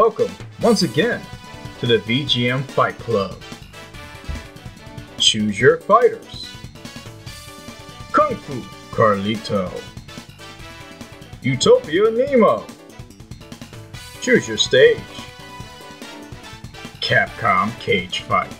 [0.00, 1.20] Welcome once again
[1.80, 3.36] to the VGM Fight Club.
[5.18, 6.48] Choose your fighters.
[8.10, 8.62] Kung Fu
[8.96, 9.70] Carlito.
[11.42, 12.64] Utopia Nemo.
[14.22, 14.96] Choose your stage.
[17.02, 18.50] Capcom Cage Fight.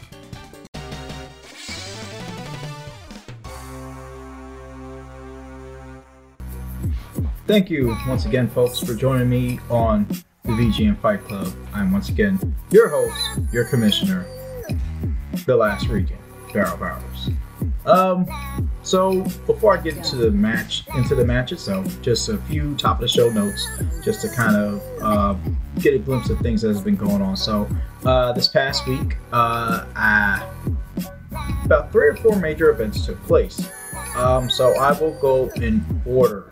[7.47, 10.07] Thank you once again, folks, for joining me on
[10.45, 11.53] the VGM Fight Club.
[11.75, 12.39] I'm once again
[12.71, 14.27] your host, your commissioner,
[15.47, 16.19] the last region,
[16.53, 17.31] Barrel Barrels.
[17.85, 18.27] Um,
[18.83, 22.97] so before I get into the match, into the match itself, just a few top
[22.97, 23.67] of the show notes,
[24.03, 25.35] just to kind of uh,
[25.81, 27.37] get a glimpse of things that has been going on.
[27.37, 27.69] So
[28.05, 30.49] uh, this past week, uh, I,
[31.65, 33.69] about three or four major events took place.
[34.17, 36.51] Um, so I will go in order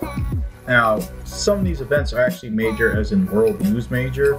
[0.69, 4.39] now, some of these events are actually major, as in world news major.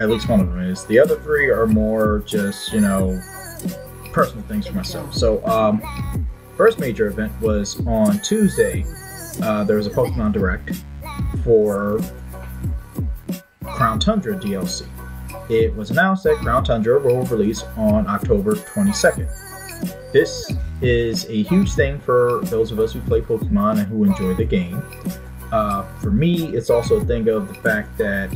[0.00, 0.86] At least one of them is.
[0.86, 3.20] The other three are more just, you know,
[4.12, 5.14] personal things for myself.
[5.14, 6.26] So, um,
[6.56, 8.84] first major event was on Tuesday.
[9.42, 10.82] Uh, there was a Pokemon Direct
[11.44, 12.00] for
[13.64, 14.86] Crown Tundra DLC.
[15.50, 19.28] It was announced that Crown Tundra will release on October 22nd.
[20.12, 24.34] This is a huge thing for those of us who play Pokemon and who enjoy
[24.34, 24.82] the game.
[25.52, 28.34] Uh, for me, it's also a thing of the fact that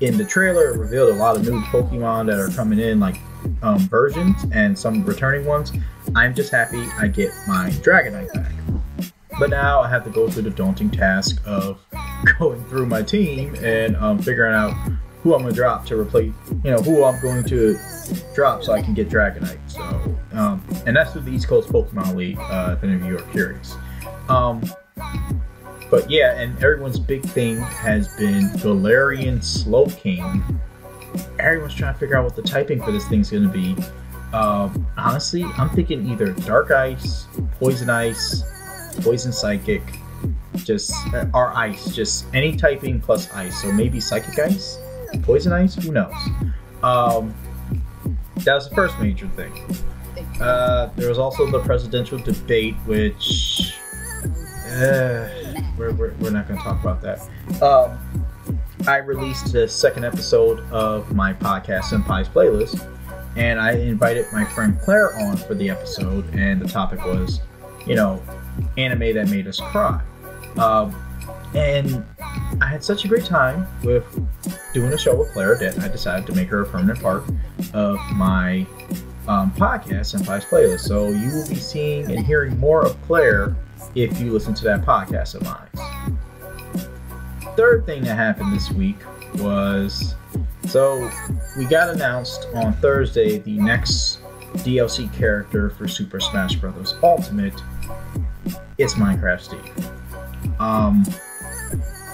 [0.00, 3.16] in the trailer it revealed a lot of new Pokemon that are coming in, like
[3.62, 5.72] um, versions and some returning ones.
[6.16, 8.52] I'm just happy I get my Dragonite back.
[9.38, 11.80] But now I have to go through the daunting task of
[12.38, 14.72] going through my team and um, figuring out
[15.22, 16.32] who I'm going to drop to replace,
[16.64, 17.76] you know, who I'm going to
[18.34, 19.58] drop so I can get Dragonite.
[19.68, 19.82] So,
[20.32, 23.22] um, and that's through the East Coast Pokemon League, uh, if any of you are
[23.32, 23.76] curious.
[24.28, 24.62] Um,
[25.90, 30.60] but yeah, and everyone's big thing has been Galarian Slowking.
[31.38, 33.76] Everyone's trying to figure out what the typing for this thing's going to be.
[34.32, 37.26] Um, honestly, I'm thinking either Dark Ice,
[37.58, 38.42] Poison Ice,
[39.00, 39.82] Poison Psychic,
[40.56, 43.62] just uh, or Ice, just any typing plus Ice.
[43.62, 44.78] So maybe Psychic Ice,
[45.22, 46.12] Poison Ice, who knows?
[46.82, 47.34] Um,
[48.38, 49.52] that was the first major thing.
[50.40, 53.74] Uh, there was also the presidential debate, which.
[54.66, 55.28] Uh,
[55.76, 57.20] we're, we're, we're not going to talk about that.
[57.62, 57.98] Um,
[58.86, 62.86] I released the second episode of my podcast, Senpai's Playlist,
[63.36, 67.40] and I invited my friend Claire on for the episode, and the topic was,
[67.86, 68.22] you know,
[68.76, 70.02] anime that made us cry.
[70.56, 70.94] Um,
[71.54, 72.04] and
[72.60, 74.04] I had such a great time with
[74.72, 77.24] doing a show with Claire that I decided to make her a permanent part
[77.72, 78.66] of my
[79.28, 80.80] um, podcast, Senpai's Playlist.
[80.80, 83.56] So you will be seeing and hearing more of Claire
[83.96, 86.18] if you listen to that podcast of mine.
[87.56, 88.98] Third thing that happened this week
[89.36, 90.14] was
[90.68, 91.10] so
[91.56, 94.18] we got announced on Thursday the next
[94.56, 96.94] DLC character for Super Smash Bros.
[97.02, 97.54] Ultimate.
[98.76, 100.60] It's Minecraft Steve.
[100.60, 101.04] Um,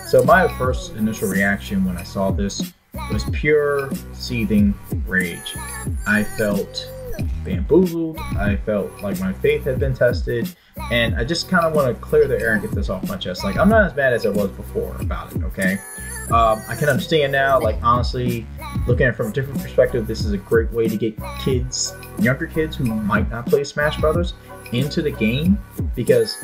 [0.07, 2.73] so my first initial reaction when I saw this
[3.11, 4.73] was pure seething
[5.07, 5.57] rage.
[6.07, 6.89] I felt
[7.45, 8.19] bamboozled.
[8.19, 10.55] I felt like my faith had been tested.
[10.91, 13.17] And I just kind of want to clear the air and get this off my
[13.17, 13.45] chest.
[13.45, 15.79] Like, I'm not as bad as I was before about it, okay?
[16.31, 18.47] Um, I can understand now, like, honestly,
[18.87, 21.95] looking at it from a different perspective, this is a great way to get kids,
[22.19, 24.35] younger kids who might not play Smash Brothers,
[24.73, 25.59] into the game
[25.95, 26.43] because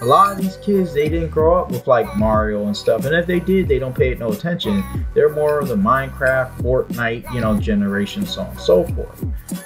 [0.00, 3.14] a lot of these kids they didn't grow up with like Mario and stuff, and
[3.14, 4.84] if they did, they don't pay it no attention.
[5.14, 9.24] They're more of the Minecraft, Fortnite, you know, generation, so on and so forth.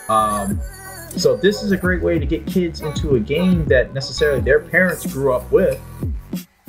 [0.09, 0.61] Um,
[1.17, 4.61] so this is a great way to get kids into a game that necessarily their
[4.61, 5.81] parents grew up with.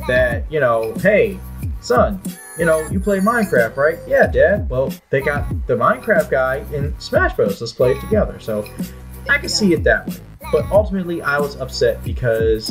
[0.07, 1.39] That you know, hey,
[1.81, 2.21] son,
[2.57, 3.99] you know, you play Minecraft, right?
[4.07, 4.69] Yeah, Dad.
[4.69, 7.59] Well, they got the Minecraft guy in Smash Bros.
[7.61, 8.39] Let's play it together.
[8.39, 8.65] So
[9.29, 10.15] I can see it that way.
[10.51, 12.67] But ultimately, I was upset because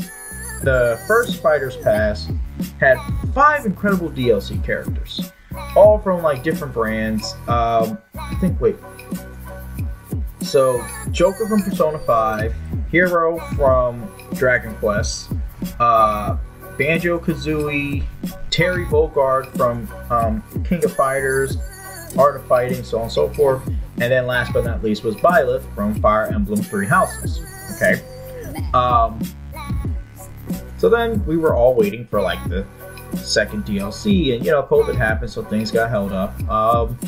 [0.63, 2.31] the first Fighters Pass
[2.81, 2.97] had
[3.35, 5.31] five incredible DLC characters,
[5.77, 7.35] all from like different brands.
[7.49, 8.77] Um, I think, wait,
[10.47, 12.55] so Joker from Persona 5,
[12.91, 15.31] Hero from Dragon Quest,
[15.81, 16.37] uh,
[16.79, 18.05] Banjo Kazooie,
[18.51, 21.57] Terry Bogard from um, King of Fighters,
[22.17, 23.67] Art of Fighting, so on and so forth.
[23.67, 27.41] And then last but not least was Byleth from Fire Emblem Three Houses.
[27.75, 28.01] Okay.
[28.73, 29.21] Um,
[30.79, 32.67] so then we were all waiting for like the
[33.17, 36.39] second DLC, and you know, COVID happened, so things got held up.
[36.49, 36.99] Um,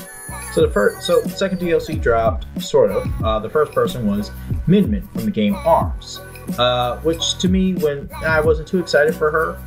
[0.52, 3.22] so the first, so the second DLC dropped, sort of.
[3.22, 4.30] Uh, the first person was
[4.66, 6.20] Min Min from the game Arms,
[6.58, 9.58] uh, which to me, when I wasn't too excited for her,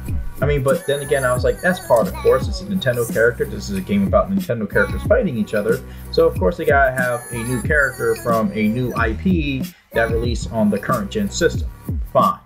[0.41, 2.47] I mean, but then again, I was like, that's part of course.
[2.47, 3.45] It's a Nintendo character.
[3.45, 5.79] This is a game about Nintendo characters fighting each other.
[6.11, 10.51] So of course they gotta have a new character from a new IP that released
[10.51, 11.69] on the current gen system.
[12.11, 12.39] Fine.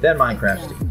[0.00, 0.90] Then Minecraft.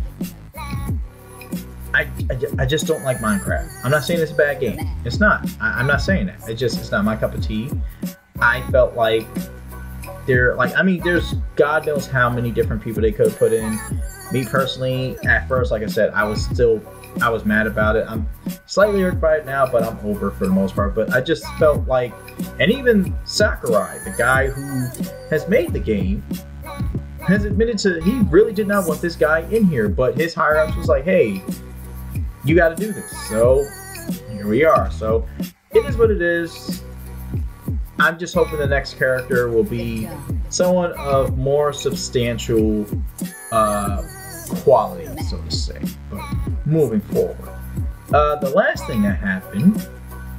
[1.93, 3.69] I, I, I just don't like Minecraft.
[3.83, 4.79] I'm not saying it's a bad game.
[5.05, 5.49] It's not.
[5.59, 6.47] I, I'm not saying that.
[6.49, 7.69] It just it's not my cup of tea.
[8.39, 9.27] I felt like
[10.25, 13.79] there like I mean there's God knows how many different people they could put in.
[14.31, 16.81] Me personally, at first, like I said, I was still
[17.21, 18.05] I was mad about it.
[18.07, 18.27] I'm
[18.65, 20.95] slightly irked by it now, but I'm over for the most part.
[20.95, 22.13] But I just felt like,
[22.59, 24.87] and even Sakurai, the guy who
[25.29, 26.23] has made the game,
[27.27, 29.89] has admitted to he really did not want this guy in here.
[29.89, 31.43] But his higher ups was like, hey,
[32.43, 33.11] you got to do this.
[33.27, 33.65] So
[34.31, 34.89] here we are.
[34.91, 35.27] So
[35.71, 36.83] it is what it is.
[37.99, 40.09] I'm just hoping the next character will be
[40.49, 42.85] someone of more substantial
[43.51, 44.01] uh,
[44.63, 45.79] quality, so to say.
[46.09, 46.23] But
[46.65, 47.37] moving forward,
[48.11, 49.79] uh, the last thing that happened,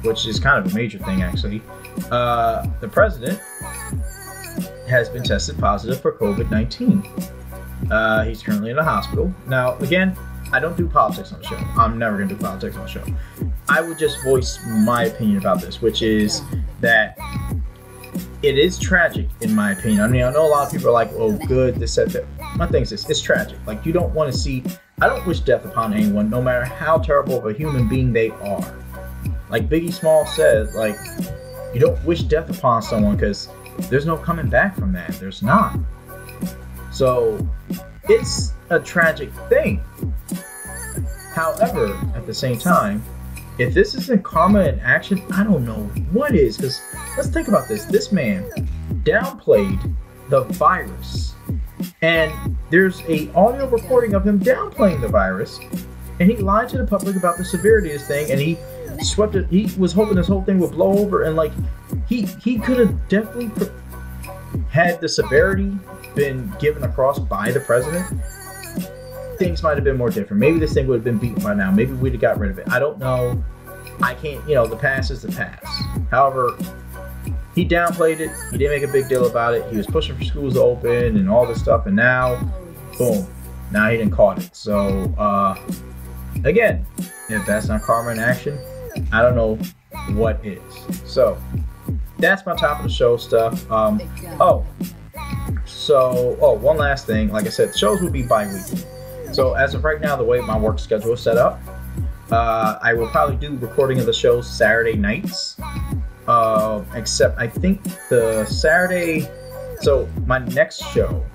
[0.03, 1.61] which is kind of a major thing actually,
[2.11, 3.39] uh, the president
[4.89, 7.03] has been tested positive for COVID 19.
[7.89, 9.33] Uh, he's currently in the hospital.
[9.47, 10.17] Now, again,
[10.53, 11.55] I don't do politics on the show.
[11.55, 13.03] I'm never to do politics on the show.
[13.67, 16.41] I would just voice my opinion about this, which is
[16.79, 17.17] that
[18.43, 20.01] it is tragic, in my opinion.
[20.01, 22.25] I mean, I know a lot of people are like, oh, good, this, that, that.
[22.55, 23.57] My thing is this it's tragic.
[23.65, 24.63] Like, you don't want to see,
[25.01, 28.29] I don't wish death upon anyone, no matter how terrible of a human being they
[28.29, 28.75] are.
[29.49, 30.95] Like Biggie Small said, like,
[31.73, 33.49] you don't wish death upon someone because
[33.89, 35.13] there's no coming back from that.
[35.13, 35.79] There's not.
[36.91, 37.47] So,
[38.09, 39.81] it's a tragic thing.
[41.33, 43.03] However, at the same time,
[43.57, 46.57] if this isn't karma in action, I don't know what is.
[46.57, 46.81] Because
[47.17, 47.85] let's think about this.
[47.85, 48.43] This man
[49.03, 49.93] downplayed
[50.29, 51.33] the virus,
[52.01, 52.31] and
[52.69, 55.59] there's a audio recording of him downplaying the virus,
[56.19, 58.57] and he lied to the public about the severity of this thing, and he
[59.03, 59.47] swept it.
[59.49, 61.51] He was hoping this whole thing would blow over, and like
[62.07, 63.51] he he could have definitely
[64.69, 65.71] had the severity
[66.15, 68.05] been given across by the president
[69.37, 70.39] things might have been more different.
[70.39, 71.71] Maybe this thing would have been beaten by now.
[71.71, 72.69] Maybe we'd have got rid of it.
[72.69, 73.43] I don't know.
[74.01, 75.65] I can't, you know, the past is the past.
[76.09, 76.57] However,
[77.55, 78.31] he downplayed it.
[78.51, 79.69] He didn't make a big deal about it.
[79.69, 81.85] He was pushing for schools to open and all this stuff.
[81.85, 82.37] And now,
[82.97, 83.27] boom,
[83.71, 84.55] now he didn't caught it.
[84.55, 85.55] So, uh,
[86.43, 86.85] again,
[87.29, 88.57] if that's not karma in action,
[89.11, 89.55] I don't know
[90.15, 90.61] what is.
[91.05, 91.37] So,
[92.23, 93.69] that's my top of the show stuff.
[93.69, 94.01] Um,
[94.39, 94.65] oh,
[95.65, 97.29] so, oh, one last thing.
[97.29, 98.83] Like I said, shows will be bi weekly.
[99.33, 101.59] So as of right now, the way my work schedule is set up,
[102.31, 105.57] uh, I will probably do recording of the shows Saturday nights.
[106.27, 109.29] Uh, except I think the Saturday,
[109.81, 111.25] so my next show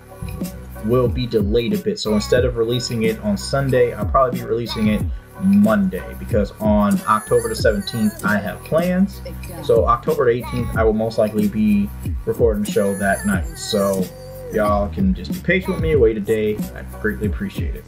[0.86, 1.98] will be delayed a bit.
[1.98, 5.02] So instead of releasing it on Sunday, I'll probably be releasing it
[5.42, 9.20] Monday because on October the 17th I have plans.
[9.64, 11.88] So October the 18th I will most likely be
[12.24, 13.46] recording the show that night.
[13.56, 14.04] So
[14.52, 16.56] y'all can just be patient with me, wait a day.
[16.74, 17.84] I greatly appreciate it.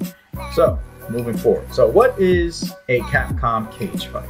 [0.53, 1.73] So, moving forward.
[1.73, 4.29] So, what is a Capcom cage fight?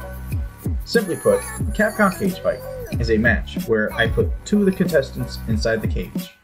[0.85, 2.59] Simply put, a Capcom cage fight
[2.99, 6.35] is a match where I put two of the contestants inside the cage.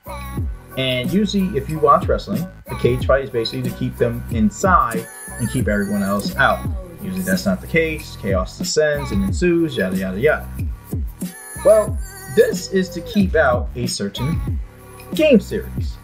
[0.77, 5.07] And usually, if you watch wrestling, the cage fight is basically to keep them inside
[5.39, 6.63] and keep everyone else out.
[7.01, 8.15] Usually, that's not the case.
[8.17, 10.47] Chaos descends and ensues, yada yada yada.
[11.65, 11.97] Well,
[12.35, 14.59] this is to keep out a certain
[15.15, 15.97] game series.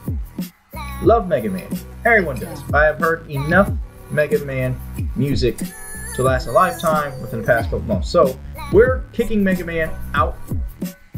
[1.04, 1.68] Love Mega Man.
[2.06, 2.62] Everyone does.
[2.74, 3.72] I have heard enough
[4.10, 4.80] Mega Man
[5.16, 5.60] music
[6.16, 8.10] to last a lifetime within the past couple months.
[8.10, 8.40] So
[8.72, 10.36] we're kicking Mega Man out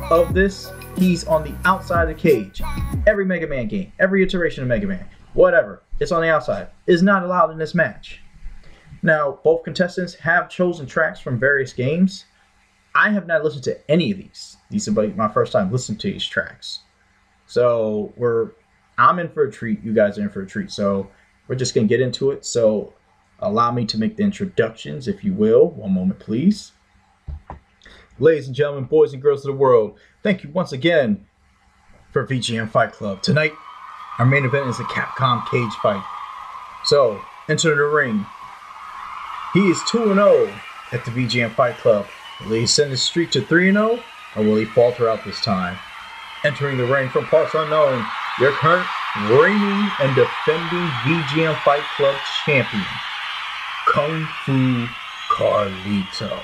[0.10, 0.72] of this.
[0.98, 2.62] He's on the outside of the cage.
[3.06, 7.04] Every Mega Man game, every iteration of Mega Man, whatever, it's on the outside, is
[7.04, 8.22] not allowed in this match.
[9.04, 12.26] Now, both contestants have chosen tracks from various games.
[12.96, 14.56] I have not listened to any of these.
[14.70, 16.80] These are my first time listening to these tracks.
[17.46, 18.52] So we're
[18.98, 19.84] I'm in for a treat.
[19.84, 20.72] You guys are in for a treat.
[20.72, 21.12] So
[21.50, 22.46] we're just gonna get into it.
[22.46, 22.94] So
[23.40, 25.72] allow me to make the introductions, if you will.
[25.72, 26.72] One moment, please.
[28.18, 31.24] Ladies and gentlemen, boys and girls of the world, thank you once again
[32.12, 33.22] for VGM Fight Club.
[33.22, 33.54] Tonight,
[34.18, 36.04] our main event is a Capcom cage fight.
[36.84, 38.26] So, enter the ring.
[39.54, 40.52] He is 2 0
[40.92, 42.08] at the VGM Fight Club.
[42.42, 44.00] Will he send his streak to 3 0
[44.36, 45.78] or will he falter out this time?
[46.44, 48.06] entering the ring from parts unknown,
[48.40, 48.86] your current
[49.32, 52.16] reigning and defending VGM Fight Club
[52.46, 52.86] champion,
[53.88, 54.86] Kung Fu
[55.32, 56.40] Carlito.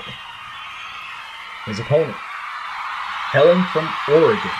[1.66, 2.16] His opponent,
[3.32, 4.52] hailing from Oregon.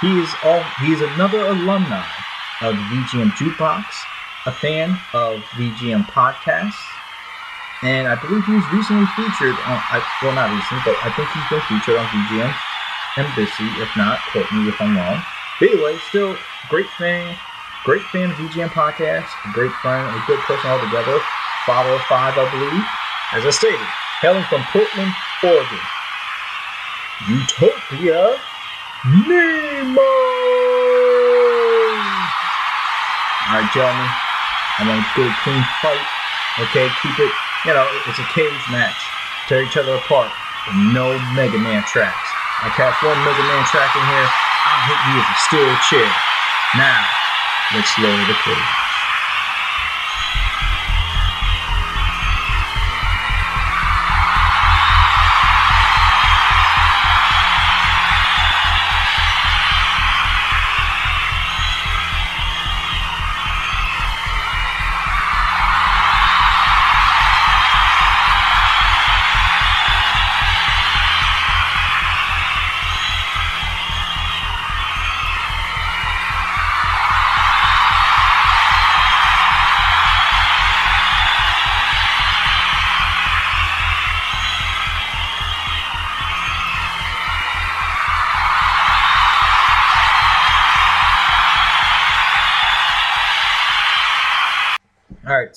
[0.00, 2.06] He is all he is another alumni
[2.62, 3.84] of the VGM Jukebox
[4.46, 6.80] a fan of VGM podcasts,
[7.82, 9.82] and I believe he was recently featured on.
[10.22, 12.54] Well, not recently, but I think he's been featured on VGM
[13.18, 13.68] Embassy.
[13.80, 15.22] If not, quote me if I'm wrong.
[15.58, 17.36] But anyway, still great fan,
[17.84, 21.20] great fan of VGM podcast, a great friend, a good person altogether.
[21.66, 22.84] Father of five, I believe.
[23.32, 23.86] As I stated,
[24.22, 25.12] hailing from Portland,
[25.44, 25.78] Oregon.
[27.28, 28.40] Utopia
[29.04, 30.08] Nemo!
[33.44, 34.08] Alright, gentlemen.
[34.80, 36.00] I want a good, clean fight.
[36.64, 37.32] Okay, keep it,
[37.68, 38.96] you know, it's a cage match.
[39.48, 40.32] Tear each other apart.
[40.96, 42.28] No Mega Man tracks.
[42.64, 44.28] I catch one Mega Man track in here,
[44.64, 46.08] I'll hit you with a steel chair.
[46.72, 47.04] Now,
[47.76, 48.79] let's lower the cage.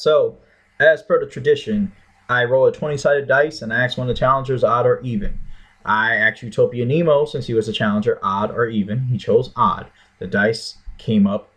[0.04, 0.38] So
[0.82, 1.94] as per the tradition,
[2.28, 5.00] I roll a 20 sided dice and I ask one of the challengers odd or
[5.00, 5.40] even.
[5.86, 9.08] I asked Utopia Nemo, since he was a challenger, odd or even.
[9.08, 9.88] He chose odd.
[10.20, 11.54] The dice came up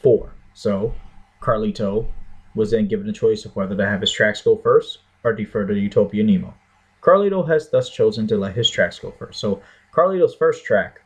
[0.00, 0.32] four.
[0.54, 0.94] So
[1.42, 2.08] Carlito
[2.54, 5.66] was then given the choice of whether to have his tracks go first or defer
[5.66, 6.54] to Utopia Nemo.
[7.02, 9.38] Carlito has thus chosen to let his tracks go first.
[9.38, 9.60] So
[9.94, 11.00] Carlito's first track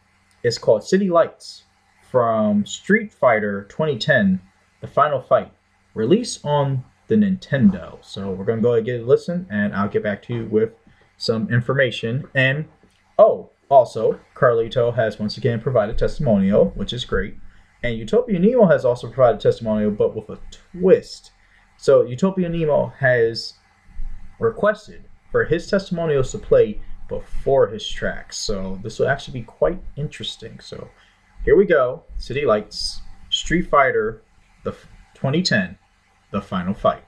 [0.45, 1.65] is called City Lights
[2.09, 4.41] from Street Fighter 2010,
[4.81, 5.53] The Final Fight
[5.97, 7.99] release on the Nintendo.
[8.05, 10.45] So we're gonna go ahead and get a listen, and I'll get back to you
[10.47, 10.73] with
[11.17, 12.25] some information.
[12.35, 12.67] And
[13.19, 17.37] oh, also, Carlito has once again provided testimonial, which is great.
[17.83, 21.33] And Utopia Nemo has also provided testimonial, but with a twist.
[21.79, 23.55] So Utopia Nemo has
[24.39, 28.37] requested for his testimonials to play before his tracks.
[28.37, 30.61] So this will actually be quite interesting.
[30.61, 30.89] So
[31.45, 32.03] here we go.
[32.19, 33.01] City Lights,
[33.31, 34.23] Street Fighter,
[34.65, 34.73] the
[35.15, 35.79] 2010
[36.31, 37.05] the final fight.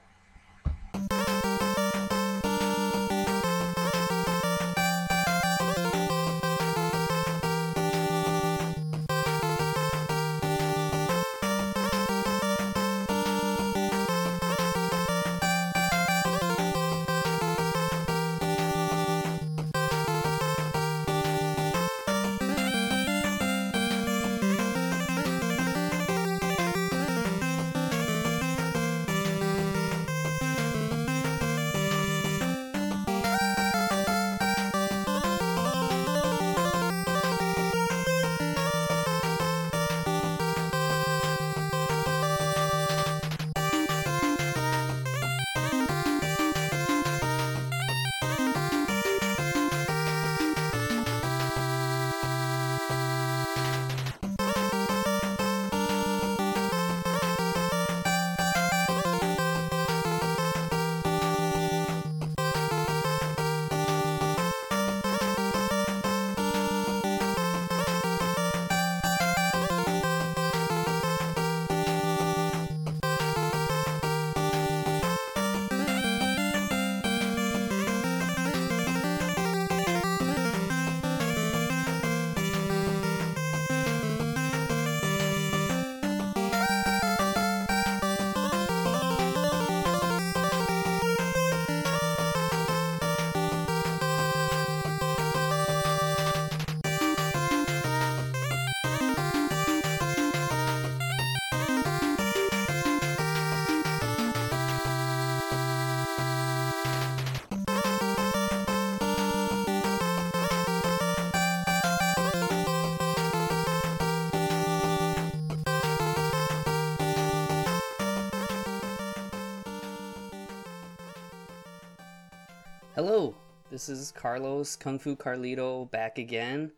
[123.79, 126.73] This is Carlos Kung Fu Carlito back again.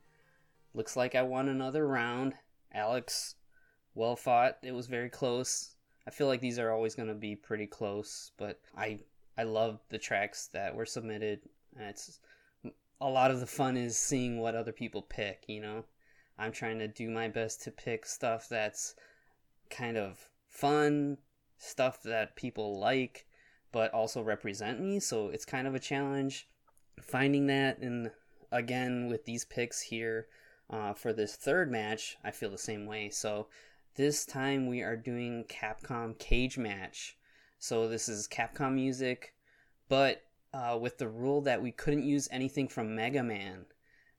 [0.76, 2.36] Looks like I won another round.
[2.72, 3.34] Alex,
[3.96, 4.60] well fought.
[4.62, 5.78] It was very close.
[6.08, 9.00] I feel like these are always going to be pretty close, but I
[9.36, 11.40] I love the tracks that were submitted.
[11.76, 12.20] It's
[13.02, 15.86] a lot of the fun is seeing what other people pick, you know.
[16.38, 18.94] I'm trying to do my best to pick stuff that's
[19.72, 21.18] kind of fun,
[21.58, 23.26] stuff that people like,
[23.72, 25.00] but also represent me.
[25.00, 26.48] So it's kind of a challenge
[27.02, 27.80] finding that.
[27.80, 28.12] And
[28.52, 30.28] again, with these picks here
[30.70, 33.10] uh, for this third match, I feel the same way.
[33.10, 33.48] So
[33.96, 37.18] this time we are doing Capcom Cage Match.
[37.60, 39.36] So this is Capcom music,
[39.90, 43.66] but uh, with the rule that we couldn't use anything from Mega Man,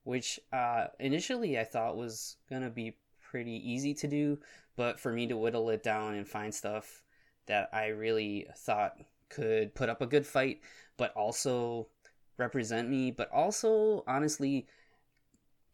[0.05, 4.39] which uh, initially I thought was gonna be pretty easy to do,
[4.77, 7.03] but for me to whittle it down and find stuff
[7.47, 8.97] that I really thought
[9.29, 10.61] could put up a good fight,
[10.97, 11.89] but also
[12.43, 14.67] represent me, but also honestly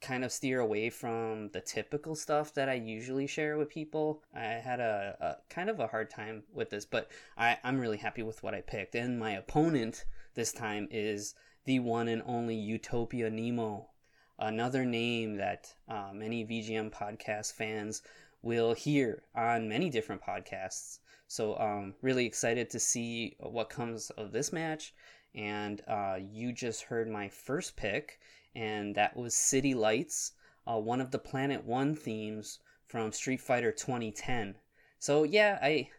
[0.01, 4.23] kind of steer away from the typical stuff that I usually share with people.
[4.35, 7.97] I had a, a kind of a hard time with this, but I, I'm really
[7.97, 8.95] happy with what I picked.
[8.95, 11.35] And my opponent this time is
[11.65, 13.89] the one and only Utopia Nemo,
[14.39, 18.03] another name that uh, many VGM podcast fans
[18.43, 21.01] will hear on many different podcasts.
[21.27, 24.95] So, um, really excited to see what comes of this match.
[25.35, 28.21] And uh, you just heard my first pick,
[28.55, 30.33] and that was City Lights,
[30.67, 34.57] uh, one of the Planet One themes from Street Fighter 2010.
[34.99, 35.91] So, yeah, I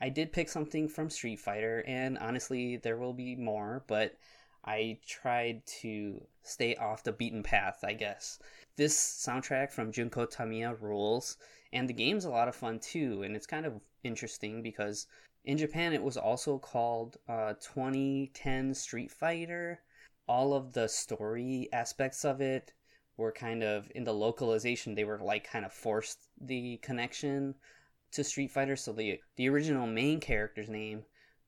[0.00, 4.16] I did pick something from Street Fighter, and honestly, there will be more, but
[4.64, 8.38] I tried to stay off the beaten path, I guess.
[8.76, 11.36] This soundtrack from Junko Tamiya rules,
[11.72, 15.06] and the game's a lot of fun too, and it's kind of interesting because
[15.44, 19.80] in Japan it was also called uh, 2010 Street Fighter.
[20.26, 22.72] All of the story aspects of it
[23.16, 27.54] were kind of in the localization, they were like kind of forced the connection
[28.12, 28.76] to Street Fighter.
[28.76, 31.04] So the the original main character's name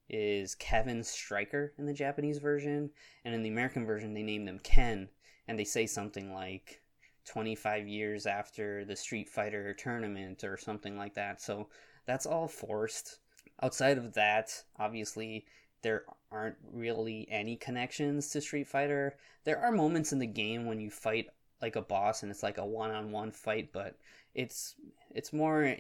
[0.09, 2.91] is Kevin Stryker in the Japanese version,
[3.25, 5.09] and in the American version they named him Ken,
[5.49, 6.83] and they say something like
[7.25, 11.41] 25 years after the Street Fighter tournament or something like that.
[11.41, 11.69] So
[12.07, 13.19] that's all forced.
[13.63, 15.47] Outside of that, obviously
[15.83, 19.17] there aren't really any connections to Street Fighter.
[19.45, 21.29] There are moments in the game when you fight
[21.63, 23.97] like a boss and it's like a one-on-one fight, but
[24.35, 24.75] it's
[25.15, 25.75] it's more.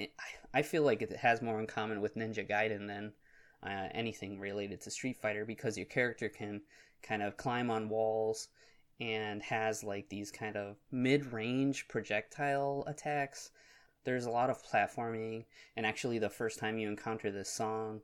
[0.55, 3.13] I feel like it has more in common with Ninja Gaiden than
[3.63, 6.63] uh, anything related to Street Fighter because your character can
[7.03, 8.49] kind of climb on walls
[9.01, 13.51] and has like these kind of mid-range projectile attacks.
[14.07, 15.45] There's a lot of platforming,
[15.77, 18.01] and actually, the first time you encounter this song,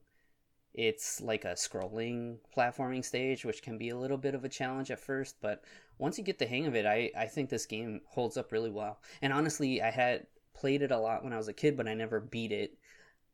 [0.75, 4.91] it's like a scrolling platforming stage, which can be a little bit of a challenge
[4.91, 5.63] at first, but
[5.99, 8.71] once you get the hang of it, I, I think this game holds up really
[8.71, 8.99] well.
[9.23, 11.95] And honestly, I had played it a lot when I was a kid, but I
[11.95, 12.77] never beat it.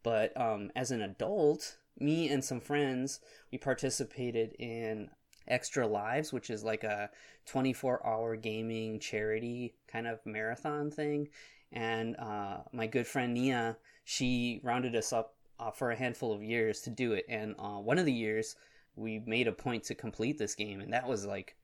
[0.03, 5.09] But um, as an adult, me and some friends, we participated in
[5.47, 7.09] Extra Lives, which is like a
[7.47, 11.29] 24 hour gaming charity kind of marathon thing.
[11.73, 16.43] And uh, my good friend Nia, she rounded us up uh, for a handful of
[16.43, 17.27] years to do it.
[17.29, 18.57] And uh, one of the years,
[18.97, 21.57] we made a point to complete this game, and that was like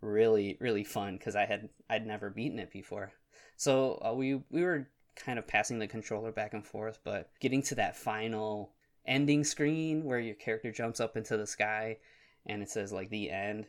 [0.00, 3.12] really really fun because I had I'd never beaten it before.
[3.56, 7.62] So uh, we we were kind of passing the controller back and forth, but getting
[7.62, 8.72] to that final
[9.06, 11.98] ending screen where your character jumps up into the sky
[12.46, 13.66] and it says like the end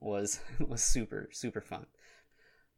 [0.00, 1.86] was was super super fun.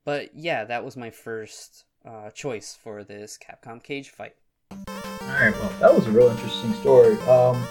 [0.04, 4.34] But yeah, that was my first uh, choice for this Capcom cage fight.
[4.70, 7.16] All right, well, that was a real interesting story.
[7.22, 7.66] Um,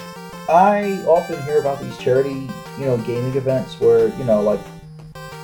[0.49, 4.59] I often hear about these charity, you know, gaming events where you know, like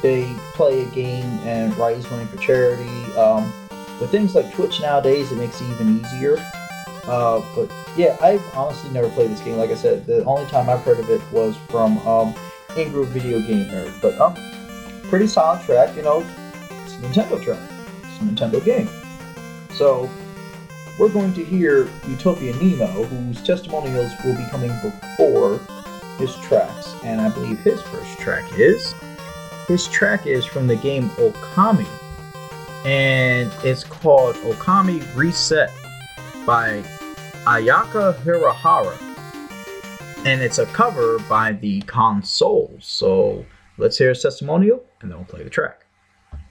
[0.01, 2.89] they play a game and raise money for charity.
[3.15, 3.51] Um,
[3.99, 6.37] with things like Twitch nowadays, it makes it even easier.
[7.05, 9.57] Uh, but yeah, I've honestly never played this game.
[9.57, 12.33] Like I said, the only time I've heard of it was from um,
[12.77, 13.93] Angry Video Game Nerd.
[14.01, 14.35] But um,
[15.09, 16.25] pretty solid track, you know.
[16.85, 17.59] It's Nintendo track.
[18.19, 18.89] Nintendo game.
[19.71, 20.09] So
[20.99, 25.59] we're going to hear Utopia Nemo, whose testimonials will be coming before
[26.17, 28.93] his tracks, and I believe his first track is.
[29.67, 31.87] His track is from the game Okami,
[32.85, 35.71] and it's called Okami Reset
[36.45, 36.83] by
[37.45, 38.97] Ayaka Hirahara.
[40.25, 42.85] And it's a cover by the Consouls.
[42.85, 43.45] So
[43.77, 45.85] let's hear his testimonial and then we'll play the track.
[46.31, 46.41] And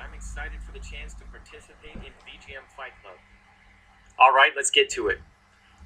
[0.00, 3.16] I'm excited for the chance to participate in VGM Fight Club.
[4.18, 5.20] Alright, let's get to it.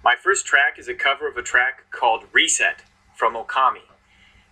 [0.05, 2.83] My first track is a cover of a track called Reset
[3.17, 3.83] from Okami.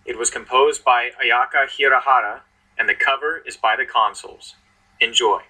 [0.05, 2.41] It was composed by Ayaka Hirahara,
[2.77, 4.55] and the cover is by the Consouls.
[4.99, 5.41] Enjoy.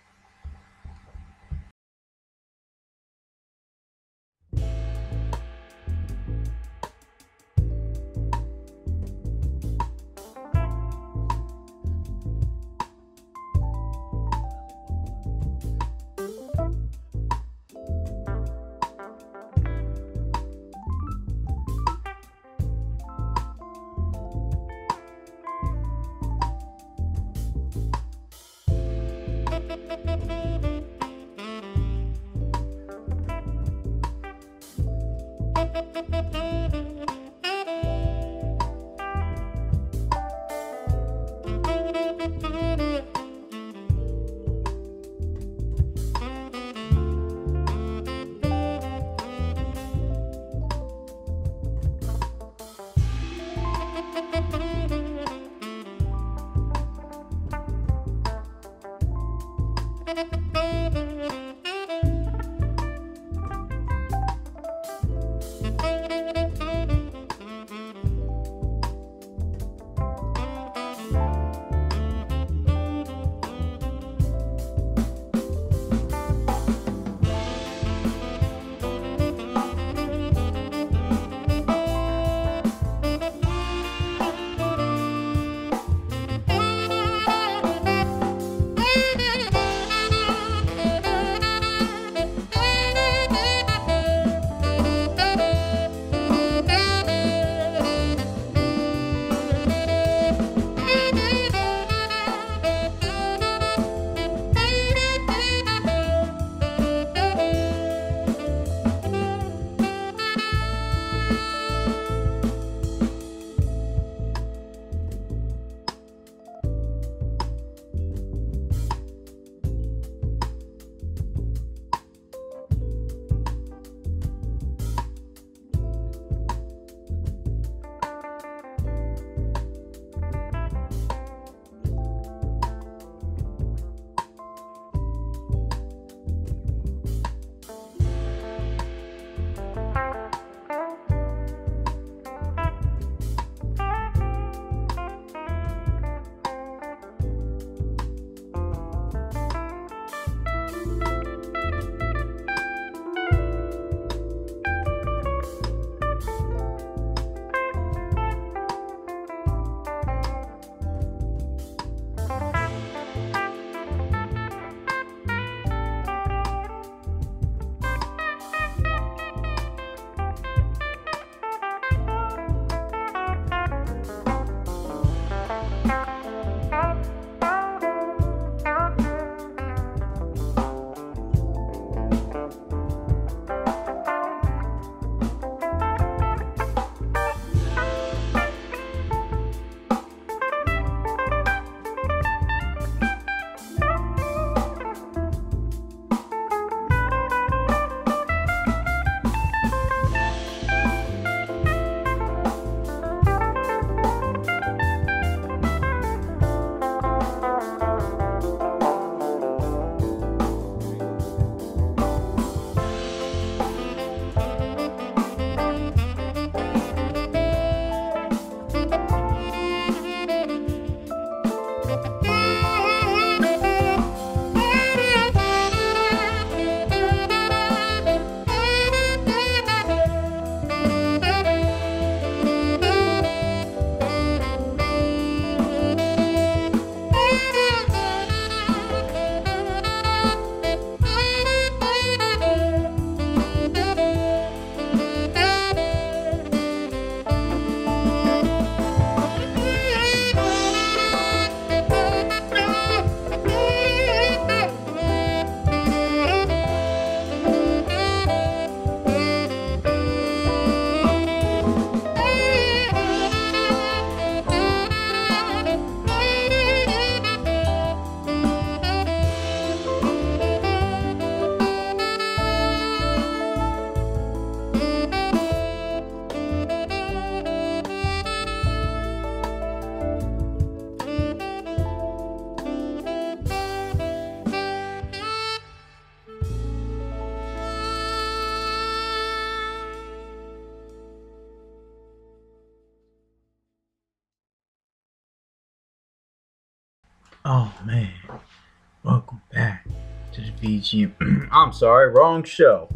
[300.80, 301.12] The
[301.52, 302.90] I'm sorry, wrong show.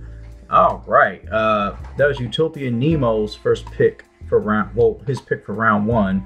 [0.50, 4.76] All right, uh, that was Utopia Nemo's first pick for round.
[4.76, 6.26] Well, his pick for round one,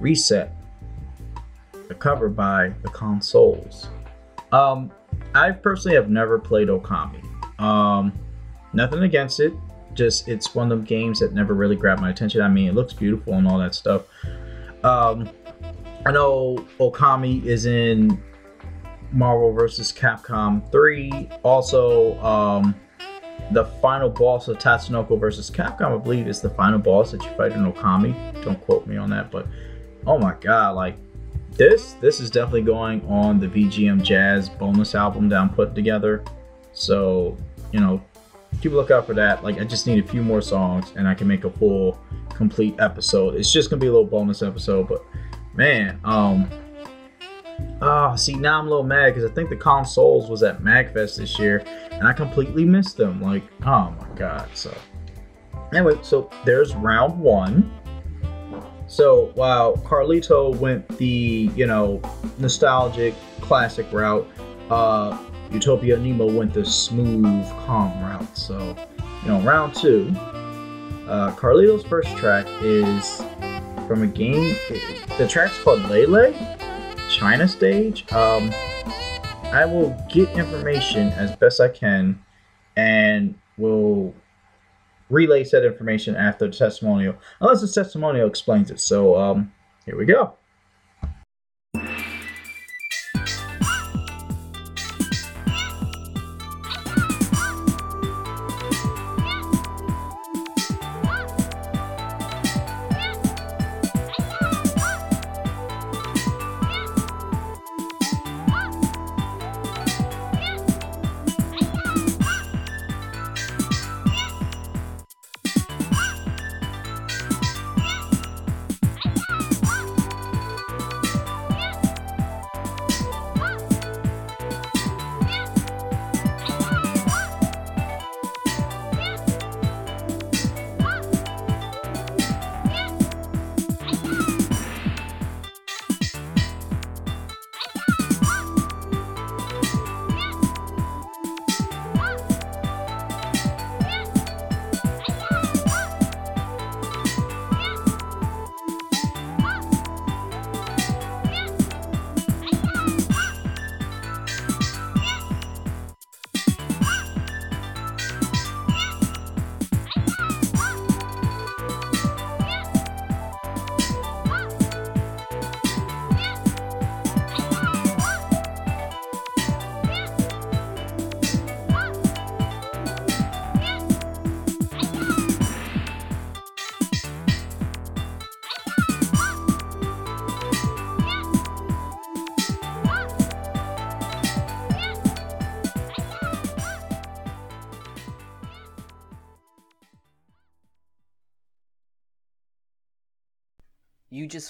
[0.00, 0.52] Reset,
[1.88, 3.88] a cover by the Consouls.
[4.52, 4.90] Um,
[5.34, 7.22] I personally have never played Okami.
[7.60, 8.12] Um,
[8.72, 9.52] nothing against it,
[9.94, 12.40] just it's one of them games that never really grabbed my attention.
[12.40, 14.02] I mean, it looks beautiful and all that stuff.
[14.82, 15.30] Um,
[16.06, 18.22] I know Okami is in
[19.12, 19.92] Marvel vs.
[19.92, 21.28] Capcom 3.
[21.42, 22.74] Also, um,
[23.52, 25.50] the final boss of Tatsunoko vs.
[25.50, 28.42] Capcom, I believe, is the final boss that you fight in Okami.
[28.44, 29.46] Don't quote me on that, but
[30.06, 30.96] oh my god, like
[31.52, 36.22] this, this is definitely going on the VGM Jazz bonus album that I'm putting together.
[36.72, 37.36] So,
[37.72, 38.00] you know,
[38.62, 39.42] keep a lookout for that.
[39.42, 41.98] Like, I just need a few more songs and I can make a full,
[42.34, 43.34] complete episode.
[43.34, 45.04] It's just gonna be a little bonus episode, but
[45.54, 46.48] man, um,
[47.82, 51.16] Oh, see, now I'm a little mad because I think the Consouls was at MagFest
[51.16, 53.22] this year, and I completely missed them.
[53.22, 54.48] Like, oh my god.
[54.54, 54.76] So,
[55.72, 57.72] anyway, so there's round one.
[58.86, 62.02] So while Carlito went the you know
[62.38, 64.28] nostalgic classic route,
[64.68, 65.16] uh,
[65.50, 68.36] Utopia Nemo went the smooth, calm route.
[68.36, 68.76] So,
[69.22, 70.12] you know, round two,
[71.08, 73.22] uh, Carlito's first track is
[73.88, 74.56] from a game.
[75.18, 76.32] The track's called Lei Lei,
[77.10, 78.10] China Stage.
[78.12, 78.50] Um,
[79.52, 82.22] I will get information as best I can,
[82.76, 84.14] and will
[85.10, 88.78] relay said information after the testimonial, unless the testimonial explains it.
[88.80, 89.52] So, um,
[89.84, 90.34] here we go.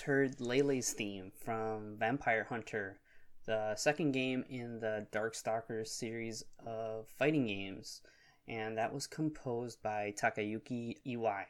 [0.00, 2.98] Heard Lei Lei's theme from Vampire Hunter,
[3.44, 8.00] the second game in the Darkstalkers series of fighting games,
[8.48, 11.44] and that was composed by Takayuki Iwai.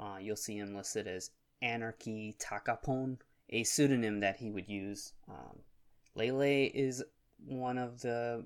[0.00, 3.18] Uh, you'll see him listed as Anarchy Takapon,
[3.50, 5.12] a pseudonym that he would use.
[5.28, 5.58] Um,
[6.14, 7.04] Lei Lei is
[7.44, 8.42] one of the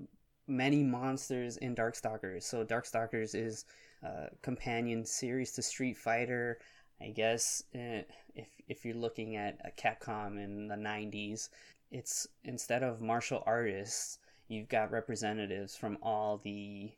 [0.47, 2.43] many monsters in Darkstalkers.
[2.43, 3.65] So Darkstalkers is
[4.03, 6.59] a companion series to Street Fighter.
[6.99, 8.01] I guess uh,
[8.37, 11.49] if if you're looking at a Capcom in the 90s,
[11.91, 16.91] it's instead of martial artists, you've got representatives from all the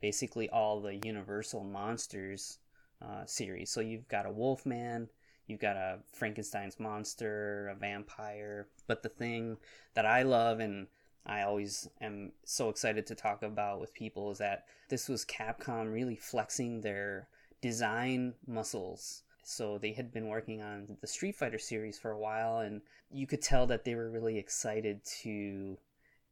[0.00, 2.58] basically all the Universal monsters
[3.02, 3.70] uh, series.
[3.70, 5.08] So you've got a Wolfman,
[5.46, 8.68] you've got a Frankenstein's monster, a vampire.
[8.86, 9.58] But the thing
[9.94, 10.86] that I love and
[11.26, 15.92] I always am so excited to talk about with people is that this was Capcom
[15.92, 17.28] really flexing their
[17.60, 22.58] design muscles so they had been working on the Street Fighter series for a while,
[22.58, 25.78] and you could tell that they were really excited to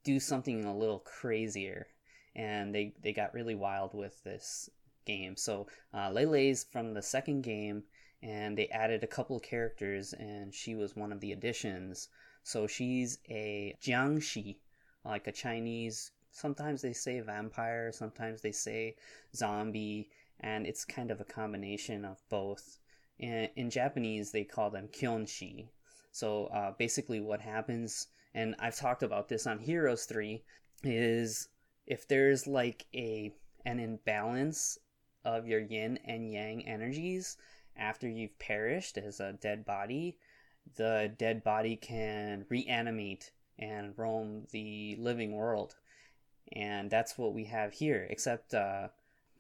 [0.05, 1.87] do something a little crazier.
[2.35, 4.69] And they, they got really wild with this
[5.07, 5.35] game.
[5.35, 7.85] So uh, Lei Lei's from the second game,
[8.23, 12.11] and they added a couple characters, and she was one of the additions.
[12.43, 14.59] So she's a Jiangshi,
[15.07, 16.11] like a Chinese.
[16.33, 18.97] Sometimes they say vampire, sometimes they say
[19.35, 22.79] zombie, and it's kind of a combination of both.
[23.19, 25.69] In, in Japanese, they call them kyonshi.
[26.13, 30.43] So uh, basically, what happens, and I've talked about this on Heroes 3,
[30.83, 31.49] is
[31.87, 33.33] if there's like a
[33.65, 34.79] an imbalance
[35.25, 37.37] of your yin and yang energies
[37.77, 40.19] after you've perished as a dead body,
[40.77, 45.75] the dead body can reanimate and roam the living world.
[46.53, 48.89] And that's what we have here, except uh,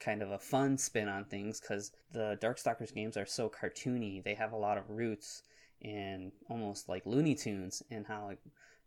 [0.00, 4.22] kind of a fun spin on things because the Darkstalkers games are so cartoony.
[4.22, 5.42] They have a lot of roots
[5.80, 8.32] in almost like Looney Tunes and how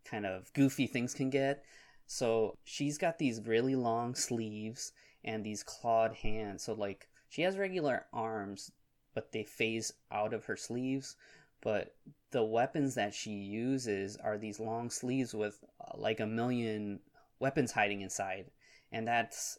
[0.04, 1.64] kind of goofy things can get.
[2.06, 4.92] So she's got these really long sleeves
[5.24, 6.64] and these clawed hands.
[6.64, 8.72] So like she has regular arms,
[9.14, 11.16] but they phase out of her sleeves.
[11.62, 11.94] But
[12.30, 17.00] the weapons that she uses are these long sleeves with uh, like a million
[17.38, 18.50] weapons hiding inside.
[18.92, 19.58] And that's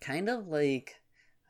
[0.00, 0.96] kind of like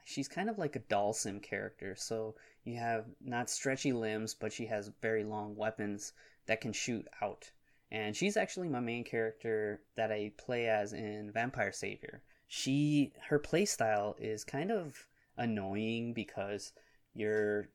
[0.05, 1.95] she's kind of like a Dhalsim character.
[1.97, 6.13] So you have not stretchy limbs, but she has very long weapons
[6.47, 7.51] that can shoot out.
[7.91, 12.23] and she's actually my main character that I play as in Vampire Savior.
[12.49, 16.73] She her playstyle is kind of annoying because
[17.15, 17.69] you're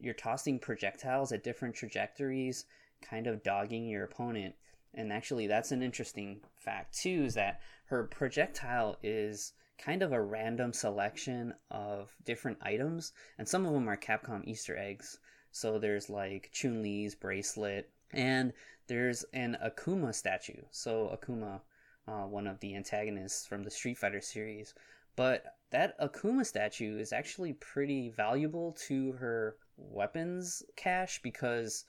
[0.00, 2.64] you're tossing projectiles at different trajectories,
[3.02, 4.54] kind of dogging your opponent.
[4.94, 9.52] And actually that's an interesting fact too is that her projectile is
[9.84, 14.76] kind of a random selection of different items and some of them are Capcom Easter
[14.76, 15.18] eggs.
[15.50, 18.52] So there's like Chun-Li's bracelet and
[18.86, 20.62] there's an Akuma statue.
[20.70, 21.60] So Akuma,
[22.06, 24.72] uh, one of the antagonists from the Street Fighter series,
[25.16, 31.84] but that Akuma statue is actually pretty valuable to her weapons cache because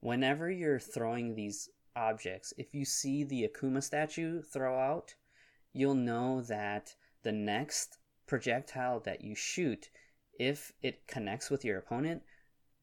[0.00, 5.14] whenever you're throwing these objects, if you see the Akuma statue throw out,
[5.72, 6.94] you'll know that
[7.28, 9.90] the next projectile that you shoot,
[10.38, 12.22] if it connects with your opponent,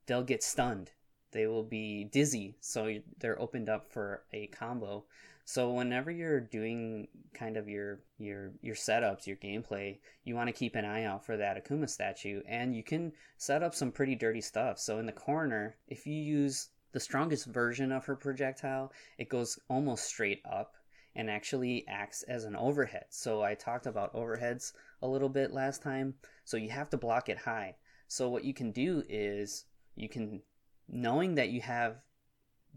[0.06, 0.92] they'll get stunned
[1.36, 5.04] they will be dizzy, so they're opened up for a combo.
[5.44, 10.54] So whenever you're doing kind of your your your setups, your gameplay, you want to
[10.54, 14.16] keep an eye out for that Akuma statue, and you can set up some pretty
[14.16, 14.80] dirty stuff.
[14.80, 19.60] So in the corner, if you use the strongest version of her projectile, it goes
[19.70, 20.76] almost straight up
[21.16, 23.06] and actually acts as an overhead.
[23.10, 26.16] So I talked about overheads a little bit last time.
[26.44, 27.76] So you have to block it high.
[28.08, 30.42] So what you can do is you can
[30.88, 32.04] knowing that you have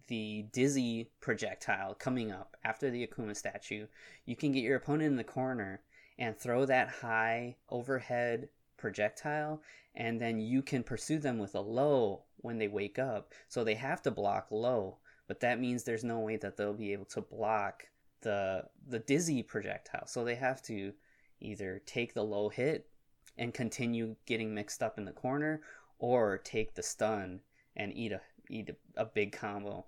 [0.06, 3.86] the dizzy projectile coming up after the Akuma statue,
[4.24, 5.82] you can get your opponent in the corner
[6.18, 9.60] and throw that high overhead projectile,
[9.94, 13.32] and then you can pursue them with a low when they wake up.
[13.48, 16.92] So they have to block low, but that means there's no way that they'll be
[16.92, 17.84] able to block
[18.20, 20.06] the the dizzy projectile.
[20.06, 20.92] So they have to
[21.40, 22.88] either take the low hit
[23.36, 25.60] and continue getting mixed up in the corner,
[25.98, 27.40] or take the stun
[27.76, 29.84] and eat a eat a, a big combo.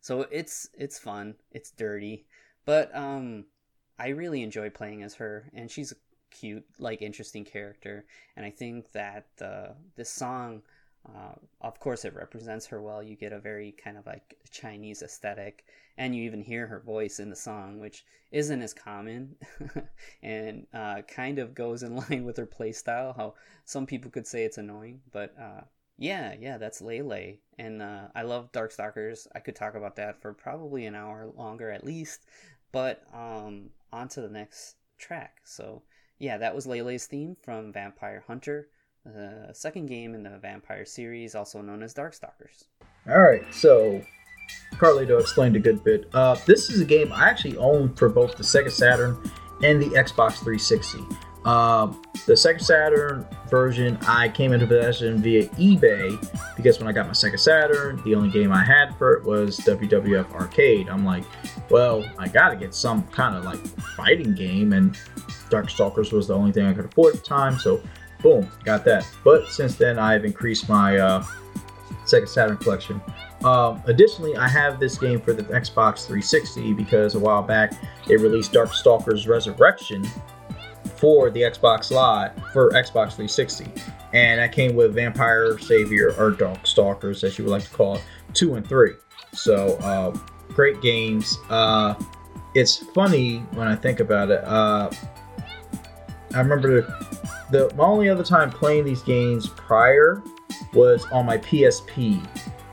[0.00, 1.34] So it's it's fun.
[1.50, 2.26] It's dirty,
[2.64, 3.44] but um,
[3.98, 5.96] I really enjoy playing as her, and she's a
[6.30, 8.06] cute, like interesting character.
[8.36, 10.62] And I think that uh, this song,
[11.06, 13.02] uh, of course, it represents her well.
[13.02, 15.64] You get a very kind of like Chinese aesthetic,
[15.96, 19.36] and you even hear her voice in the song, which isn't as common,
[20.22, 23.16] and uh, kind of goes in line with her playstyle.
[23.16, 23.34] How
[23.64, 25.62] some people could say it's annoying, but uh,
[25.98, 27.40] yeah, yeah, that's Lei.
[27.58, 29.26] And uh, I love Darkstalkers.
[29.34, 32.24] I could talk about that for probably an hour longer at least.
[32.70, 35.40] But um, on to the next track.
[35.44, 35.82] So,
[36.18, 38.68] yeah, that was Lei Lei's theme from Vampire Hunter,
[39.04, 42.64] the second game in the Vampire series, also known as Darkstalkers.
[43.08, 44.02] All right, so
[44.74, 46.08] Carlito explained a good bit.
[46.12, 49.18] Uh, this is a game I actually own for both the Sega Saturn
[49.62, 50.98] and the Xbox 360.
[51.44, 51.86] Uh,
[52.26, 56.18] the Sega Saturn version I came into possession via eBay
[56.56, 59.58] because when I got my Sega Saturn, the only game I had for it was
[59.60, 60.88] WWF Arcade.
[60.88, 61.24] I'm like,
[61.70, 63.64] well, I gotta get some kind of like
[63.96, 64.94] fighting game, and
[65.48, 67.80] Darkstalkers was the only thing I could afford at the time, so
[68.22, 69.06] boom, got that.
[69.24, 71.24] But since then, I've increased my uh,
[72.04, 73.00] Saturn collection.
[73.44, 77.72] Um, additionally, I have this game for the Xbox 360 because a while back
[78.06, 80.04] they released Darkstalkers Resurrection
[80.96, 83.66] for the Xbox Live for Xbox 360,
[84.12, 87.96] and that came with Vampire Savior or Dark Stalkers, as you would like to call
[87.96, 88.02] it,
[88.34, 88.94] two and three.
[89.32, 90.16] So uh,
[90.48, 91.38] great games.
[91.48, 91.94] Uh,
[92.54, 94.42] it's funny when I think about it.
[94.42, 94.90] Uh,
[96.34, 96.82] I remember
[97.50, 100.22] the, my only other time playing these games prior
[100.74, 102.24] was on my PSP,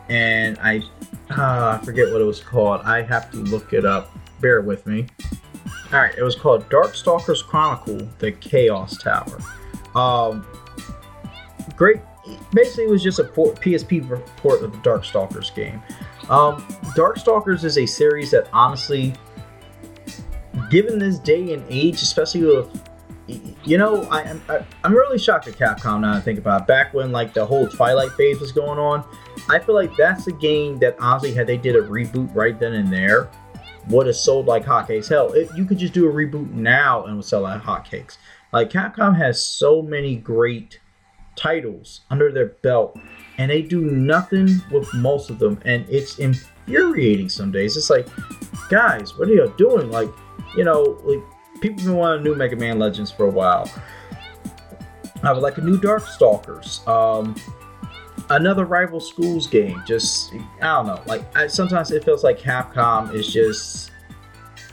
[0.09, 0.82] and I
[1.32, 2.82] uh, I forget what it was called.
[2.82, 4.11] I have to look it up.
[4.41, 5.07] Bear with me.
[5.93, 9.39] All right, it was called Darkstalkers Chronicle: The Chaos Tower.
[9.95, 10.45] Um,
[11.76, 11.97] great.
[12.53, 14.07] Basically, it was just a PSP
[14.38, 15.82] port of the Darkstalkers game.
[16.30, 16.61] Um,
[16.95, 19.13] Darkstalkers is a series that honestly,
[20.69, 22.67] given this day and age, especially with
[23.28, 26.67] you know, I, I, I'm really shocked at Capcom now I think about it.
[26.67, 29.03] Back when like the whole Twilight phase was going on,
[29.49, 32.73] I feel like that's a game that honestly, had they did a reboot right then
[32.73, 33.30] and there,
[33.89, 35.09] would have sold like hotcakes.
[35.09, 38.17] Hell, it, you could just do a reboot now and would sell like hotcakes.
[38.53, 40.80] Like Capcom has so many great
[41.36, 42.97] titles under their belt,
[43.38, 47.76] and they do nothing with most of them, and it's infuriating some days.
[47.76, 48.07] It's like,
[48.69, 49.91] guys, what are you doing?
[49.91, 50.09] Like,
[50.55, 51.23] you know, like
[51.62, 53.70] people have been wanting new Mega Man Legends for a while.
[55.24, 56.88] I would like a new Darkstalkers.
[56.88, 57.36] Um,
[58.30, 59.82] another rival schools game.
[59.86, 61.01] Just I don't know.
[61.06, 63.91] Like I, sometimes it feels like Capcom is just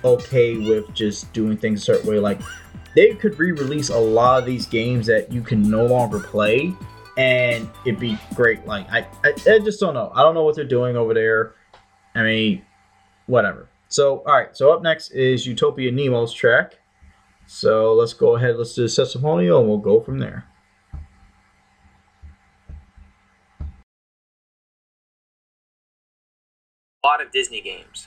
[0.05, 2.19] okay with just doing things a certain way.
[2.19, 2.41] Like
[2.95, 6.75] they could re-release a lot of these games that you can no longer play,
[7.17, 8.67] and it'd be great.
[8.67, 10.13] Like I, I, I just don't know.
[10.15, 11.55] I don't know what they're doing over there.
[12.15, 12.63] I mean,
[13.27, 13.69] whatever.
[13.93, 14.57] So, all right.
[14.57, 16.79] So up next is Utopia Nemo's track.
[17.47, 18.57] So let's go ahead.
[18.57, 20.47] Let's do the testimonial, and we'll go from there.
[27.05, 28.07] A lot of Disney games,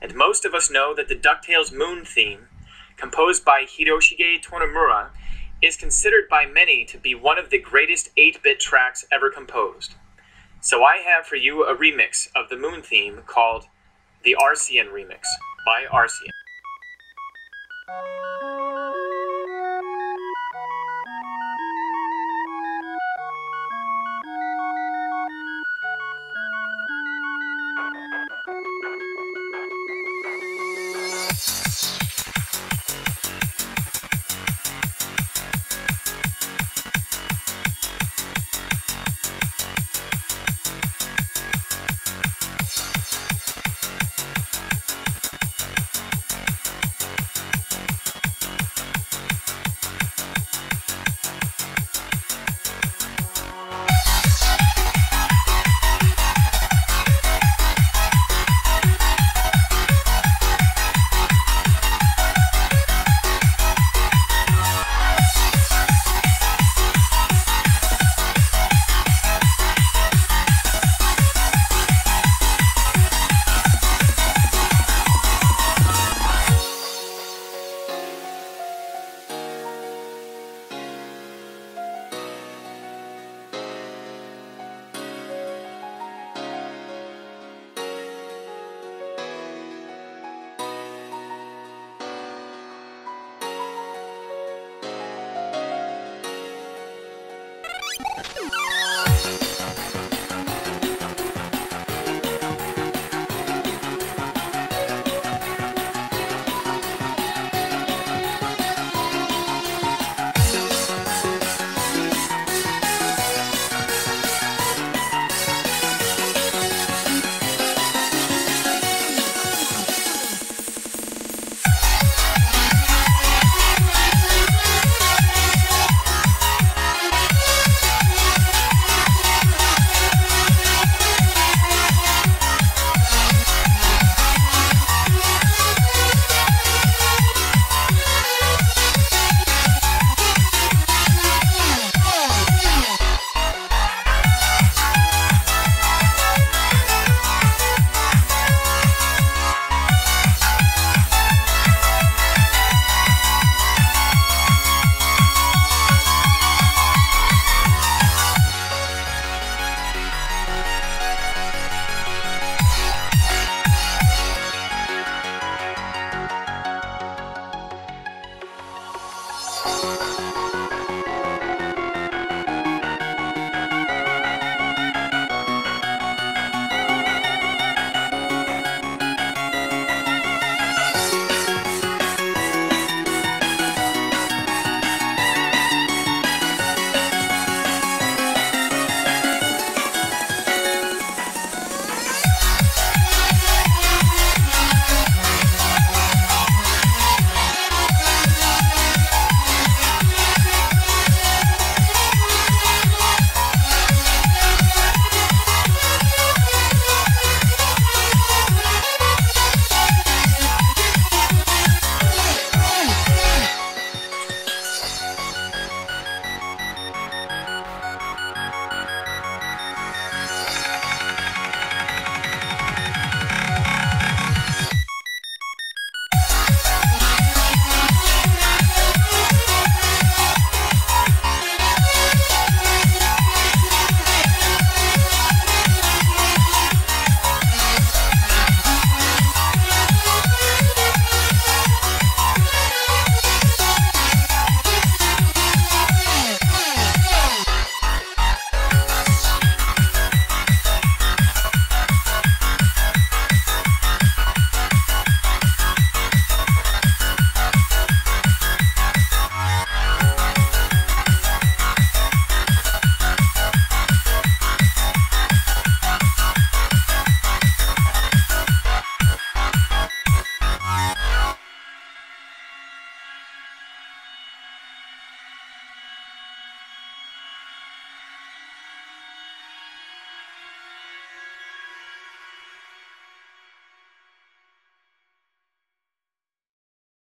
[0.00, 2.48] and most of us know that the DuckTales Moon theme,
[2.96, 5.10] composed by Hiroshige Tonomura,
[5.60, 9.96] is considered by many to be one of the greatest 8 bit tracks ever composed.
[10.62, 13.66] So I have for you a remix of the Moon theme called
[14.26, 15.22] the Arcien Remix
[15.64, 16.32] by Arcien.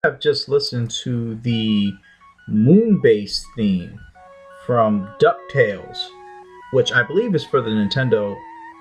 [0.07, 1.93] I've just listened to the
[2.49, 3.99] Moonbase theme
[4.65, 5.97] from DuckTales,
[6.71, 8.33] which I believe is for the Nintendo.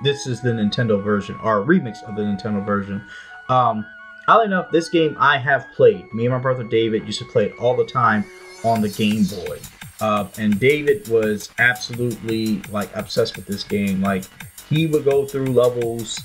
[0.05, 3.03] This is the Nintendo version, or remix of the Nintendo version.
[3.49, 3.85] Um,
[4.29, 6.15] oddly enough, this game I have played.
[6.15, 8.25] Me and my brother David used to play it all the time
[8.63, 9.59] on the Game Boy.
[10.01, 14.01] Uh, and David was absolutely like obsessed with this game.
[14.01, 14.23] Like
[14.69, 16.21] he would go through levels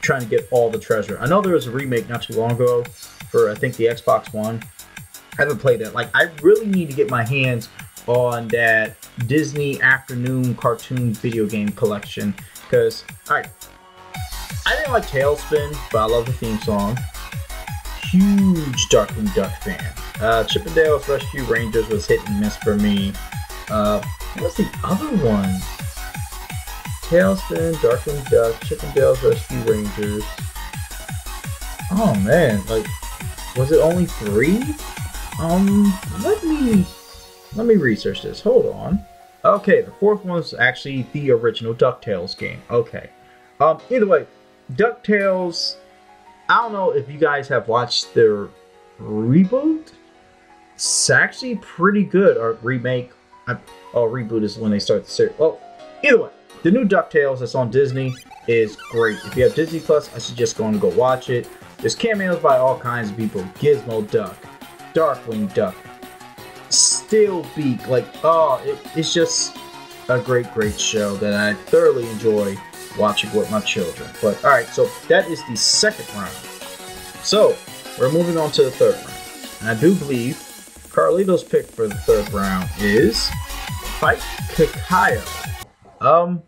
[0.00, 1.18] trying to get all the treasure.
[1.20, 2.84] I know there was a remake not too long ago
[3.30, 4.62] for I think the Xbox One.
[5.38, 5.94] I haven't played it.
[5.94, 7.68] Like I really need to get my hands
[8.06, 8.96] on that
[9.26, 13.48] Disney afternoon cartoon video game collection because all right,
[14.66, 16.96] I didn't like TaleSpin, but I love the theme song.
[18.02, 19.92] Huge Darkwing Duck fan.
[20.20, 23.12] Uh, Chippendales Rescue Rangers was hit and miss for me.
[23.68, 24.02] Uh,
[24.38, 25.50] what's the other one?
[27.02, 30.24] TaleSpin, Darkwing Duck, Chippendales Rescue Rangers.
[31.92, 32.86] Oh man, like,
[33.56, 34.62] was it only three?
[35.40, 35.92] Um,
[36.22, 36.86] let me
[37.54, 38.40] let me research this.
[38.40, 39.04] Hold on.
[39.44, 42.60] Okay, the fourth one was actually the original DuckTales game.
[42.70, 43.10] Okay.
[43.60, 44.26] Um, either way,
[44.72, 45.76] DuckTales.
[46.48, 48.48] I don't know if you guys have watched their
[49.00, 49.92] reboot.
[50.74, 52.36] It's actually pretty good.
[52.36, 53.10] Or remake.
[53.46, 53.56] I,
[53.94, 55.38] oh, reboot is when they start the series.
[55.38, 55.60] Well,
[56.02, 56.30] either way,
[56.62, 58.14] the new DuckTales that's on Disney
[58.48, 59.18] is great.
[59.24, 61.48] If you have Disney Plus, I suggest going to go watch it.
[61.78, 63.42] There's cameos by all kinds of people.
[63.58, 64.36] Gizmo Duck,
[64.94, 65.76] Darkwing Duck,
[66.70, 67.86] Steelbeak.
[67.86, 69.56] Like, oh, it, it's just
[70.08, 72.56] a great, great show that I thoroughly enjoy
[72.98, 74.08] watching with my children.
[74.22, 76.34] But all right, so that is the second round.
[77.22, 77.56] So
[77.98, 79.60] we're moving on to the third round.
[79.60, 80.36] And I do believe
[80.88, 83.28] Carlito's pick for the third round is
[83.98, 84.18] Fight
[84.54, 85.64] Kikaioh.
[86.00, 86.42] Um,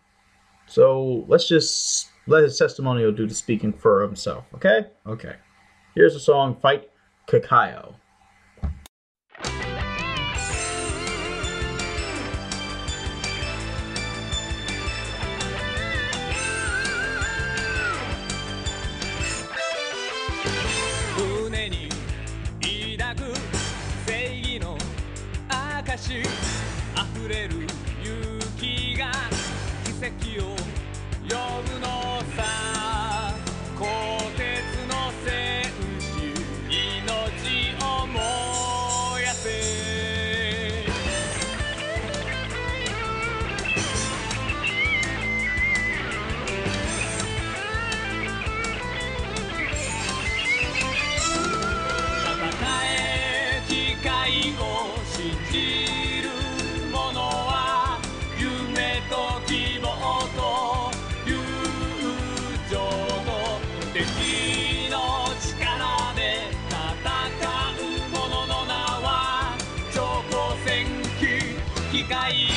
[0.67, 4.87] so let's just let his testimonial do the speaking for himself, okay?
[5.07, 5.35] Okay.
[5.95, 6.91] Here's the song Fight
[7.27, 7.95] Kikaioh.
[72.09, 72.49] 機機械よ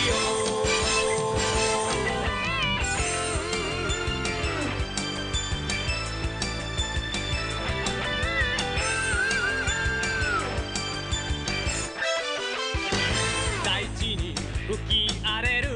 [13.66, 14.34] 大地に
[14.68, 15.70] 吹き荒れる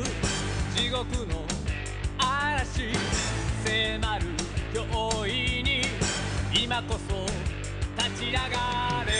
[0.73, 1.45] 地獄の
[2.17, 2.93] 嵐
[3.65, 4.26] 迫る
[4.73, 5.82] 脅威に
[6.63, 7.26] 今こそ
[8.01, 9.14] 立ち上がれ。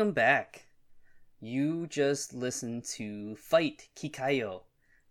[0.00, 0.64] Welcome back.
[1.40, 4.62] You just listened to Fight Kikaioh,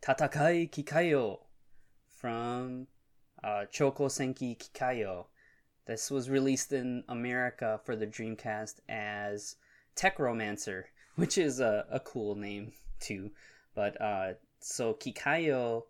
[0.01, 1.41] Tatakai Kikaioh
[2.07, 2.87] from
[3.43, 5.25] uh, Senki Kikaioh.
[5.85, 9.57] This was released in America for the Dreamcast as
[9.93, 10.87] Tech Romancer,
[11.17, 13.29] which is a, a cool name too.
[13.75, 15.83] But uh, so Kikaioh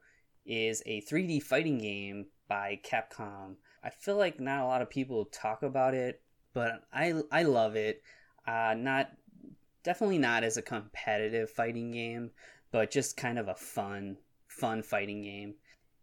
[0.45, 3.55] is a 3D fighting game by Capcom.
[3.81, 6.21] I feel like not a lot of people talk about it,
[6.53, 8.03] but I I love it.
[8.49, 9.11] Uh, not
[9.83, 12.31] definitely not as a competitive fighting game,
[12.71, 15.53] but just kind of a fun fun fighting game.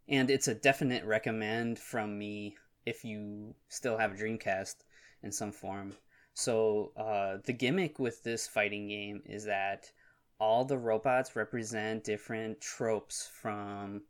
[0.09, 4.77] And it's a definite recommend from me if you still have a Dreamcast
[5.25, 5.95] in some form.
[6.35, 9.91] So uh, the gimmick with this fighting game is that
[10.39, 14.03] all the robots represent different tropes from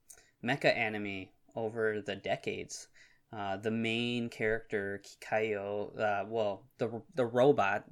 [0.44, 2.88] mecha anime over the decades.
[3.32, 7.84] Uh, the main character Kikaioh, uh, well, the the robot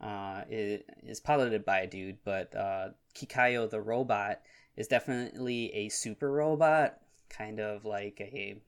[0.00, 4.40] uh, is, is piloted by a dude, but uh, Kikaioh the robot
[4.76, 6.98] is definitely a super robot,
[7.28, 8.60] kind of like a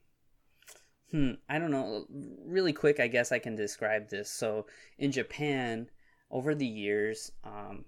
[1.10, 2.06] hmm, I don't know,
[2.44, 2.98] really quick.
[2.98, 4.30] I guess I can describe this.
[4.30, 4.66] So
[4.98, 5.88] in Japan,
[6.30, 7.84] over the years, um,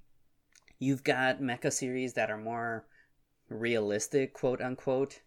[0.78, 2.86] you've got mecha series that are more
[3.48, 5.20] realistic, quote unquote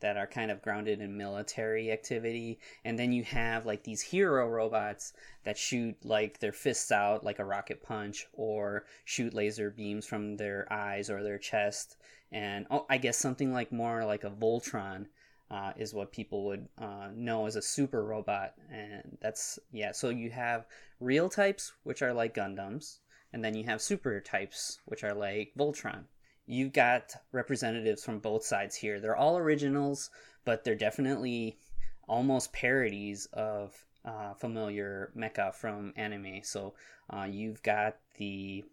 [0.00, 2.58] that are kind of grounded in military activity.
[2.84, 5.12] And then you have like these hero robots
[5.44, 10.36] that shoot like their fists out like a rocket punch or shoot laser beams from
[10.36, 11.96] their eyes or their chest.
[12.32, 15.06] And oh, i guess something like more like a voltron
[15.50, 18.54] uh, is what people would uh, know as a super robot.
[18.70, 20.66] And that's yeah so you have
[21.00, 22.98] real types which are like gundams
[23.32, 26.04] and then you have super types which are like voltron
[26.46, 29.00] you got representatives from both sides here.
[29.00, 30.10] They're all originals,
[30.44, 31.58] but they're definitely
[32.06, 33.74] almost parodies of
[34.04, 36.40] uh, familiar mecha from anime.
[36.42, 36.74] So
[37.10, 38.64] uh, you've got the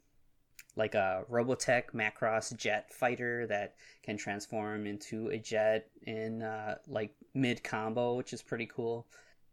[0.76, 7.14] like a Robotech Macross jet fighter that can transform into a jet in uh, like
[7.34, 9.06] mid combo, which is pretty cool.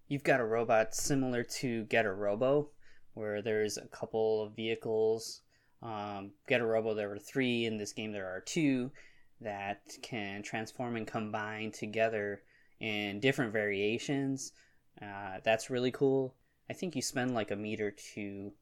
[0.09, 2.71] You've got a robot similar to Getter Robo,
[3.15, 5.43] where there's a couple of vehicles
[5.83, 7.67] um, Getter Robo, there were three.
[7.67, 8.91] In this game, there are two
[9.41, 12.43] that can transform and combine together
[12.81, 14.53] in different variations.
[15.01, 16.35] Uh, that's really cool.
[16.69, 18.53] I think you spend like a meter to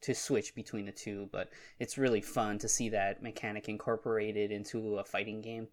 [0.00, 4.98] to switch between the two, but it's really fun to see that mechanic incorporated into
[4.98, 5.68] a fighting game.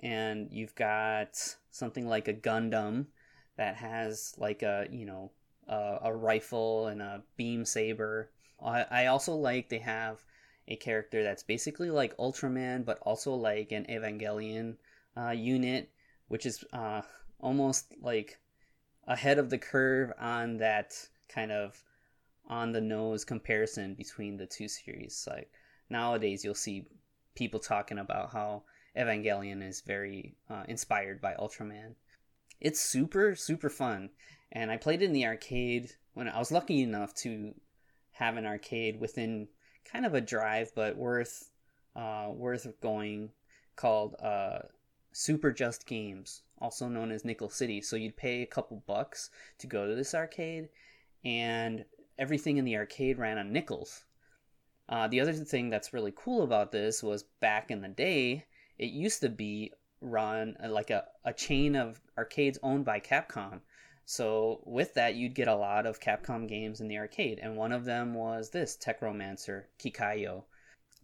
[0.00, 3.06] And you've got something like a Gundam
[3.56, 5.30] that has like a you know
[5.68, 8.30] a, a rifle and a beam saber
[8.62, 10.24] I, I also like they have
[10.68, 14.76] a character that's basically like Ultraman, but also like an Evangelion
[15.16, 15.90] uh, unit,
[16.28, 17.02] which is uh,
[17.40, 18.38] almost like
[19.06, 20.94] ahead of the curve on that
[21.28, 21.82] kind of
[22.46, 25.26] on the nose comparison between the two series.
[25.30, 25.50] Like
[25.90, 26.86] nowadays, you'll see
[27.34, 28.62] people talking about how
[28.96, 31.94] Evangelion is very uh, inspired by Ultraman.
[32.60, 34.10] It's super super fun,
[34.52, 37.54] and I played it in the arcade when I was lucky enough to
[38.14, 39.48] have an arcade within
[39.84, 41.50] kind of a drive, but worth
[41.94, 43.30] uh, worth going,
[43.76, 44.60] called uh,
[45.12, 47.80] Super Just Games, also known as Nickel City.
[47.80, 50.68] So you'd pay a couple bucks to go to this arcade,
[51.24, 51.84] and
[52.18, 54.04] everything in the arcade ran on nickels.
[54.88, 58.44] Uh, the other thing that's really cool about this was back in the day,
[58.78, 63.60] it used to be run uh, like a, a chain of arcades owned by Capcom.
[64.06, 67.72] So with that, you'd get a lot of Capcom games in the arcade, and one
[67.72, 70.44] of them was this Techromancer Kikaioh.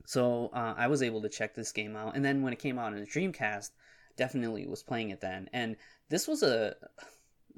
[0.07, 2.79] So uh, I was able to check this game out, and then when it came
[2.79, 3.71] out in the Dreamcast,
[4.17, 5.49] definitely was playing it then.
[5.53, 5.77] And
[6.09, 6.77] this was a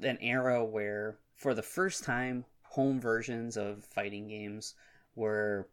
[0.01, 4.75] an era where, for the first time, home versions of fighting games
[5.15, 5.67] were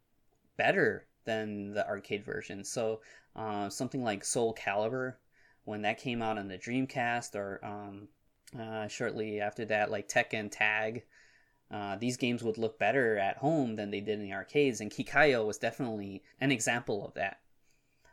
[0.56, 2.64] better than the arcade version.
[2.64, 3.00] So
[3.36, 5.14] uh, something like Soul Calibur,
[5.64, 8.08] when that came out on the Dreamcast, or um,
[8.58, 11.04] uh, shortly after that, like Tekken Tag.
[11.70, 14.90] Uh, these games would look better at home than they did in the arcades, and
[14.90, 17.38] Kikaioh was definitely an example of that.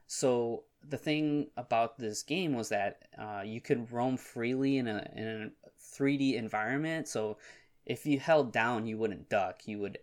[0.05, 5.09] So the thing about this game was that uh, you could roam freely in a
[5.15, 7.07] in a 3D environment.
[7.07, 7.37] So
[7.85, 9.97] if you held down, you wouldn't duck; you would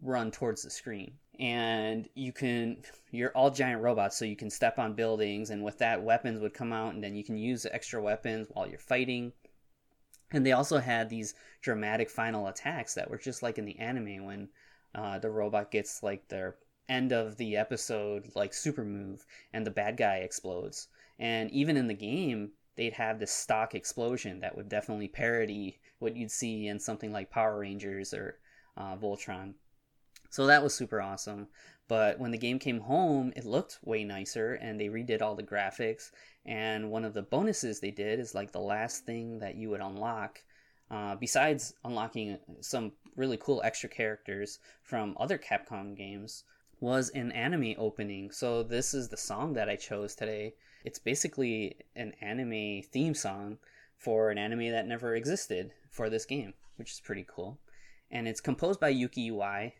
[0.00, 1.14] run towards the screen.
[1.38, 2.78] And you can
[3.10, 6.54] you're all giant robots, so you can step on buildings, and with that, weapons would
[6.54, 9.32] come out, and then you can use extra weapons while you're fighting.
[10.32, 14.24] And they also had these dramatic final attacks that were just like in the anime
[14.24, 14.48] when
[14.94, 16.56] uh, the robot gets like their
[16.88, 20.88] end of the episode like super move and the bad guy explodes.
[21.18, 26.16] And even in the game, they'd have this stock explosion that would definitely parody what
[26.16, 28.38] you'd see in something like Power Rangers or
[28.76, 29.54] uh, Voltron.
[30.30, 31.48] So that was super awesome.
[31.92, 35.42] But when the game came home, it looked way nicer and they redid all the
[35.42, 36.10] graphics.
[36.46, 39.82] And one of the bonuses they did is like the last thing that you would
[39.82, 40.42] unlock,
[40.90, 46.44] uh, besides unlocking some really cool extra characters from other Capcom games,
[46.80, 48.30] was an anime opening.
[48.30, 50.54] So this is the song that I chose today.
[50.86, 53.58] It's basically an anime theme song
[53.98, 57.58] for an anime that never existed for this game, which is pretty cool.
[58.10, 59.72] And it's composed by Yuki Iwai,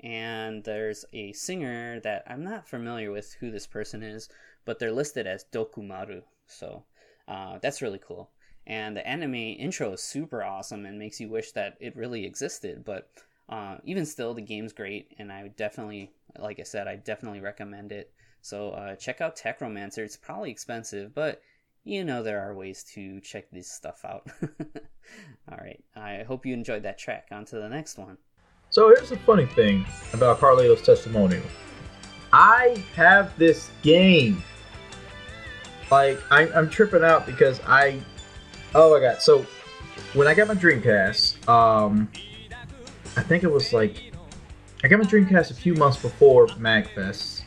[0.00, 4.28] and there's a singer that I'm not familiar with who this person is,
[4.64, 6.22] but they're listed as Dokumaru.
[6.46, 6.84] So
[7.26, 8.30] uh, that's really cool.
[8.66, 12.84] And the anime intro is super awesome and makes you wish that it really existed.
[12.84, 13.10] But
[13.48, 17.40] uh, even still, the game's great, and I would definitely, like I said, I definitely
[17.40, 18.12] recommend it.
[18.42, 20.04] So uh, check out Tech Romancer.
[20.04, 21.40] It's probably expensive, but
[21.84, 24.26] you know there are ways to check this stuff out.
[25.50, 27.28] All right, I hope you enjoyed that track.
[27.30, 28.18] On to the next one.
[28.70, 31.42] So here's the funny thing about Carlito's testimonial.
[32.32, 34.42] I have this game.
[35.90, 38.00] Like I, I'm tripping out because I,
[38.74, 39.22] oh my god!
[39.22, 39.46] So
[40.12, 42.10] when I got my Dreamcast, um,
[43.16, 44.12] I think it was like
[44.84, 47.42] I got my Dreamcast a few months before Magfest.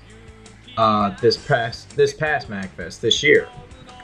[0.78, 3.48] Uh, this past this past Magfest this year,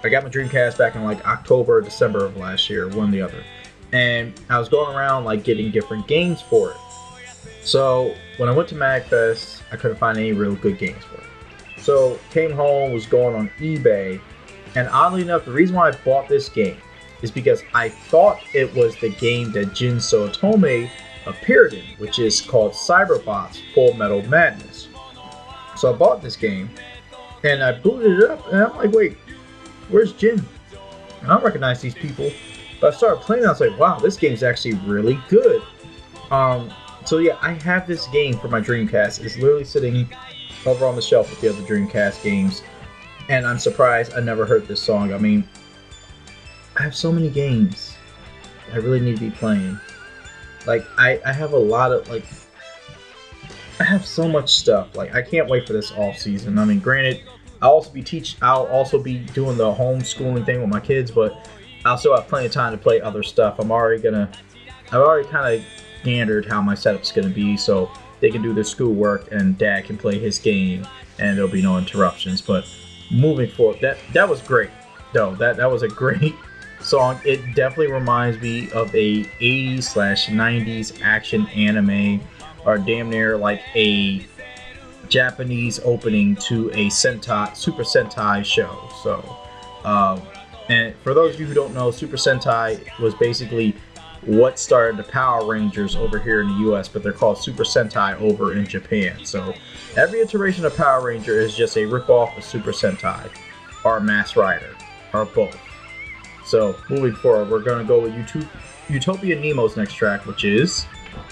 [0.03, 3.11] I got my Dreamcast back in like October, or December of last year, one or
[3.11, 3.43] the other,
[3.91, 6.78] and I was going around like getting different games for it.
[7.63, 11.81] So when I went to Magfest, I couldn't find any real good games for it.
[11.81, 14.19] So came home, was going on eBay,
[14.75, 16.77] and oddly enough, the reason why I bought this game
[17.21, 20.89] is because I thought it was the game that Jin Saotome
[21.25, 24.87] appeared in, which is called Cyberbots Full Metal Madness.
[25.75, 26.69] So I bought this game,
[27.43, 29.17] and I booted it up, and I'm like, wait,
[29.89, 30.45] where's Jin?
[31.23, 32.31] I don't recognize these people.
[32.79, 35.61] But I started playing, and I was like, wow, this game's actually really good.
[36.29, 36.71] Um,
[37.08, 39.24] so yeah, I have this game for my Dreamcast.
[39.24, 40.10] It's literally sitting
[40.66, 42.64] over on the shelf with the other Dreamcast games,
[43.30, 45.14] and I'm surprised I never heard this song.
[45.14, 45.47] I mean,
[46.76, 47.95] I have so many games
[48.74, 49.80] I really need to be playing.
[50.66, 52.26] Like I, I have a lot of like
[53.80, 54.93] I have so much stuff.
[54.93, 56.60] Like I can't wait for this off season.
[56.60, 57.24] I mean, granted,
[57.62, 58.36] I'll also be teach.
[58.41, 61.47] I'll also be doing the homeschooling thing with my kids, but
[61.86, 63.60] I'll still have plenty of time to play other stuff.
[63.60, 64.30] I'm already gonna.
[64.88, 65.66] I've already kind of
[66.08, 67.91] standard how my setup's going to be so
[68.22, 70.88] they can do their schoolwork and dad can play his game
[71.20, 72.41] and there'll be no interruptions.
[72.41, 72.66] But
[73.12, 74.70] moving forward that that was great
[75.12, 75.36] though.
[75.36, 76.34] That that was a great
[76.80, 77.20] song.
[77.26, 82.22] It definitely reminds me of a 80s slash 90s action anime
[82.66, 84.26] or damn near like a
[85.10, 88.89] japanese opening to a sentai super sentai show.
[89.03, 89.38] So
[89.84, 90.22] um,
[90.70, 93.76] and for those of you who don't know super sentai was basically
[94.22, 98.20] what started the Power Rangers over here in the US, but they're called Super Sentai
[98.20, 99.24] over in Japan.
[99.24, 99.53] So
[99.95, 103.30] every iteration of Power Ranger is just a ripoff of Super Sentai,
[103.84, 104.76] or Masked Rider,
[105.13, 105.57] or both.
[106.45, 108.13] So moving forward, we're going to go with
[108.89, 110.86] Utopia Nemo's next track, which is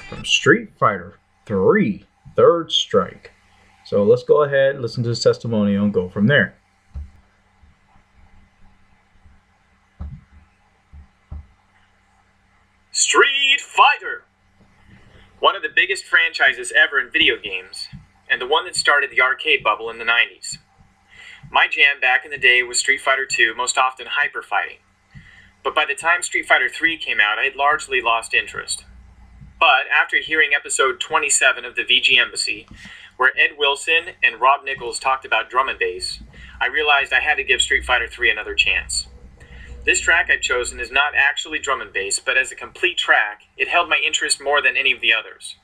[0.10, 2.06] from Street Fighter 3
[2.36, 3.32] Third Strike.
[3.86, 6.56] So let's go ahead, listen to his testimonial, and go from there.
[12.92, 14.24] Street Fighter!
[15.46, 17.88] One of the biggest franchises ever in video games,
[18.28, 20.58] and the one that started the arcade bubble in the 90s.
[21.52, 24.78] My jam back in the day was Street Fighter II, most often hyper fighting.
[25.62, 28.86] But by the time Street Fighter III came out, I had largely lost interest.
[29.60, 32.68] But after hearing episode 27 of the VG Embassy,
[33.18, 36.24] where Ed Wilson and Rob Nichols talked about drum and bass,
[36.60, 39.06] I realized I had to give Street Fighter III another chance.
[39.86, 43.44] This track I've chosen is not actually drum and bass, but as a complete track,
[43.56, 45.58] it held my interest more than any of the others.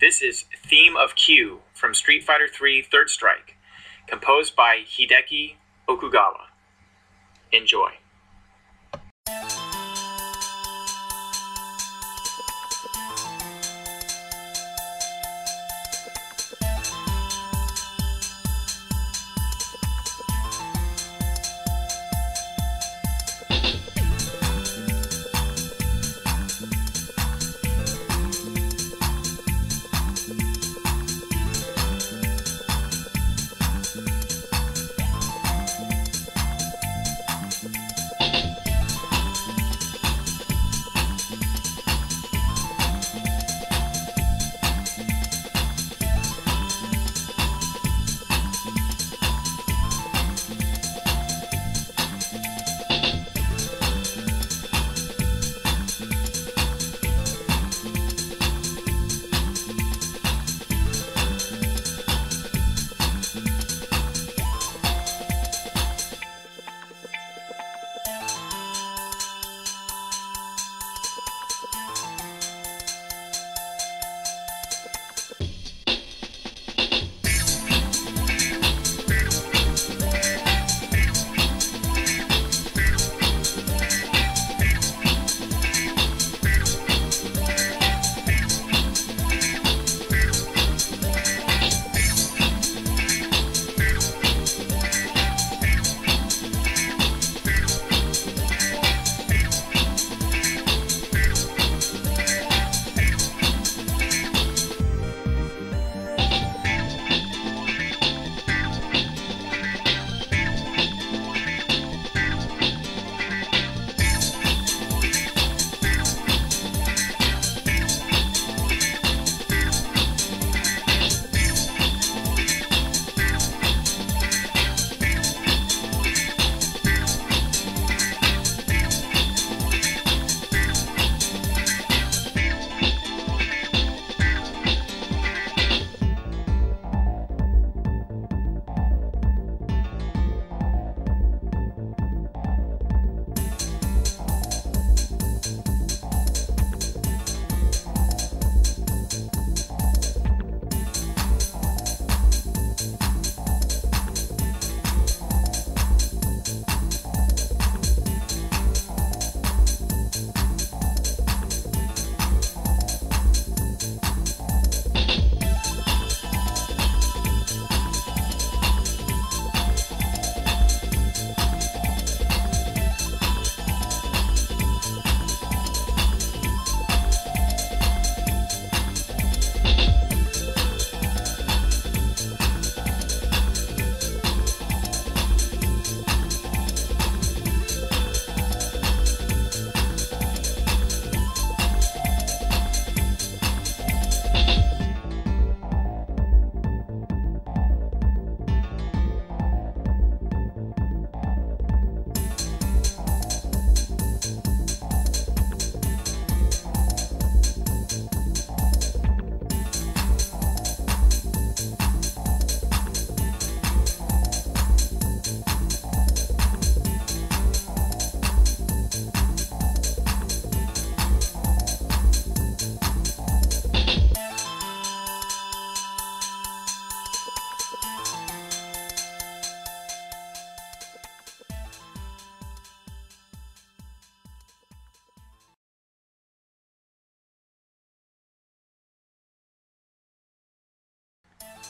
[0.00, 3.58] This is Theme of Q from Street Fighter III Third Strike,
[4.06, 5.56] composed by Hideki
[5.86, 6.46] Okugawa.
[7.52, 7.90] Enjoy.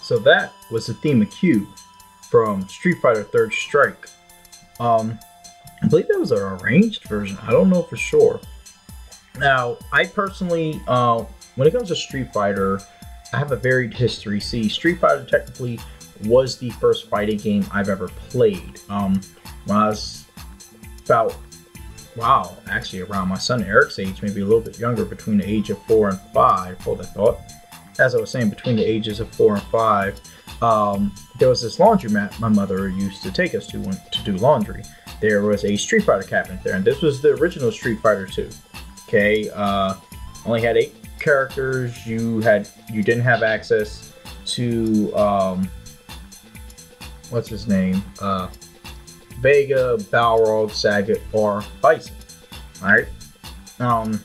[0.07, 1.67] So that was the theme of Q
[2.31, 4.09] from Street Fighter Third Strike.
[4.79, 5.19] Um,
[5.83, 7.37] I believe that was an arranged version.
[7.43, 8.39] I don't know for sure.
[9.37, 11.25] Now, I personally, uh,
[11.57, 12.79] when it comes to Street Fighter,
[13.33, 14.39] I have a varied history.
[14.39, 15.81] See, Street Fighter technically
[16.25, 18.79] was the first fighting game I've ever played.
[18.89, 19.21] Um,
[19.65, 20.25] when I was
[21.05, 21.35] about,
[22.15, 25.69] wow, actually around my son Eric's age, maybe a little bit younger, between the age
[25.71, 26.79] of four and five.
[26.83, 27.41] Hold that thought.
[27.99, 30.21] As I was saying, between the ages of four and five,
[30.63, 34.37] um, there was this laundromat my mother used to take us to when, to do
[34.37, 34.83] laundry.
[35.21, 38.49] There was a Street Fighter cabinet there, and this was the original Street Fighter 2.
[39.09, 39.95] Okay, uh,
[40.45, 42.07] only had eight characters.
[42.07, 44.13] You had you didn't have access
[44.47, 45.71] to um,
[47.31, 48.03] what's his name?
[48.21, 48.49] Uh,
[49.41, 52.15] Vega, Balrog, Sagat, or Bison.
[52.83, 53.09] Alright?
[53.79, 54.21] Um,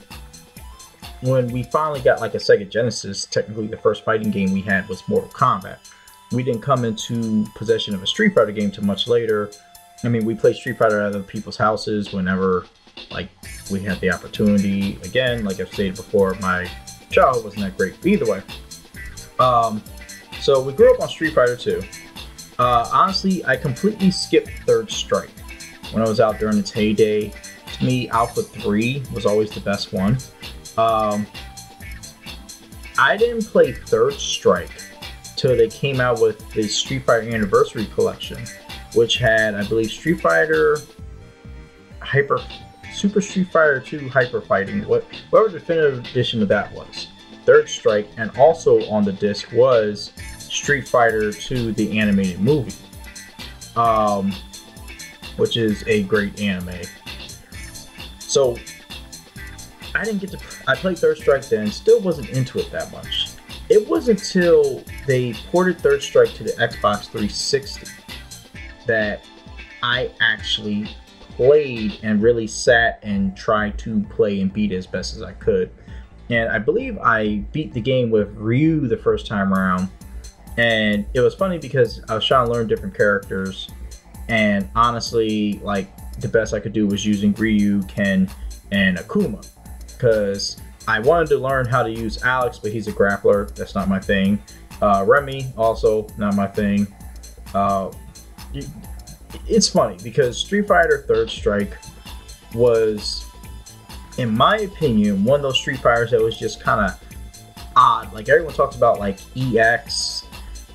[1.22, 4.88] when we finally got like a Sega Genesis, technically the first fighting game we had
[4.90, 5.78] was Mortal Kombat.
[6.32, 9.52] We didn't come into possession of a Street Fighter game too much later.
[10.04, 12.66] I mean, we played Street Fighter at other people's houses whenever,
[13.12, 13.30] like,
[13.70, 14.98] we had the opportunity.
[15.04, 16.70] Again, like I've stated before, my
[17.12, 18.04] childhood wasn't that great.
[18.06, 18.42] Either way,
[19.40, 19.84] um,
[20.40, 21.84] so we grew up on Street Fighter 2.
[22.58, 25.32] Uh, honestly, I completely skipped Third Strike
[25.92, 27.34] when I was out during its heyday.
[27.74, 30.18] To me, Alpha 3 was always the best one.
[30.78, 31.28] Um,
[32.98, 34.72] I didn't play Third Strike
[35.36, 38.44] till they came out with the Street Fighter Anniversary Collection,
[38.94, 40.78] which had, I believe, Street Fighter
[42.00, 42.40] Hyper
[42.94, 47.08] Super Street Fighter 2 Hyper Fighting, what whatever definitive edition of that was.
[47.46, 52.76] Third Strike, and also on the disc was Street Fighter 2 the animated movie.
[53.76, 54.34] Um
[55.38, 56.82] which is a great anime.
[58.20, 58.58] So
[59.94, 63.30] I didn't get to I played Third Strike then, still wasn't into it that much.
[63.70, 67.88] It wasn't until they ported Third Strike to the Xbox 360
[68.88, 69.24] that
[69.84, 70.89] I actually
[71.32, 75.72] played and really sat and tried to play and beat as best as I could.
[76.30, 79.89] And I believe I beat the game with Ryu the first time around.
[80.58, 83.70] And it was funny because I was trying to learn different characters.
[84.28, 85.89] And honestly, like
[86.20, 88.30] the best I could do was using Ryu, Ken,
[88.72, 89.46] and Akuma.
[90.02, 93.54] Because I wanted to learn how to use Alex, but he's a grappler.
[93.54, 94.41] That's not my thing.
[94.82, 96.88] Uh, Remy, also not my thing.
[97.54, 97.91] Uh,
[99.47, 101.78] it's funny because Street Fighter Third Strike
[102.56, 103.26] was,
[104.18, 106.99] in my opinion, one of those Street Fighters that was just kind of
[107.76, 108.12] odd.
[108.12, 110.26] Like everyone talks about like EX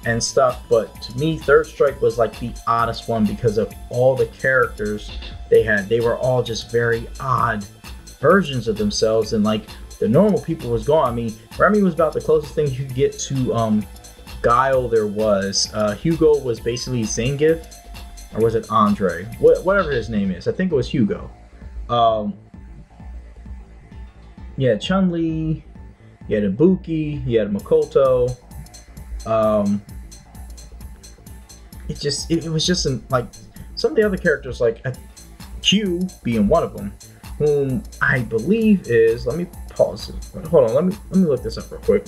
[0.05, 4.14] and stuff, but to me, Third Strike was like the oddest one because of all
[4.14, 5.11] the characters
[5.51, 5.89] they had.
[5.89, 7.66] They were all just very odd
[8.21, 9.62] versions of themselves, and like
[9.99, 11.09] the normal people was gone.
[11.09, 13.87] I mean, Remy was about the closest thing you could get to um,
[14.43, 15.71] Guile there was.
[15.73, 17.67] Uh, Hugo was basically Zangief,
[18.35, 19.25] or was it Andre?
[19.39, 20.47] Wh- whatever his name is.
[20.49, 21.31] I think it was Hugo.
[21.89, 22.35] Um,
[24.57, 25.64] yeah, Chun Li.
[26.29, 27.27] You had Ibuki.
[27.27, 28.37] You had Makoto.
[29.27, 29.83] Um,
[31.89, 33.27] it just it, it was just an, like
[33.75, 34.93] some of the other characters like uh,
[35.62, 36.93] Q being one of them,
[37.39, 40.47] whom I believe is let me pause it.
[40.47, 42.07] Hold on, let me let me look this up real quick.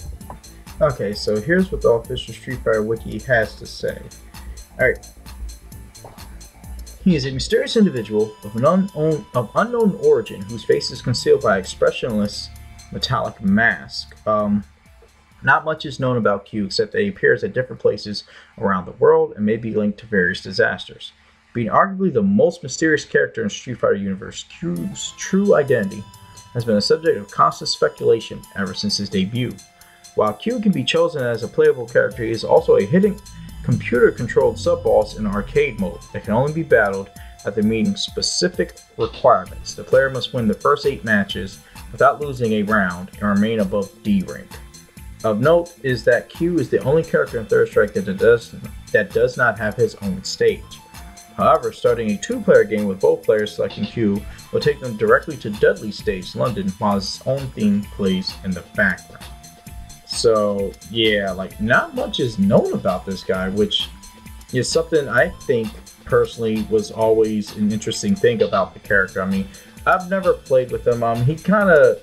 [0.80, 4.00] Okay, so here's what the official Street Fighter wiki has to say.
[4.78, 5.06] Alright.
[7.02, 11.42] He is a mysterious individual of an unknown of unknown origin whose face is concealed
[11.42, 12.48] by expressionless
[12.92, 14.14] metallic mask.
[14.26, 14.64] Um,
[15.42, 18.24] not much is known about Q except that he appears at different places
[18.58, 21.12] around the world and may be linked to various disasters.
[21.54, 26.04] Being arguably the most mysterious character in Street Fighter universe, Q's true identity
[26.52, 29.54] has been a subject of constant speculation ever since his debut.
[30.14, 33.16] While Q can be chosen as a playable character, he is also a hidden
[33.62, 37.10] computer controlled sub boss in arcade mode that can only be battled
[37.46, 39.74] after meeting specific requirements.
[39.74, 41.60] The player must win the first eight matches
[41.92, 44.48] without losing a round and remain above D rank.
[45.24, 48.54] Of note is that Q is the only character in Third Strike that does,
[48.92, 50.62] that does not have his own stage.
[51.38, 54.20] However, starting a two player game with both players selecting Q
[54.52, 58.64] will take them directly to Dudley Stage, London, while his own theme plays in the
[58.74, 59.24] background.
[60.04, 63.88] So, yeah, like, not much is known about this guy, which
[64.52, 65.68] is something I think
[66.04, 69.22] personally was always an interesting thing about the character.
[69.22, 69.46] I mean,
[69.86, 71.04] I've never played with him.
[71.04, 72.02] Um, he kind of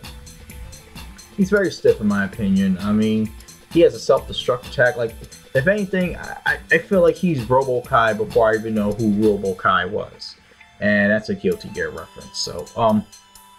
[1.36, 2.78] he's very stiff in my opinion.
[2.80, 3.30] I mean,
[3.74, 4.96] he has a self-destruct attack.
[4.96, 5.14] Like,
[5.56, 10.36] if anything, I, I feel like he's Robo-Ky before I even know who Robo-Ky was,
[10.82, 12.38] and that's a Guilty Gear reference.
[12.38, 13.06] So, um,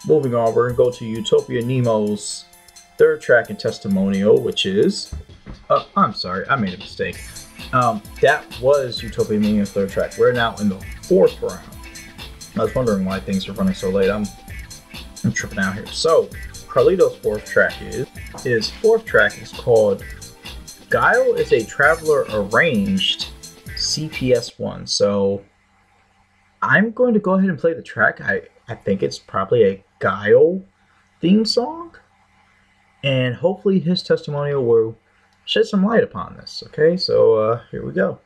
[0.07, 2.45] moving on, we're gonna go to Utopia Nemo's
[2.97, 5.13] third track and testimonial, which is
[5.69, 7.21] Oh, I'm sorry, I made a mistake.
[7.73, 10.13] Um, that was Utopia Nemo's third track.
[10.17, 11.67] We're now in the fourth round.
[12.55, 14.09] I was wondering why things are running so late.
[14.09, 14.25] I'm
[15.23, 15.85] I'm tripping out here.
[15.87, 16.25] So
[16.67, 18.07] Carlito's fourth track is
[18.43, 20.03] his fourth track is called
[20.89, 23.31] Guile is a Traveler Arranged
[23.75, 24.87] CPS one.
[24.87, 25.43] So
[26.61, 28.21] I'm going to go ahead and play the track.
[28.21, 30.63] I, I think it's probably a Guile
[31.19, 31.95] theme song.
[33.03, 34.97] And hopefully his testimonial will
[35.43, 36.63] shed some light upon this.
[36.67, 38.19] Okay, so uh, here we go.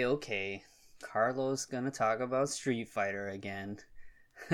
[0.00, 0.64] 'Kay, okay.
[1.02, 3.80] Carlos gonna talk about Street Fighter again.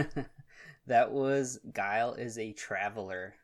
[0.88, 3.36] that was Guile is a Traveler,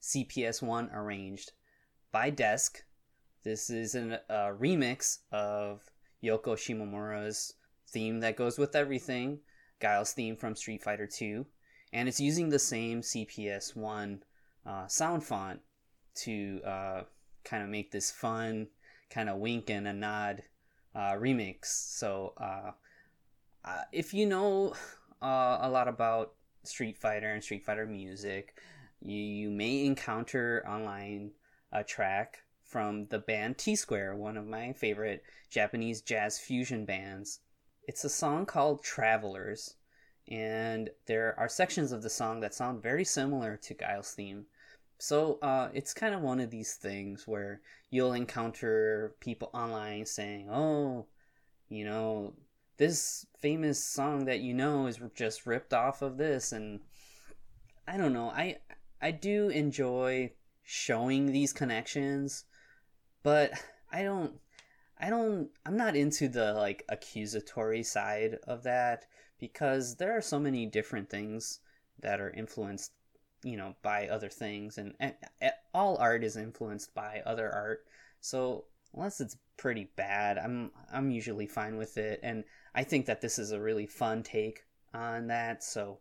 [0.00, 1.52] CPS1 arranged
[2.12, 2.82] by Desk.
[3.44, 4.22] This is a
[4.58, 5.82] remix of
[6.24, 7.52] Yoko Shimomura's
[7.86, 9.40] theme that goes with everything,
[9.80, 11.44] Guile's theme from Street Fighter 2,
[11.92, 14.22] and it's using the same CPS1
[14.64, 15.60] uh, sound font
[16.14, 17.02] to uh,
[17.44, 18.68] kind of make this fun,
[19.10, 20.42] kind of wink and a nod
[20.94, 21.66] uh, remix.
[21.66, 22.72] So uh,
[23.64, 24.74] uh, if you know
[25.22, 26.34] uh, a lot about
[26.64, 28.58] Street Fighter and Street Fighter music,
[29.02, 31.30] you, you may encounter online
[31.72, 37.40] a track from the band T Square, one of my favorite Japanese jazz fusion bands.
[37.86, 39.74] It's a song called Travelers,
[40.28, 44.46] and there are sections of the song that sound very similar to Guile's theme.
[45.00, 50.50] So uh, it's kind of one of these things where you'll encounter people online saying,
[50.50, 51.06] "Oh,
[51.70, 52.34] you know,
[52.76, 56.80] this famous song that you know is just ripped off of this and
[57.86, 58.30] I don't know.
[58.30, 58.58] I
[59.00, 60.32] I do enjoy
[60.62, 62.44] showing these connections,
[63.22, 63.52] but
[63.92, 64.38] I don't
[64.98, 69.06] I don't I'm not into the like accusatory side of that
[69.38, 71.60] because there are so many different things
[72.00, 72.92] that are influenced,
[73.42, 77.86] you know, by other things and, and, and all art is influenced by other art.
[78.20, 78.64] So,
[78.94, 82.44] unless it's pretty bad, I'm I'm usually fine with it and
[82.74, 84.64] I think that this is a really fun take
[84.94, 85.62] on that.
[85.64, 85.98] So,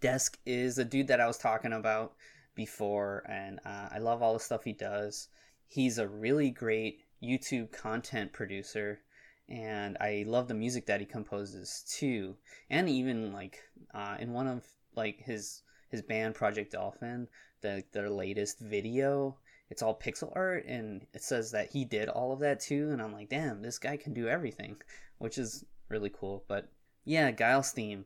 [0.00, 2.14] Desk is a dude that I was talking about
[2.54, 5.28] before, and uh, I love all the stuff he does.
[5.66, 9.00] He's a really great YouTube content producer,
[9.48, 12.36] and I love the music that he composes too.
[12.70, 13.60] And even like
[13.92, 17.28] uh, in one of like his his band Project Dolphin,
[17.60, 19.36] the their latest video,
[19.70, 22.90] it's all pixel art, and it says that he did all of that too.
[22.90, 24.76] And I'm like, damn, this guy can do everything,
[25.18, 26.44] which is really cool.
[26.48, 26.68] But
[27.04, 28.04] yeah, Guile's theme.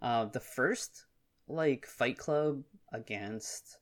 [0.00, 1.06] Uh, the first
[1.48, 2.62] like Fight Club
[2.92, 3.78] against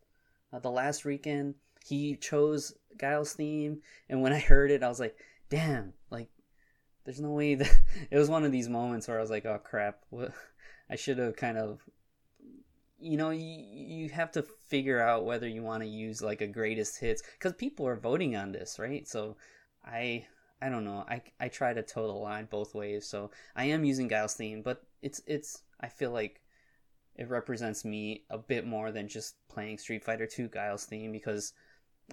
[0.53, 5.01] uh, the last weekend, he chose Guile's theme, and when I heard it, I was
[5.01, 5.17] like,
[5.51, 6.29] "Damn!" Like,
[7.05, 7.81] there's no way that
[8.11, 10.33] it was one of these moments where I was like, "Oh crap!" What
[10.91, 11.81] I should have kind of,
[13.05, 16.47] you know, you you have to figure out whether you want to use like a
[16.47, 19.07] greatest hits because people are voting on this, right?
[19.07, 19.37] So,
[19.85, 20.27] I
[20.63, 21.05] I don't know.
[21.09, 23.07] I I try to toe the line both ways.
[23.07, 26.41] So I am using Guile's theme, but it's it's I feel like
[27.17, 31.53] it represents me a bit more than just playing Street Fighter 2 Guile's theme because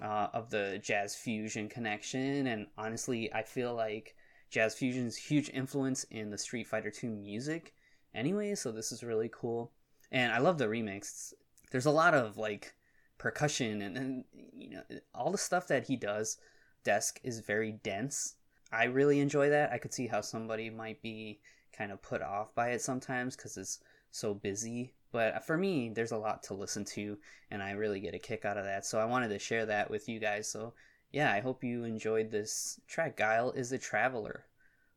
[0.00, 2.46] uh, of the jazz fusion connection.
[2.46, 4.14] And honestly, I feel like
[4.50, 7.74] jazz fusion's huge influence in the Street Fighter 2 music
[8.14, 9.72] anyway, so this is really cool.
[10.12, 11.32] And I love the remix.
[11.72, 12.74] There's a lot of like
[13.18, 14.24] percussion and, and
[14.54, 14.82] you know
[15.14, 16.36] all the stuff that he does.
[16.84, 18.36] Desk is very dense.
[18.70, 19.72] I really enjoy that.
[19.72, 21.40] I could see how somebody might be
[21.72, 23.80] kind of put off by it sometimes because it's
[24.10, 24.94] so busy.
[25.12, 27.18] But for me, there's a lot to listen to,
[27.50, 28.84] and I really get a kick out of that.
[28.86, 30.48] So I wanted to share that with you guys.
[30.48, 30.74] So
[31.10, 33.16] yeah, I hope you enjoyed this track.
[33.16, 34.44] Guile is a Traveler,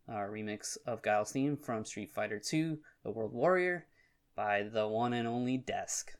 [0.09, 3.85] uh, remix of Guile's theme from Street Fighter II, The World Warrior,
[4.35, 6.13] by the one and only Desk.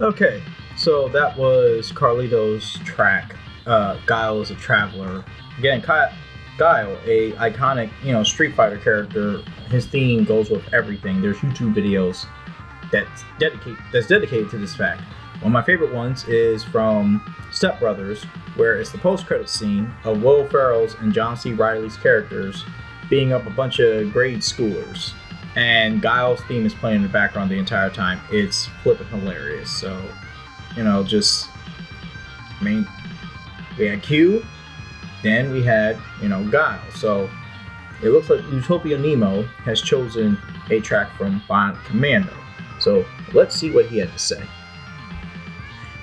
[0.00, 0.42] Okay,
[0.76, 3.36] so that was Carlito's track.
[3.66, 5.24] Uh, Guile is a Traveler.
[5.58, 9.42] Again, Guile, a iconic, you know, Street Fighter character.
[9.68, 11.20] His theme goes with everything.
[11.20, 12.26] There's YouTube videos
[12.90, 15.02] that's dedicate that's dedicated to this fact.
[15.40, 17.20] One of my favorite ones is from
[17.52, 18.24] Step Brothers,
[18.56, 21.52] where it's the post-credit scene of Will Ferrell's and John C.
[21.52, 22.64] Reilly's characters
[23.10, 25.12] being up a bunch of grade schoolers,
[25.56, 28.20] and Guile's theme is playing in the background the entire time.
[28.30, 29.70] It's flipping hilarious.
[29.70, 30.02] So,
[30.76, 31.48] you know, just
[32.60, 32.86] I mean,
[33.78, 34.44] we had Q,
[35.22, 36.80] then we had you know Guile.
[36.94, 37.30] So
[38.02, 40.38] it looks like Utopia Nemo has chosen
[40.70, 42.34] a track from Bionic Commando.
[42.80, 44.42] So let's see what he had to say.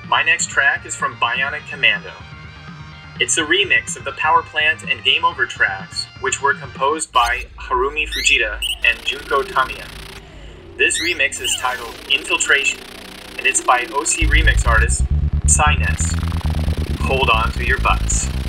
[0.08, 2.12] My next track is from Bionic Commando.
[3.20, 7.46] It's a remix of the Power Plant and Game Over tracks, which were composed by
[7.58, 9.88] Harumi Fujita and Junko Tamiya.
[10.78, 12.80] This remix is titled Infiltration,
[13.38, 15.04] and it's by OC remix artist
[15.46, 17.00] PsyNES.
[17.02, 18.41] Hold on to your butts.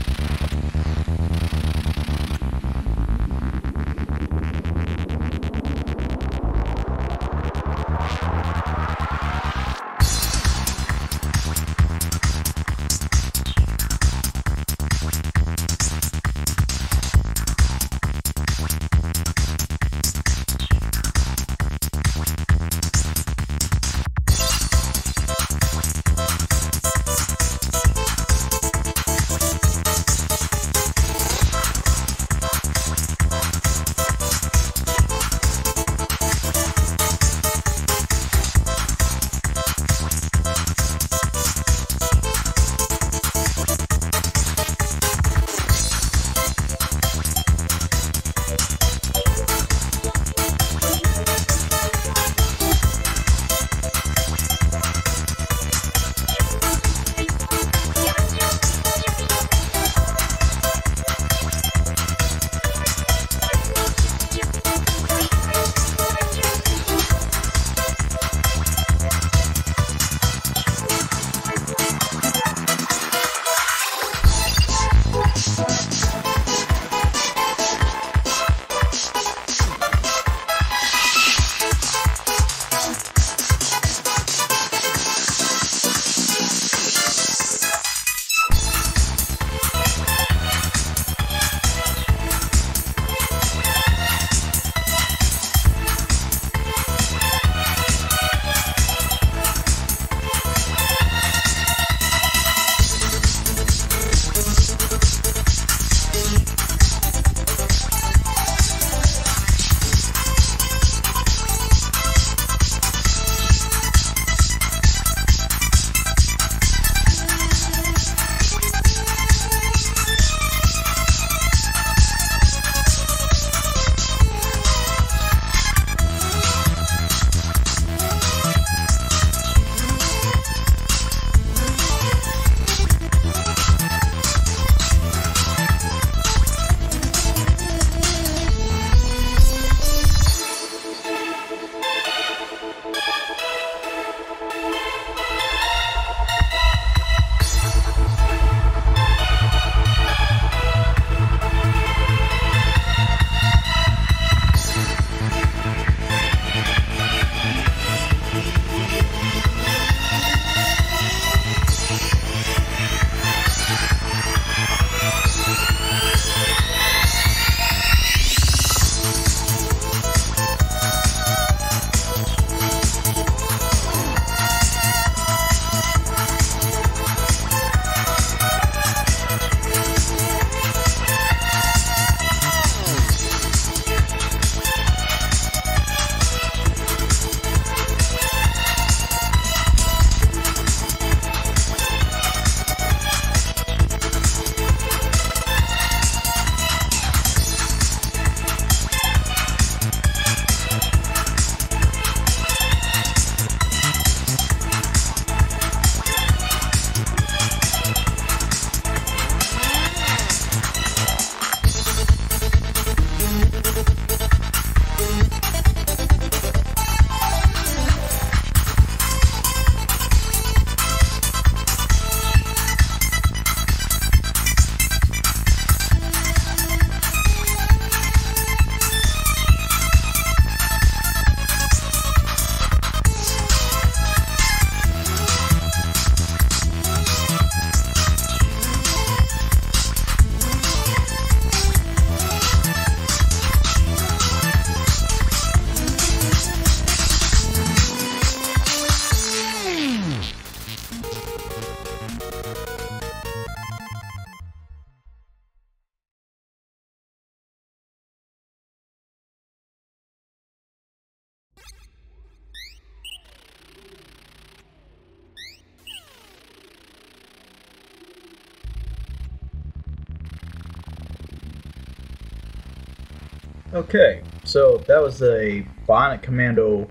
[273.75, 276.87] Okay, so that was a Bionic Commando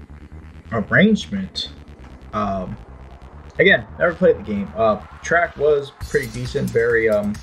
[0.72, 1.70] arrangement.
[2.34, 2.76] Um,
[3.60, 4.68] again, never played the game.
[4.76, 7.36] Uh, track was pretty decent, very um.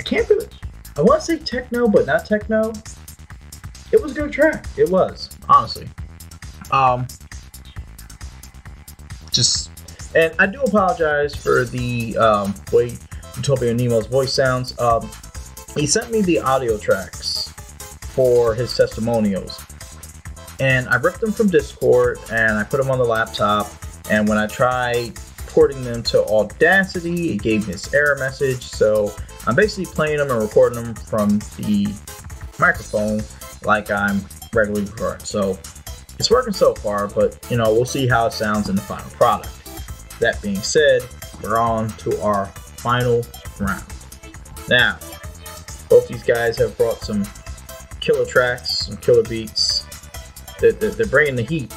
[0.00, 0.48] I can't really.
[0.96, 2.72] I want to say techno, but not techno.
[3.92, 4.66] It was a good track.
[4.76, 5.88] It was honestly.
[6.72, 7.06] Um.
[9.30, 9.70] Just,
[10.16, 12.98] and I do apologize for the um way
[13.36, 14.76] Utopia Nemo's voice sounds.
[14.80, 15.08] Um,
[15.76, 17.15] he sent me the audio tracks
[18.16, 19.62] for his testimonials.
[20.58, 23.70] And I ripped them from Discord and I put them on the laptop.
[24.10, 25.14] And when I tried
[25.48, 28.62] porting them to Audacity, it gave me this error message.
[28.62, 29.14] So
[29.46, 31.94] I'm basically playing them and recording them from the
[32.58, 33.20] microphone
[33.64, 34.24] like I'm
[34.54, 35.26] regularly recording.
[35.26, 35.58] So
[36.18, 39.10] it's working so far, but you know, we'll see how it sounds in the final
[39.10, 39.52] product.
[40.20, 41.02] That being said,
[41.42, 43.26] we're on to our final
[43.60, 43.84] round.
[44.70, 44.98] Now,
[45.90, 47.24] both these guys have brought some
[48.06, 49.84] killer tracks, some killer beats.
[50.60, 51.72] They're, they're, they're bringing the heat.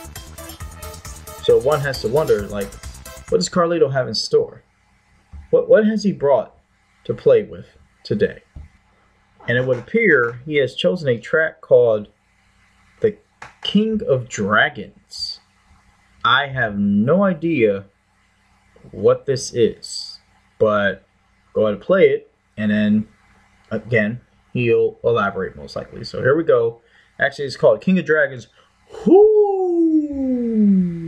[1.43, 2.72] So one has to wonder, like,
[3.30, 4.64] what does Carlito have in store?
[5.49, 6.56] What what has he brought
[7.06, 7.65] to play with
[8.03, 8.43] today?
[9.47, 12.10] And it would appear he has chosen a track called
[13.01, 13.18] "The
[13.64, 15.39] King of Dragons."
[16.23, 17.85] I have no idea
[18.91, 20.19] what this is,
[20.60, 21.07] but
[21.53, 23.07] go ahead and play it, and then
[23.72, 24.22] again
[24.53, 26.03] he'll elaborate most likely.
[26.03, 26.81] So here we go.
[27.19, 28.47] Actually, it's called King of Dragons.
[29.05, 30.98] Whoo!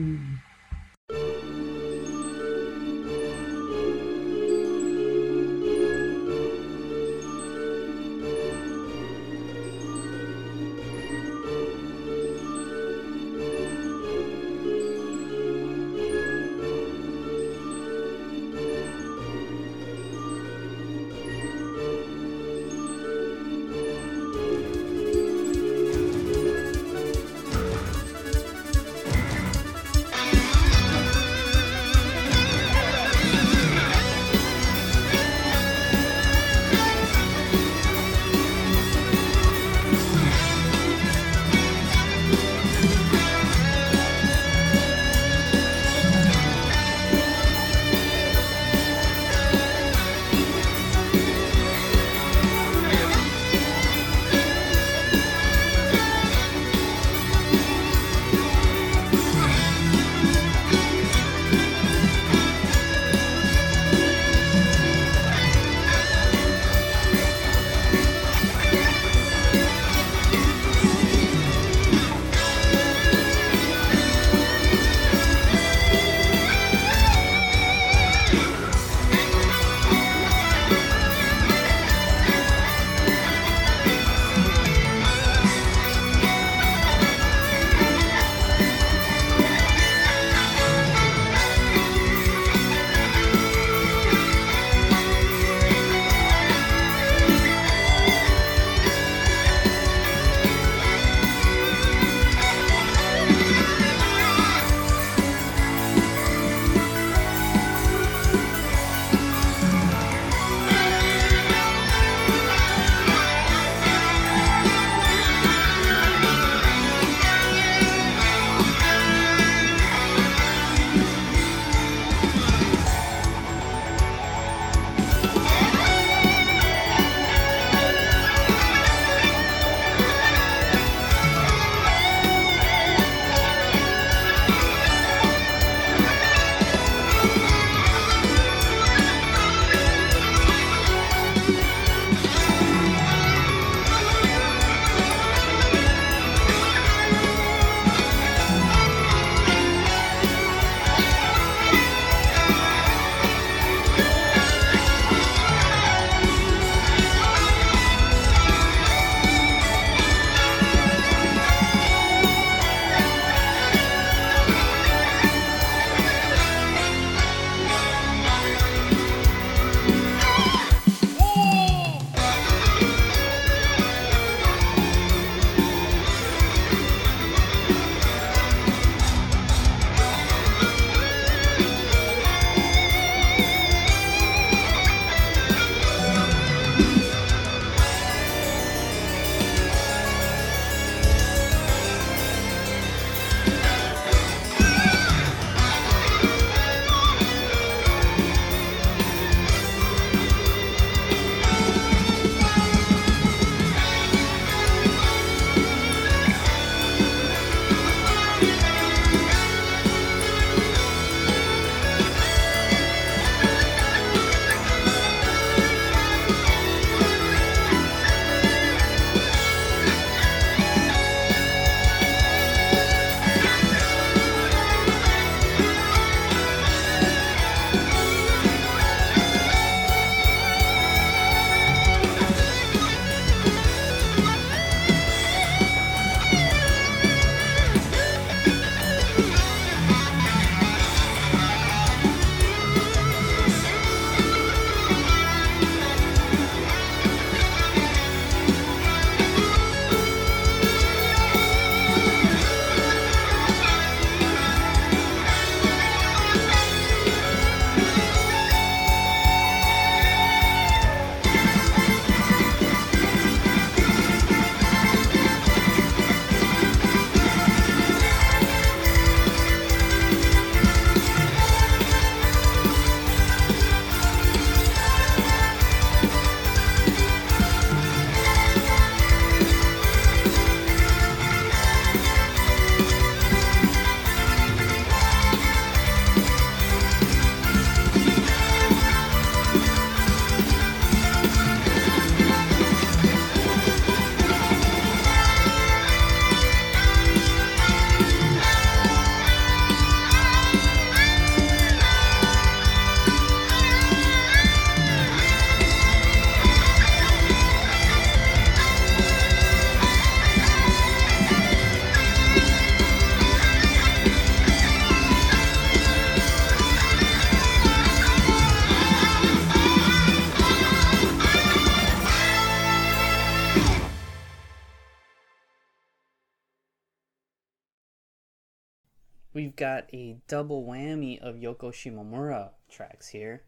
[329.52, 333.44] We've got a double whammy of Yoko Shimomura tracks here.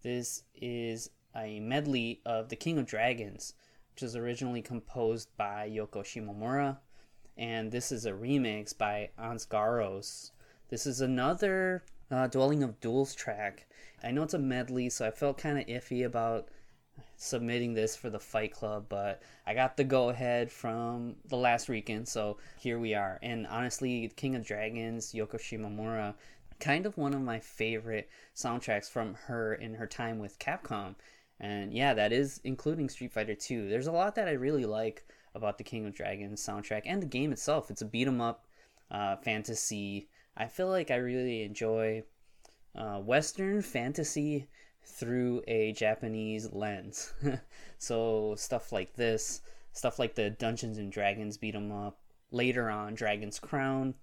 [0.00, 3.54] This is a medley of The King of Dragons,
[3.90, 6.78] which was originally composed by Yoko Shimomura,
[7.36, 10.30] and this is a remix by Ansgaros.
[10.68, 11.82] This is another
[12.12, 13.66] uh, Dwelling of Duels track.
[14.04, 16.48] I know it's a medley, so I felt kind of iffy about
[17.16, 21.68] submitting this for the Fight Club, but I got the go ahead from the last
[21.68, 23.18] weekend, so here we are.
[23.22, 26.14] And honestly, King of Dragons, Yoko Shimomura,
[26.60, 30.94] kind of one of my favorite soundtracks from her in her time with Capcom.
[31.40, 33.68] And yeah, that is including Street Fighter 2.
[33.68, 35.04] There's a lot that I really like
[35.34, 37.70] about the King of Dragons soundtrack and the game itself.
[37.70, 38.46] It's a beat 'em up
[38.90, 40.08] uh, fantasy.
[40.36, 42.04] I feel like I really enjoy
[42.74, 44.48] uh, Western fantasy
[44.84, 47.12] through a Japanese lens.
[47.78, 49.42] so stuff like this,
[49.72, 51.98] stuff like the Dungeons and Dragons beat 'em up.
[52.30, 53.94] Later on, Dragon's Crown,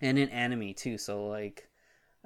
[0.00, 0.98] and in anime too.
[0.98, 1.68] So like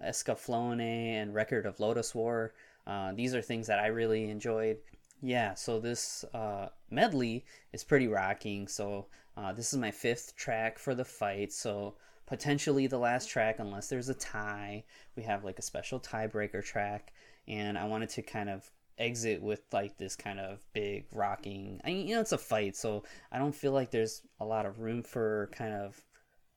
[0.04, 2.54] Escaflowne and Record of Lodoss War.
[2.86, 4.78] Uh, these are things that I really enjoyed.
[5.20, 8.68] Yeah, so this uh, medley is pretty rocking.
[8.68, 9.06] So
[9.36, 11.52] uh, this is my fifth track for the fight.
[11.52, 11.96] So
[12.26, 14.84] potentially the last track, unless there's a tie.
[15.16, 17.12] We have like a special tiebreaker track,
[17.48, 21.80] and I wanted to kind of exit with like this kind of big rocking.
[21.84, 24.66] I mean, you know, it's a fight, so I don't feel like there's a lot
[24.66, 26.04] of room for kind of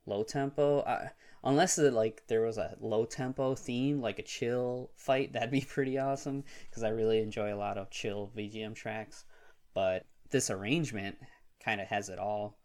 [0.06, 0.84] low tempo.
[1.44, 5.62] Unless it, like there was a low tempo theme, like a chill fight, that'd be
[5.62, 6.44] pretty awesome.
[6.70, 9.26] Because I really enjoy a lot of chill VGM tracks.
[9.74, 11.18] But this arrangement
[11.64, 12.58] kind of has it all.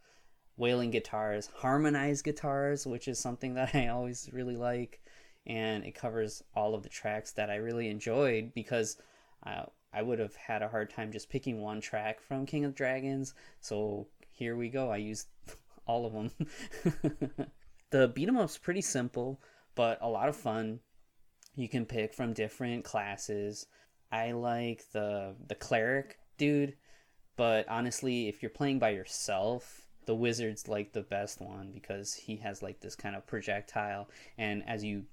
[0.57, 5.01] Wailing guitars, harmonized guitars, which is something that I always really like,
[5.47, 8.97] and it covers all of the tracks that I really enjoyed because
[9.44, 12.74] uh, I would have had a hard time just picking one track from King of
[12.74, 13.35] Dragons.
[13.60, 14.90] So here we go.
[14.90, 15.28] I used
[15.86, 16.31] all of them.
[17.90, 19.40] the beat 'em up's pretty simple,
[19.74, 20.81] but a lot of fun.
[21.55, 23.66] You can pick from different classes.
[24.12, 26.77] I like the the cleric dude,
[27.36, 32.36] but honestly, if you're playing by yourself, the wizard's like the best one because he
[32.36, 35.05] has like this kind of projectile, and as you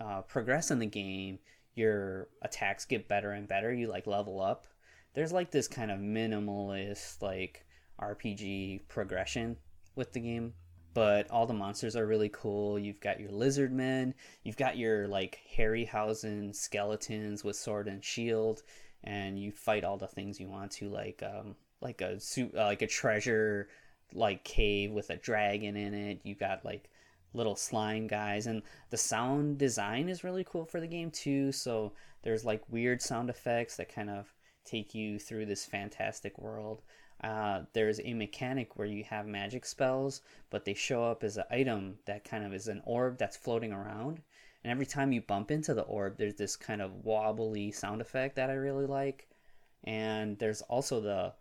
[0.00, 1.38] uh, progress in the game,
[1.74, 3.72] your attacks get better and better.
[3.72, 4.66] You like level up.
[5.14, 7.66] There's like this kind of minimalist like
[8.00, 9.56] RPG progression
[9.94, 10.54] with the game
[10.94, 12.78] but all the monsters are really cool.
[12.78, 18.62] You've got your lizard men, you've got your like Harryhausen skeletons with sword and shield,
[19.04, 22.82] and you fight all the things you want to, like um, like a uh, like
[22.82, 23.68] a treasure,
[24.12, 26.20] like cave with a dragon in it.
[26.24, 26.90] You got like
[27.32, 31.52] little slime guys, and the sound design is really cool for the game too.
[31.52, 31.92] So
[32.22, 34.32] there's like weird sound effects that kind of
[34.64, 36.82] take you through this fantastic world.
[37.22, 41.44] Uh, there's a mechanic where you have magic spells, but they show up as an
[41.50, 44.22] item that kind of is an orb that's floating around.
[44.64, 48.36] And every time you bump into the orb, there's this kind of wobbly sound effect
[48.36, 49.28] that I really like.
[49.84, 51.34] And there's also the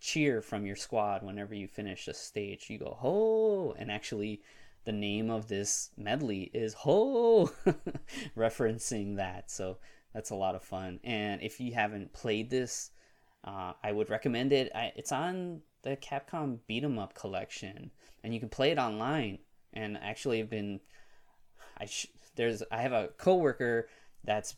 [0.00, 2.68] cheer from your squad whenever you finish a stage.
[2.68, 3.74] You go, ho!
[3.78, 4.42] And actually,
[4.84, 7.50] the name of this medley is ho!
[8.36, 9.50] referencing that.
[9.50, 9.78] So
[10.12, 11.00] that's a lot of fun.
[11.04, 12.90] And if you haven't played this,
[13.44, 14.70] uh, I would recommend it.
[14.74, 17.90] I, it's on the Capcom Beat 'em Up collection,
[18.22, 19.38] and you can play it online.
[19.72, 20.80] And actually, I've been,
[21.76, 22.06] I sh-
[22.36, 23.88] there's I have a coworker
[24.24, 24.56] that's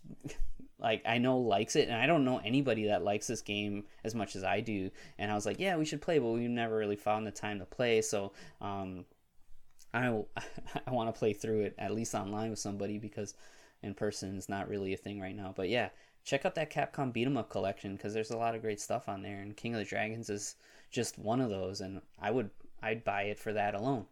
[0.79, 4.15] like I know likes it, and I don't know anybody that likes this game as
[4.15, 4.91] much as I do.
[5.19, 7.59] And I was like, yeah, we should play, but we never really found the time
[7.59, 8.03] to play.
[8.03, 9.05] So um,
[9.97, 10.23] I
[10.87, 13.35] I want to play through it at least online with somebody because
[13.83, 15.53] in person is not really a thing right now.
[15.57, 15.91] But yeah,
[16.25, 19.09] check out that Capcom Beat 'em Up collection because there's a lot of great stuff
[19.09, 20.57] on there, and King of the Dragons is
[20.91, 22.51] just one of those, and I would
[22.83, 24.07] I'd buy it for that alone.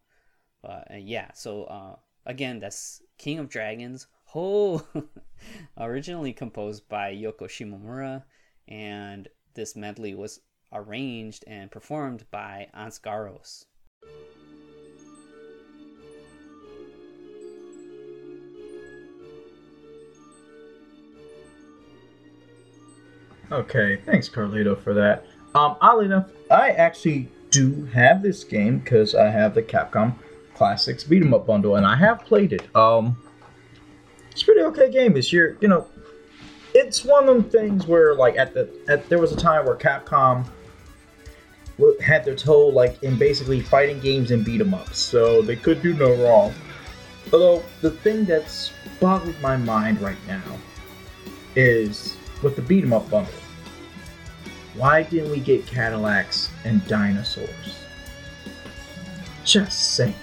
[0.62, 4.06] But uh, yeah, so uh, again, that's King of Dragons.
[4.34, 4.86] Oh,
[5.78, 8.24] originally composed by Yoko Shimomura,
[8.66, 10.40] and this medley was
[10.72, 12.98] arranged and performed by Ans
[23.52, 25.26] Okay, thanks Carlito for that.
[25.54, 30.14] Um, oddly enough, I actually do have this game because I have the Capcom
[30.54, 32.74] Classics Beat 'em Up bundle, and I have played it.
[32.74, 33.16] Um,
[34.30, 35.16] it's pretty okay game.
[35.16, 35.86] It's your, you know,
[36.74, 39.76] it's one of them things where like at the at there was a time where
[39.76, 40.44] Capcom
[42.00, 45.82] had their toe like in basically fighting games and beat 'em ups, so they could
[45.82, 46.52] do no wrong.
[47.32, 50.42] Although the thing that's boggling my mind right now
[51.54, 53.32] is with the beat 'em up bundle.
[54.74, 57.78] Why didn't we get Cadillacs and dinosaurs?
[59.44, 60.14] Just saying.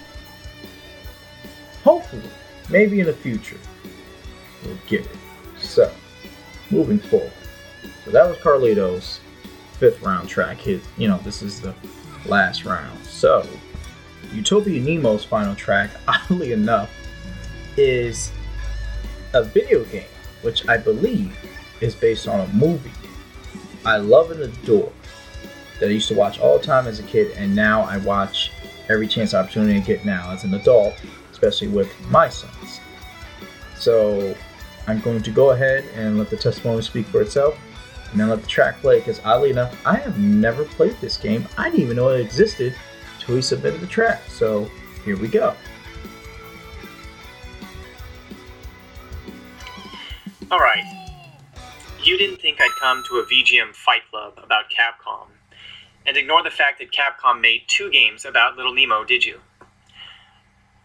[1.84, 2.22] hopefully,
[2.70, 3.58] maybe in the future,
[4.64, 5.16] we'll get it.
[5.58, 5.92] So,
[6.70, 7.32] moving forward.
[8.04, 9.18] So that was Carlito's
[9.78, 10.80] fifth round track hit.
[10.96, 11.74] You know, this is the
[12.24, 13.04] last round.
[13.04, 13.44] So,
[14.32, 16.90] Utopia Nemo's final track, oddly enough,
[17.76, 18.30] is
[19.34, 20.04] a video game,
[20.42, 21.36] which I believe
[21.82, 22.92] is based on a movie.
[23.84, 24.92] I love and adore
[25.80, 28.52] that I used to watch all the time as a kid, and now I watch
[28.88, 30.94] every chance opportunity I get now as an adult,
[31.32, 32.80] especially with my sons.
[33.76, 34.36] So
[34.86, 37.58] I'm going to go ahead and let the testimony speak for itself,
[38.12, 39.00] and then let the track play.
[39.00, 41.48] Because oddly enough, I have never played this game.
[41.58, 42.74] I didn't even know it existed
[43.18, 44.22] until he submitted the track.
[44.28, 44.70] So
[45.04, 45.54] here we go.
[50.50, 51.01] All right.
[52.04, 55.28] You didn't think I'd come to a VGM Fight Club about Capcom
[56.04, 59.38] and ignore the fact that Capcom made two games about Little Nemo, did you?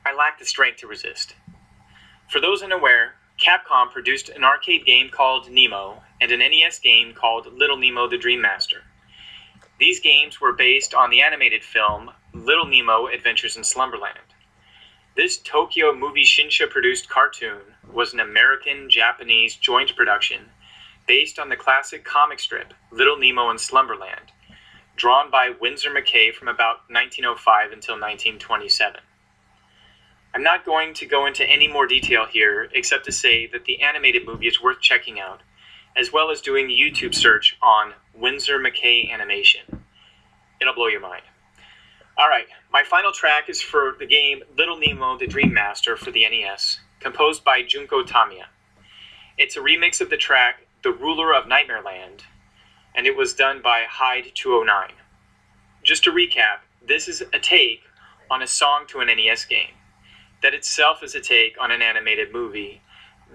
[0.06, 1.34] I lacked the strength to resist.
[2.30, 7.52] For those unaware, Capcom produced an arcade game called Nemo and an NES game called
[7.52, 8.84] Little Nemo the Dream Master.
[9.80, 14.20] These games were based on the animated film Little Nemo Adventures in Slumberland.
[15.16, 17.62] This Tokyo Movie Shinsha produced cartoon
[17.92, 20.52] was an American Japanese joint production
[21.08, 24.32] based on the classic comic strip Little Nemo in Slumberland,
[24.96, 29.02] drawn by Winsor McCay from about 1905 until 1927.
[30.36, 33.82] I'm not going to go into any more detail here except to say that the
[33.82, 35.42] animated movie is worth checking out,
[35.96, 39.84] as well as doing a YouTube search on Winsor McCay Animation.
[40.62, 41.24] It'll blow your mind.
[42.18, 46.12] All right, my final track is for the game Little Nemo the Dream Master for
[46.12, 48.48] the NES, composed by Junko Tamiya.
[49.38, 52.24] It's a remix of the track The Ruler of Nightmare Land,
[52.94, 54.92] and it was done by Hyde 209.
[55.84, 57.82] Just to recap, this is a take
[58.30, 59.72] on a song to an NES game.
[60.44, 62.82] That itself is a take on an animated movie.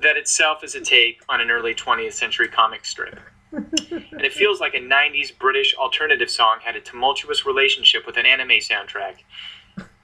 [0.01, 3.19] That itself is a take on an early 20th century comic strip.
[3.52, 8.24] and it feels like a 90s British alternative song had a tumultuous relationship with an
[8.24, 9.16] anime soundtrack,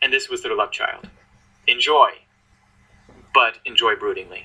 [0.03, 1.09] and this was their love child.
[1.69, 2.11] Enjoy,
[3.33, 4.43] but enjoy broodingly.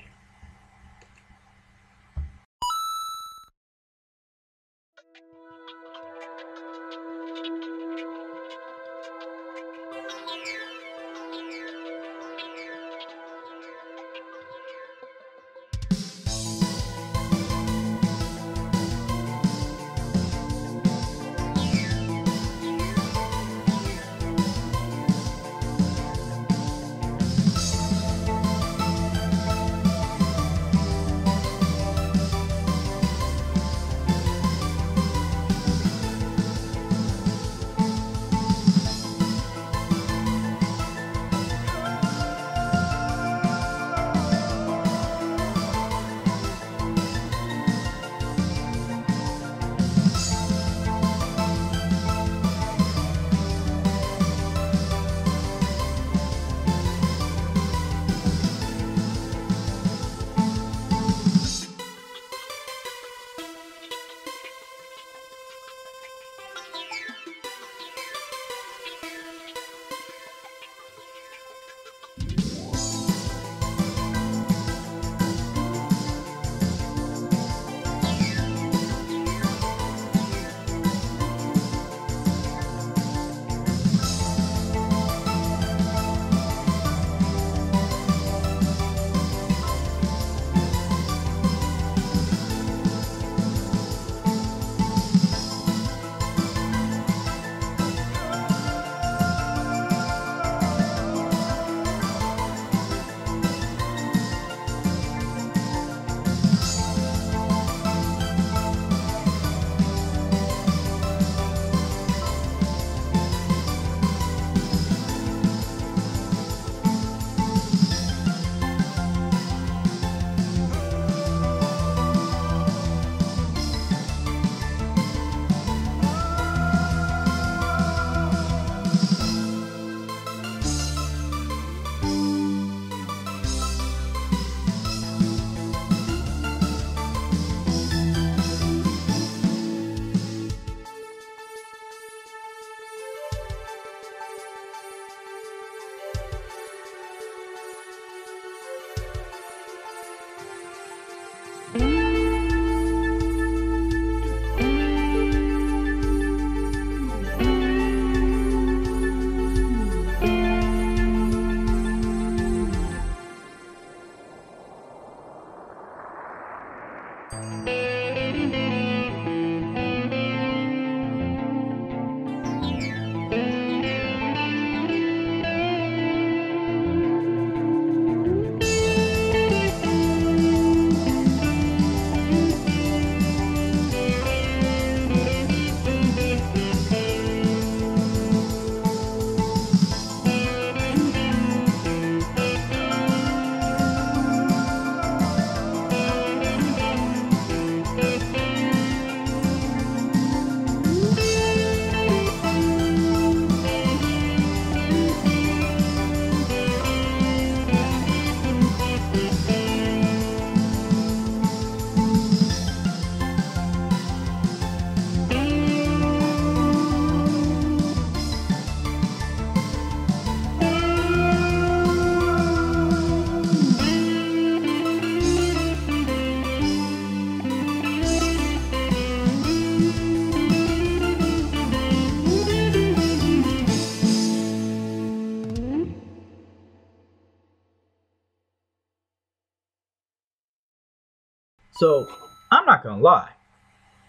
[241.84, 242.08] So
[242.50, 243.28] I'm not gonna lie,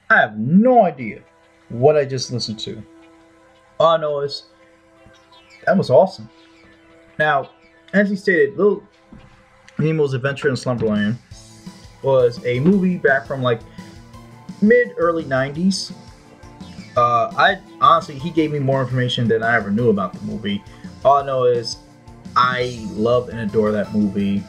[0.09, 1.19] I have no idea
[1.67, 2.81] what I just listened to.
[3.81, 4.43] All I know is
[5.65, 6.29] that was awesome.
[7.19, 7.49] Now,
[7.91, 8.81] as he stated, Little
[9.77, 11.17] Nemo's Adventure in Slumberland
[12.01, 13.59] was a movie back from like
[14.61, 15.91] mid early 90s.
[16.95, 20.63] Uh, I honestly, he gave me more information than I ever knew about the movie.
[21.03, 21.75] All I know is
[22.37, 24.45] I love and adore that movie.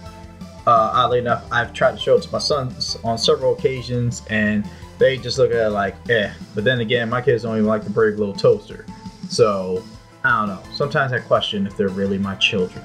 [0.66, 4.68] Uh, oddly enough, I've tried to show it to my sons on several occasions, and
[4.98, 6.32] they just look at it like, eh.
[6.54, 8.84] But then again, my kids don't even like the Brave Little Toaster.
[9.28, 9.84] So,
[10.24, 10.62] I don't know.
[10.74, 12.84] Sometimes I question if they're really my children.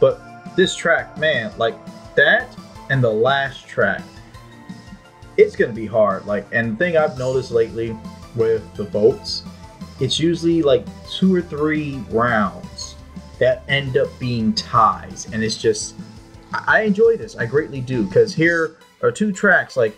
[0.00, 1.74] But this track, man, like
[2.14, 2.56] that
[2.88, 4.02] and the last track,
[5.36, 6.24] it's gonna be hard.
[6.26, 7.96] Like, and the thing I've noticed lately
[8.36, 9.42] with the votes,
[10.00, 12.96] it's usually like two or three rounds
[13.38, 15.94] that end up being ties, and it's just
[16.54, 17.36] I enjoy this.
[17.36, 19.96] I greatly do because here are two tracks like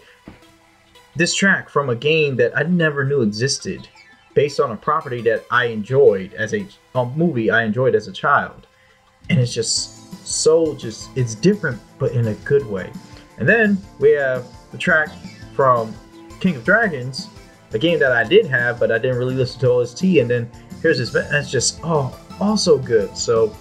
[1.17, 3.89] this track from a game that I never knew existed,
[4.35, 8.13] based on a property that I enjoyed as a, a movie I enjoyed as a
[8.13, 8.67] child,
[9.31, 12.91] and it's just so just it's different but in a good way.
[13.39, 15.11] And then we have the track
[15.55, 15.95] from
[16.41, 17.29] King of Dragons,
[17.73, 20.51] a game that I did have but I didn't really listen to OST, and then
[20.83, 23.17] here's this that's just oh also good.
[23.17, 23.55] So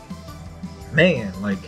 [0.92, 1.60] man, like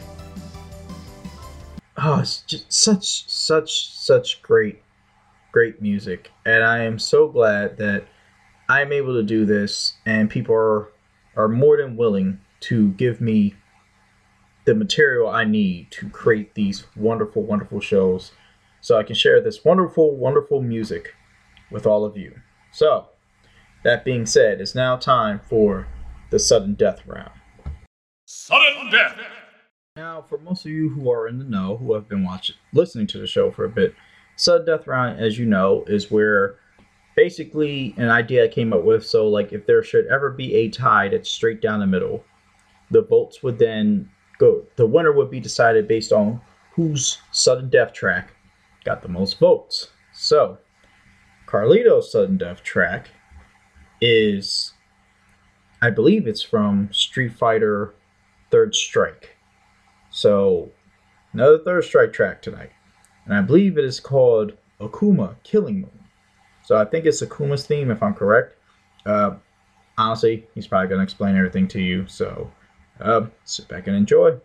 [1.97, 4.81] oh it's just such such such great
[5.51, 6.31] great music.
[6.45, 8.05] And i am so glad that
[8.67, 10.89] i'm able to do this and people are
[11.35, 13.55] are more than willing to give me
[14.65, 18.31] the material i need to create these wonderful wonderful shows
[18.81, 21.13] so i can share this wonderful wonderful music
[21.71, 22.39] with all of you.
[22.71, 23.09] So
[23.83, 25.87] that being said it's now time for
[26.31, 27.31] the sudden death round.
[28.25, 29.17] Sudden death.
[29.97, 33.07] Now, for most of you who are in the know, who have been watching, listening
[33.07, 33.95] to the show for a bit,
[34.35, 36.57] sudden death round, as you know, is where
[37.15, 39.05] basically an idea I came up with.
[39.05, 42.25] So, like, if there should ever be a tie that's straight down the middle,
[42.91, 44.65] the votes would then go.
[44.75, 46.41] The winner would be decided based on
[46.73, 48.35] whose sudden death track
[48.83, 49.91] got the most votes.
[50.11, 50.57] So,
[51.45, 53.11] Carlito's sudden death track
[54.01, 54.73] is,
[55.81, 57.93] I believe it's from Street Fighter
[58.51, 59.34] Third Strike.
[60.15, 60.71] So,
[61.33, 62.71] another third strike track tonight.
[63.25, 65.99] And I believe it is called Akuma Killing Moon.
[66.63, 68.55] So I think it's Akuma's theme, if I'm correct.
[69.05, 69.35] Uh,
[69.97, 72.07] honestly, he's probably going to explain everything to you.
[72.07, 72.49] So
[73.01, 74.39] uh, sit back and enjoy.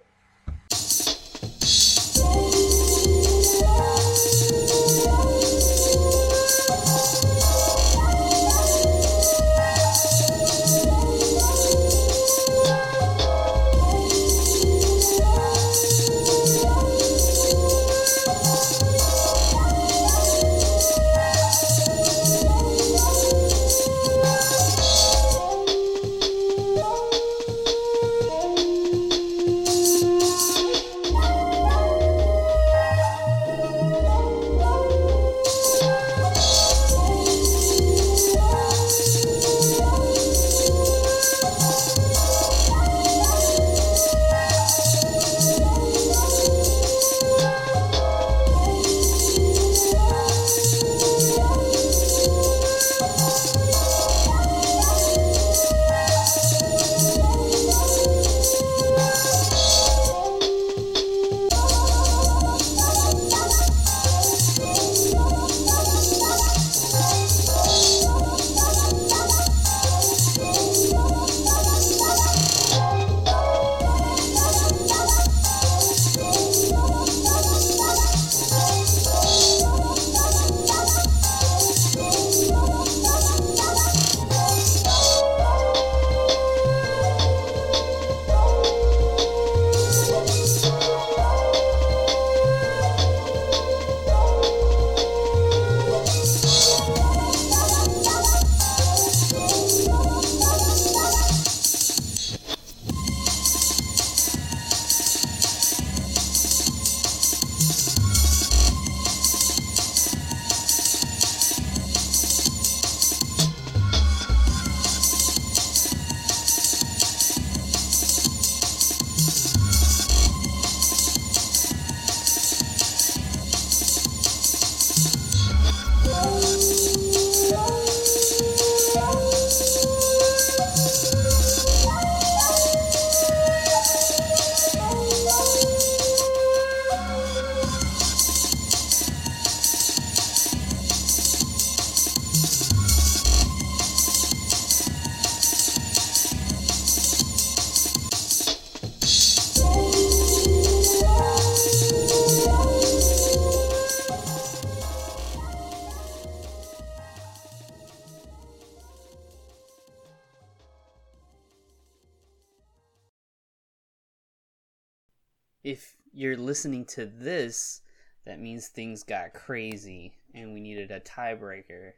[166.61, 167.81] Listening to this,
[168.27, 171.93] that means things got crazy and we needed a tiebreaker.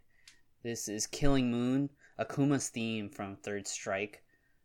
[0.62, 4.22] This is Killing Moon, Akuma's theme from Third Strike,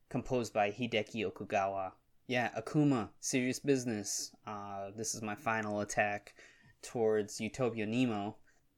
[0.08, 1.94] composed by Hideki Okugawa.
[2.28, 4.36] Yeah, Akuma, serious business.
[4.46, 6.36] Uh, this is my final attack
[6.84, 8.36] towards Utopia Nemo.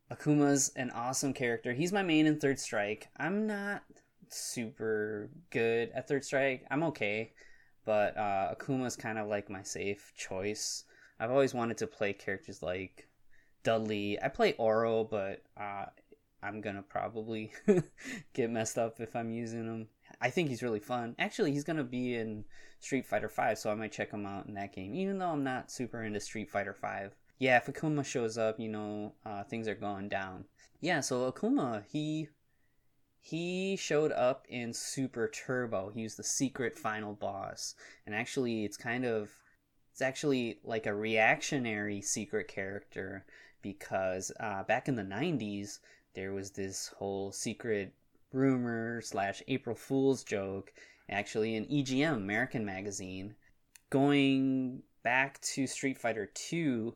[0.10, 1.74] Akuma's an awesome character.
[1.74, 3.10] He's my main in Third Strike.
[3.18, 3.84] I'm not
[4.30, 6.66] super good at Third Strike.
[6.72, 7.34] I'm okay,
[7.84, 10.86] but uh, Akuma's kind of like my safe choice.
[11.20, 13.08] I've always wanted to play characters like
[13.64, 14.22] Dudley.
[14.22, 15.86] I play Oro, but uh,
[16.42, 17.52] I'm gonna probably
[18.34, 19.88] get messed up if I'm using him.
[20.22, 21.16] I think he's really fun.
[21.20, 22.46] Actually, he's gonna be in
[22.80, 24.96] Street Fighter Five, so I might check him out in that game.
[24.96, 27.16] Even though I'm not super into Street Fighter Five.
[27.38, 30.46] Yeah, if Akuma shows up, you know, uh, things are going down.
[30.82, 32.30] Yeah, so Akuma, he
[33.22, 35.90] he showed up in Super Turbo.
[35.90, 37.76] He was the secret final boss,
[38.06, 39.30] and actually, it's kind of
[40.00, 43.26] it's actually like a reactionary secret character
[43.62, 45.80] because uh, back in the 90s
[46.14, 47.94] there was this whole secret
[48.32, 50.72] rumor slash april fool's joke
[51.10, 53.36] actually in egm american magazine
[53.90, 56.96] going back to street fighter 2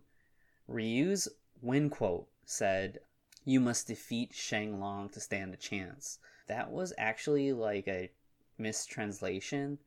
[0.70, 1.28] ryu's
[1.62, 3.00] win quote said
[3.44, 6.20] you must defeat shang long to stand a chance.
[6.48, 8.12] That was actually like a
[8.58, 9.80] mistranslation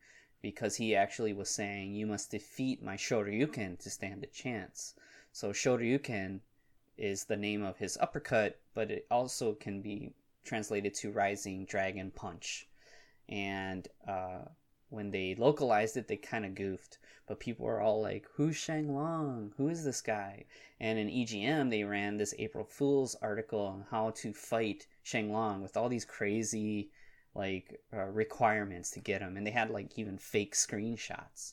[0.42, 4.94] because he actually was saying you must defeat my shoryuken to stand a chance
[5.36, 6.40] so shoryuken
[6.96, 10.14] is the name of his uppercut, but it also can be
[10.44, 12.66] translated to Rising Dragon Punch.
[13.28, 14.46] And uh,
[14.88, 16.96] when they localized it, they kind of goofed.
[17.26, 19.52] But people were all like, Who's Shang Long?
[19.58, 20.46] Who is this guy?
[20.80, 25.60] And in EGM, they ran this April Fool's article on how to fight Shang Long
[25.60, 26.88] with all these crazy
[27.36, 31.52] like uh, requirements to get them And they had like even fake screenshots.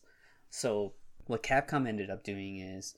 [0.50, 0.94] So
[1.26, 2.96] what Capcom ended up doing is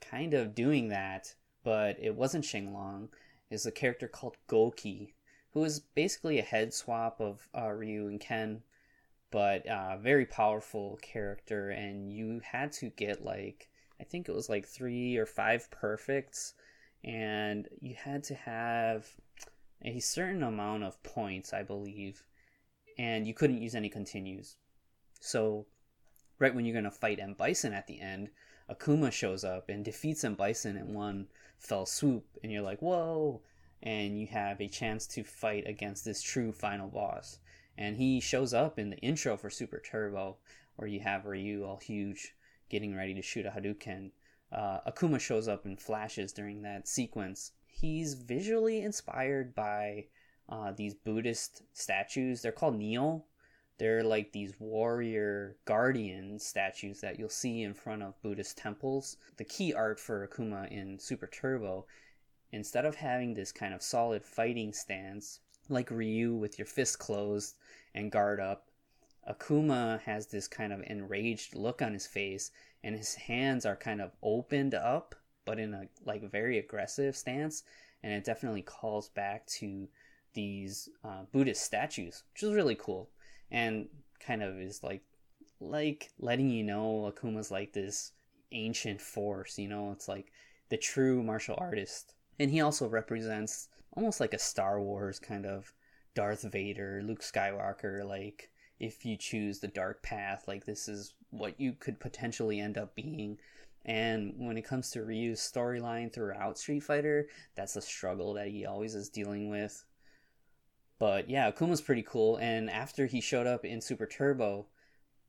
[0.00, 1.34] kind of doing that
[1.64, 3.08] but it wasn't Shenlong.
[3.50, 5.12] Is a character called Gouki,
[5.50, 8.62] who is basically a head swap of uh, Ryu and Ken,
[9.30, 11.68] but uh, very powerful character.
[11.68, 13.68] And you had to get like
[14.00, 16.54] I think it was like three or five perfects,
[17.04, 19.06] and you had to have
[19.84, 22.24] a certain amount of points, I believe,
[22.98, 24.56] and you couldn't use any continues.
[25.20, 25.66] So,
[26.38, 28.30] right when you're gonna fight M Bison at the end,
[28.70, 31.28] Akuma shows up and defeats M Bison in one
[31.58, 33.40] fell swoop, and you're like, whoa!
[33.82, 37.38] And you have a chance to fight against this true final boss.
[37.76, 40.36] And he shows up in the intro for Super Turbo,
[40.76, 42.34] where you have Ryu all huge,
[42.68, 44.10] getting ready to shoot a Hadouken.
[44.52, 47.52] Uh, Akuma shows up in flashes during that sequence.
[47.82, 50.06] He's visually inspired by
[50.48, 52.40] uh, these Buddhist statues.
[52.40, 53.24] They're called Nio,
[53.78, 59.16] they're like these warrior guardian statues that you'll see in front of Buddhist temples.
[59.36, 61.86] The key art for Akuma in Super Turbo,
[62.52, 67.56] instead of having this kind of solid fighting stance, like Ryu with your fist closed
[67.96, 68.70] and guard up,
[69.28, 72.52] Akuma has this kind of enraged look on his face,
[72.84, 77.64] and his hands are kind of opened up, but in a like very aggressive stance,
[78.02, 79.88] and it definitely calls back to
[80.34, 83.10] these uh, Buddhist statues, which is really cool
[83.50, 83.86] and
[84.18, 85.02] kind of is like
[85.60, 88.12] like letting you know Akuma's like this
[88.50, 90.32] ancient force, you know, it's like
[90.70, 92.14] the true martial artist.
[92.40, 95.72] And he also represents almost like a Star Wars kind of
[96.14, 98.50] Darth Vader, Luke Skywalker, like
[98.80, 102.94] if you choose the dark path, like this is what you could potentially end up
[102.96, 103.38] being.
[103.84, 108.64] And when it comes to Ryu's storyline throughout Street Fighter, that's a struggle that he
[108.64, 109.84] always is dealing with.
[110.98, 112.36] But yeah, Akuma's pretty cool.
[112.36, 114.66] And after he showed up in Super Turbo,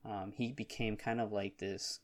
[0.06, 2.00] um, he became kind of like this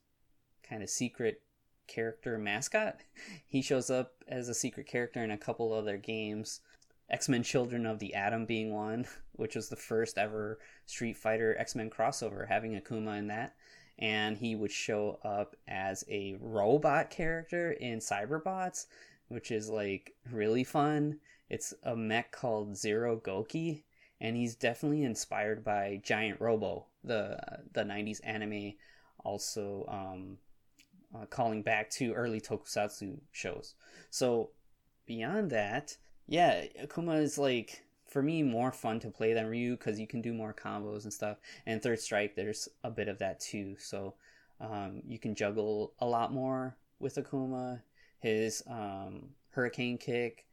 [0.68, 1.44] kind of secret
[1.88, 3.02] character mascot.
[3.46, 6.62] He shows up as a secret character in a couple other games.
[7.10, 11.56] X Men Children of the Atom being one, which was the first ever Street Fighter
[11.58, 13.56] X Men crossover, having Akuma in that.
[14.00, 18.86] And he would show up as a robot character in Cyberbots,
[19.28, 21.20] which is like really fun.
[21.50, 23.84] It's a mech called Zero Gouki,
[24.22, 27.38] and he's definitely inspired by Giant Robo, the
[27.74, 28.74] the '90s anime.
[29.26, 30.38] Also, um,
[31.14, 33.76] uh, calling back to early tokusatsu shows.
[34.10, 34.52] So
[35.06, 35.98] beyond that,
[36.28, 40.22] yeah, Akuma is like for me more fun to play than Ryu because you can
[40.22, 41.38] do more combos and stuff.
[41.66, 43.76] And Third Strike, there's a bit of that too.
[43.80, 44.16] So
[44.60, 47.82] um, you can juggle a lot more with Akuma.
[48.20, 50.46] His um, Hurricane Kick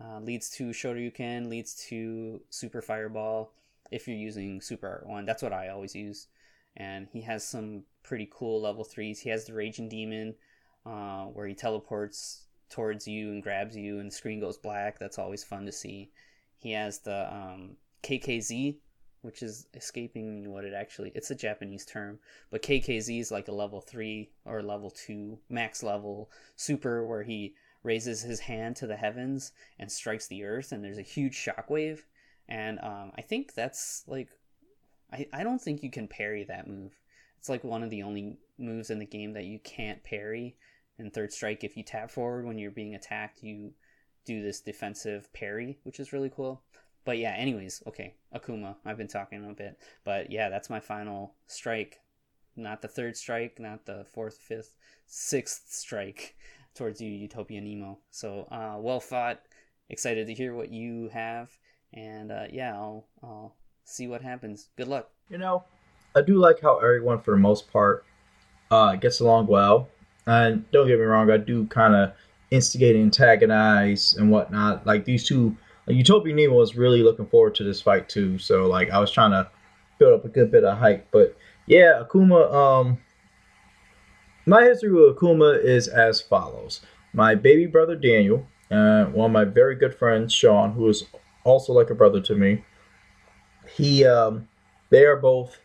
[0.00, 3.52] uh, leads to Shoryuken, leads to Super Fireball
[3.90, 5.24] if you're using Super Art 1.
[5.24, 6.28] That's what I always use.
[6.76, 9.20] and he has some pretty cool level threes.
[9.20, 10.34] He has the Raging Demon,
[10.84, 14.98] uh, where he teleports towards you and grabs you, and the screen goes black.
[14.98, 16.10] That's always fun to see.
[16.58, 18.76] He has the um, KKZ,
[19.22, 21.12] which is escaping me what it actually.
[21.14, 22.18] It's a Japanese term,
[22.50, 27.54] but KKZ is like a level three or level two max level super, where he
[27.82, 32.00] raises his hand to the heavens and strikes the earth, and there's a huge shockwave.
[32.48, 34.28] And um, I think that's like,
[35.12, 36.92] I, I don't think you can parry that move.
[37.38, 40.56] It's like one of the only moves in the game that you can't parry.
[40.98, 43.72] In Third Strike, if you tap forward when you're being attacked, you
[44.26, 46.62] do this defensive parry, which is really cool.
[47.04, 48.74] But yeah, anyways, okay, Akuma.
[48.84, 52.00] I've been talking a bit, but yeah, that's my final strike.
[52.56, 54.76] Not the third strike, not the fourth, fifth,
[55.06, 56.34] sixth strike
[56.74, 57.98] towards you, Utopia Nemo.
[58.10, 59.40] So uh, well fought.
[59.88, 61.48] Excited to hear what you have,
[61.94, 63.54] and uh, yeah, I'll I'll
[63.84, 64.70] see what happens.
[64.76, 65.08] Good luck.
[65.30, 65.62] You know,
[66.16, 68.04] I do like how everyone, for the most part,
[68.72, 69.88] uh, gets along well.
[70.26, 72.12] And don't get me wrong, I do kind of
[72.56, 74.86] instigate, antagonize, and whatnot.
[74.86, 75.56] Like these two,
[75.86, 78.38] like Utopia Nemo was really looking forward to this fight too.
[78.38, 79.48] So like I was trying to
[79.98, 81.08] build up a good bit of hype.
[81.10, 82.52] But yeah, Akuma.
[82.52, 82.98] Um,
[84.46, 86.80] my history with Akuma is as follows:
[87.12, 91.04] my baby brother Daniel, uh, one of my very good friends Sean, who is
[91.44, 92.64] also like a brother to me.
[93.76, 94.48] He, um,
[94.90, 95.58] they are both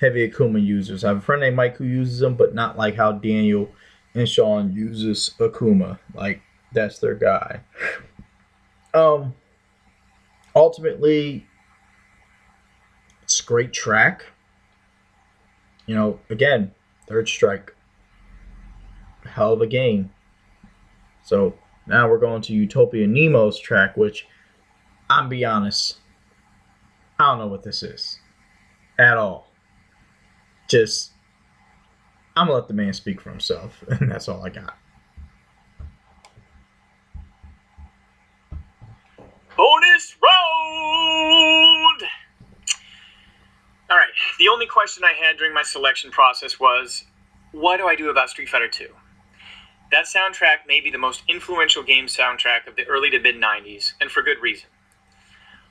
[0.00, 1.04] heavy Akuma users.
[1.04, 3.68] I have a friend named Mike who uses them, but not like how Daniel
[4.18, 5.98] and Sean uses Akuma.
[6.14, 6.42] Like
[6.72, 7.60] that's their guy.
[8.94, 9.34] Um
[10.54, 11.46] ultimately
[13.22, 14.24] it's great track.
[15.86, 16.72] You know, again,
[17.06, 17.74] third strike.
[19.24, 20.10] Hell of a game.
[21.22, 21.54] So
[21.86, 24.26] now we're going to Utopia Nemo's track, which
[25.10, 25.98] I'm be honest,
[27.18, 28.18] I don't know what this is.
[28.98, 29.48] At all
[30.68, 31.12] just
[32.38, 34.78] I'm gonna let the man speak for himself, and that's all I got.
[39.56, 42.02] Bonus round!
[43.90, 44.08] Alright,
[44.38, 47.06] the only question I had during my selection process was
[47.50, 48.86] what do I do about Street Fighter 2?
[49.90, 53.94] That soundtrack may be the most influential game soundtrack of the early to mid 90s,
[54.00, 54.68] and for good reason.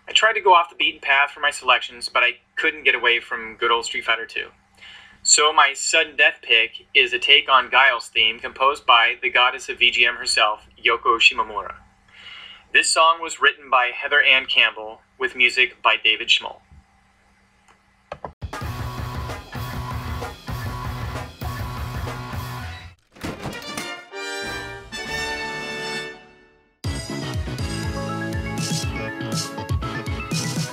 [0.09, 2.95] I tried to go off the beaten path for my selections, but I couldn't get
[2.95, 4.47] away from good old Street Fighter 2.
[5.29, 9.67] So my sudden death pick is a take on Guile's theme composed by the goddess
[9.67, 11.75] of VGM herself, Yoko Shimomura.
[12.71, 16.61] This song was written by Heather Ann Campbell with music by David Schmoll.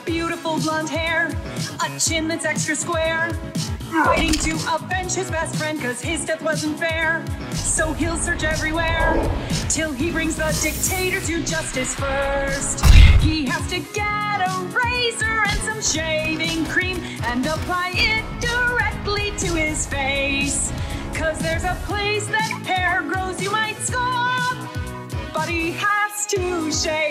[0.04, 1.36] Beautiful blonde hair,
[1.84, 3.32] a chin that's extra square.
[3.94, 7.24] Waiting to avenge his best friend cause his death wasn't fair.
[7.52, 9.14] So he'll search everywhere
[9.68, 12.84] till he brings the dictator to justice first.
[13.20, 19.54] He has to get a razor and some shaving cream and apply it directly to
[19.54, 20.72] his face.
[21.14, 24.56] Cause there's a place that hair grows you might scoff,
[25.32, 27.03] but he has to shave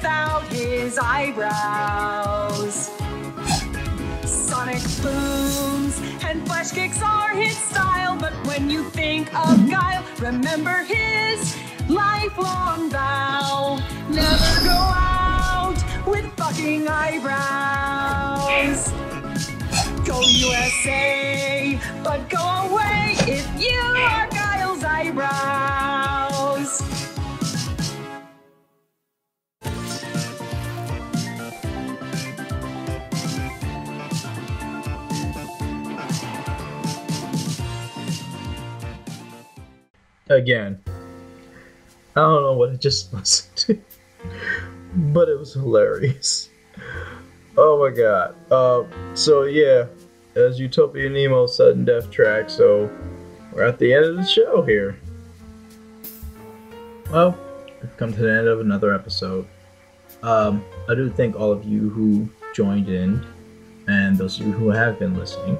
[0.00, 2.90] without his eyebrows.
[4.24, 10.84] Sonic booms and flash kicks are his style, but when you think of Guile, remember
[10.84, 11.54] his
[11.86, 13.78] lifelong vow.
[14.08, 18.90] Never go out with fucking eyebrows.
[20.06, 22.40] Go USA, but go
[22.70, 26.19] away if you are Guile's eyebrows.
[40.30, 40.80] Again,
[42.14, 43.10] I don't know what I just
[43.56, 43.80] to,
[44.94, 46.48] but it was hilarious.
[47.56, 48.36] Oh my god.
[48.50, 48.84] Uh,
[49.14, 49.86] so yeah,
[50.36, 52.88] as Utopia Nemo sudden death track, so
[53.52, 54.98] we're at the end of the show here.
[57.10, 57.36] Well,
[57.82, 59.46] we've come to the end of another episode.
[60.22, 63.26] Um, I do thank all of you who joined in,
[63.88, 65.58] and those of you who have been listening.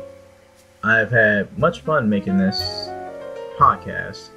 [0.84, 2.88] I've had much fun making this
[3.59, 4.30] podcast,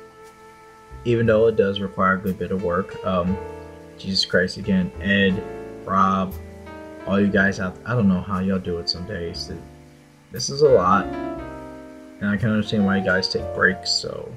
[1.06, 3.04] even though it does require a good bit of work.
[3.06, 3.38] Um,
[3.98, 5.42] Jesus Christ again, Ed,
[5.86, 6.34] Rob,
[7.06, 7.76] all you guys out.
[7.86, 9.52] I don't know how y'all do it some days.
[10.32, 13.92] This is a lot, and I can understand why you guys take breaks.
[13.92, 14.32] So,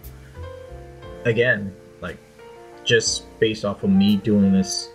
[1.25, 2.19] again, like
[2.85, 4.91] just based off of me doing this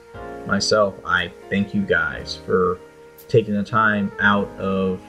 [0.45, 2.79] myself, I thank you guys for
[3.27, 5.01] taking the time out of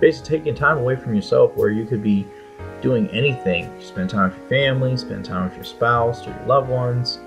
[0.00, 2.26] basically taking time away from yourself where you could be
[2.80, 3.70] doing anything.
[3.80, 7.18] Spend time with your family, spend time with your spouse or your loved ones.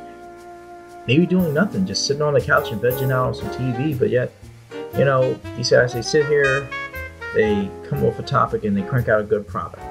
[1.08, 4.10] Maybe doing nothing, just sitting on the couch and vegging out on some TV, but
[4.10, 4.32] yet,
[4.98, 6.70] you know, these guys they sit here,
[7.34, 9.82] they come up with a topic and they crank out a good product.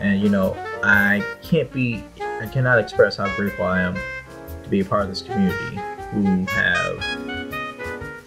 [0.00, 4.80] And you know, I can't be I cannot express how grateful I am to be
[4.80, 5.76] a part of this community
[6.10, 7.02] who have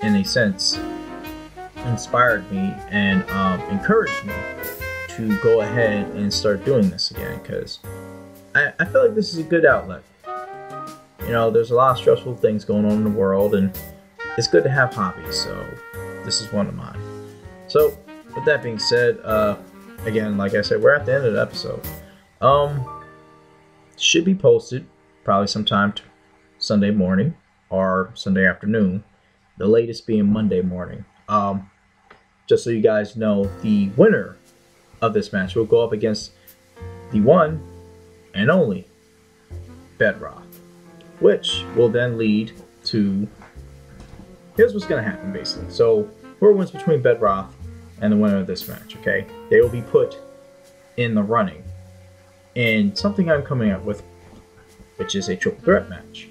[0.02, 0.80] in a sense
[1.86, 4.34] inspired me and um, encouraged me
[5.16, 7.80] to go ahead and start doing this again because
[8.54, 10.04] I, I feel like this is a good outlet.
[11.22, 13.78] You know, there's a lot of stressful things going on in the world, and
[14.38, 15.44] it's good to have hobbies.
[15.44, 15.66] So,
[16.24, 17.00] this is one of mine.
[17.68, 17.98] So,
[18.36, 19.58] with that being said, uh,
[20.06, 21.82] again, like I said, we're at the end of the episode.
[22.42, 23.04] Um,
[23.98, 24.86] should be posted
[25.24, 26.04] probably sometime t-
[26.60, 27.36] Sunday morning
[27.70, 29.04] or Sunday afternoon.
[29.58, 31.06] The latest being Monday morning.
[31.30, 31.72] Um,
[32.48, 34.38] just so you guys know, the winner
[35.02, 36.32] of this match will go up against
[37.12, 37.64] the one
[38.34, 38.88] and only
[39.98, 40.44] Bedroth,
[41.20, 42.52] which will then lead
[42.86, 43.28] to.
[44.58, 45.70] Here's what's going to happen basically.
[45.70, 46.10] So,
[46.40, 47.52] whoever wins between Bedroth
[48.02, 50.18] and the winner of this match, okay, they will be put
[50.98, 51.64] in the running
[52.56, 54.02] in something I'm coming up with,
[54.96, 56.30] which is a triple threat match.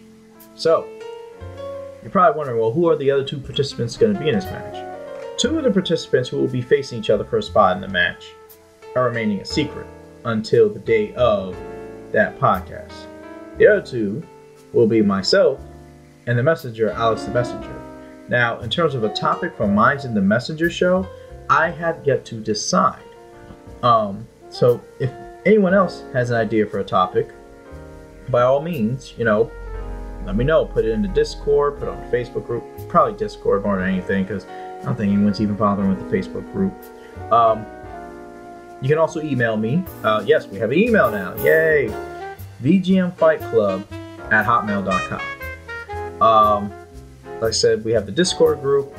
[0.54, 0.88] So,
[2.02, 4.44] you're probably wondering, well, who are the other two participants going to be in this
[4.44, 5.38] match?
[5.38, 7.88] Two of the participants who will be facing each other for a spot in the
[7.88, 8.32] match
[8.94, 9.86] are remaining a secret
[10.24, 11.56] until the day of
[12.12, 12.92] that podcast.
[13.58, 14.22] The other two
[14.72, 15.60] will be myself
[16.26, 17.80] and the messenger, Alex the Messenger.
[18.28, 21.06] Now, in terms of a topic for Minds in the Messenger show,
[21.50, 23.02] I have yet to decide.
[23.82, 25.10] Um, so if
[25.44, 27.28] anyone else has an idea for a topic,
[28.30, 29.50] by all means, you know,
[30.24, 30.64] let me know.
[30.64, 32.64] Put it in the Discord, put it on the Facebook group.
[32.88, 36.50] Probably Discord more than anything, because I don't think anyone's even bothering with the Facebook
[36.52, 36.72] group.
[37.30, 37.66] Um,
[38.80, 39.82] you can also email me.
[40.02, 41.34] Uh, yes, we have an email now.
[41.42, 41.88] Yay!
[42.62, 43.84] VGMFightClub
[44.32, 46.22] at hotmail.com.
[46.22, 46.72] Um,
[47.40, 48.94] like I said, we have the Discord group.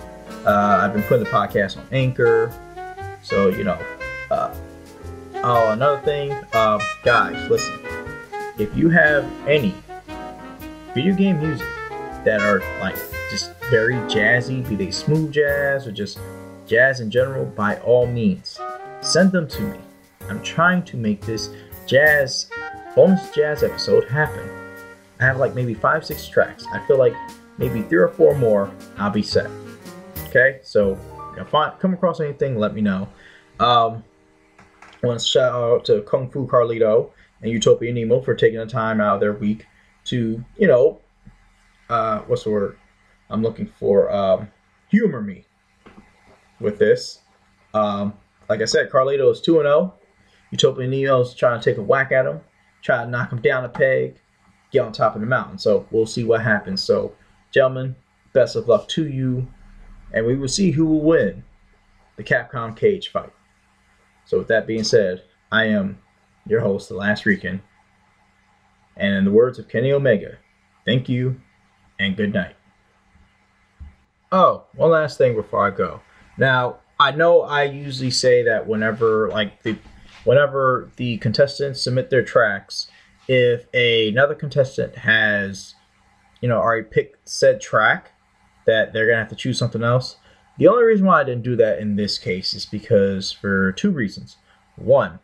[0.46, 2.52] Uh, I've been putting the podcast on Anchor.
[3.24, 3.80] So, you know.
[4.30, 4.54] Uh,
[5.36, 6.32] oh, another thing.
[6.54, 7.80] Um, guys, listen.
[8.58, 9.74] If you have any
[10.94, 11.68] video game music
[12.24, 12.96] that are like
[13.30, 16.20] just very jazzy, be they smooth jazz or just
[16.66, 18.60] jazz in general, by all means,
[19.06, 19.80] send them to me.
[20.30, 21.50] I'm trying to make this
[21.86, 22.50] jazz
[22.96, 24.50] bonus jazz episode happen.
[25.20, 26.66] I have like maybe five, six tracks.
[26.74, 27.14] I feel like
[27.58, 29.50] maybe three or four more, I'll be set.
[30.28, 30.98] Okay, so
[31.38, 33.08] if I come across anything, let me know.
[33.60, 34.04] Um,
[35.04, 37.12] I want to shout out to Kung Fu Carlito
[37.42, 39.68] and Utopia Nemo for taking the time out of their week
[40.06, 41.00] to, you know,
[41.90, 42.78] uh, what's the word
[43.30, 44.12] I'm looking for?
[44.12, 44.52] Um,
[44.90, 45.46] humor me
[46.60, 47.20] with this.
[47.74, 48.14] Um,
[48.50, 49.94] like I said, Carlito is 2 0.
[50.52, 52.42] Utopia Nemo is trying to take a whack at him,
[52.82, 54.16] try to knock him down a peg,
[54.72, 55.58] get on top of the mountain.
[55.58, 56.82] So we'll see what happens.
[56.82, 57.14] So,
[57.52, 57.96] gentlemen,
[58.34, 59.48] best of luck to you.
[60.14, 61.44] And we will see who will win
[62.16, 63.34] the Capcom cage fight.
[64.26, 66.00] So, with that being said, I am
[66.48, 67.62] your host, The Last Rican.
[68.96, 70.38] And in the words of Kenny Omega,
[70.86, 71.42] thank you
[72.00, 72.56] and good night.
[74.32, 76.02] Oh, one last thing before I go.
[76.38, 79.78] Now, I know I usually say that whenever like the
[80.24, 82.88] whenever the contestants submit their tracks,
[83.28, 85.76] if a, another contestant has
[86.42, 88.12] you know already picked said track,
[88.66, 90.18] that they're gonna have to choose something else.
[90.58, 93.92] The only reason why I didn't do that in this case is because for two
[93.92, 94.38] reasons.
[94.78, 95.20] One,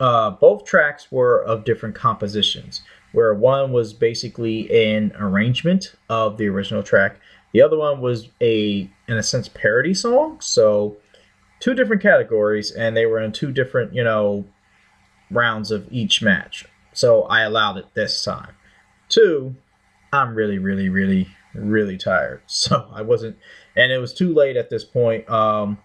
[0.00, 2.82] uh, both tracks were of different compositions,
[3.12, 7.20] where one was basically an arrangement of the original track,
[7.52, 10.40] the other one was a, in a sense, parody song.
[10.40, 10.96] So,
[11.58, 14.44] two different categories, and they were in two different, you know,
[15.30, 16.64] rounds of each match.
[16.92, 18.54] So I allowed it this time.
[19.08, 19.54] Two,
[20.12, 22.42] I'm really, really, really, really tired.
[22.46, 23.36] So I wasn't,
[23.76, 25.28] and it was too late at this point.
[25.30, 25.78] Um,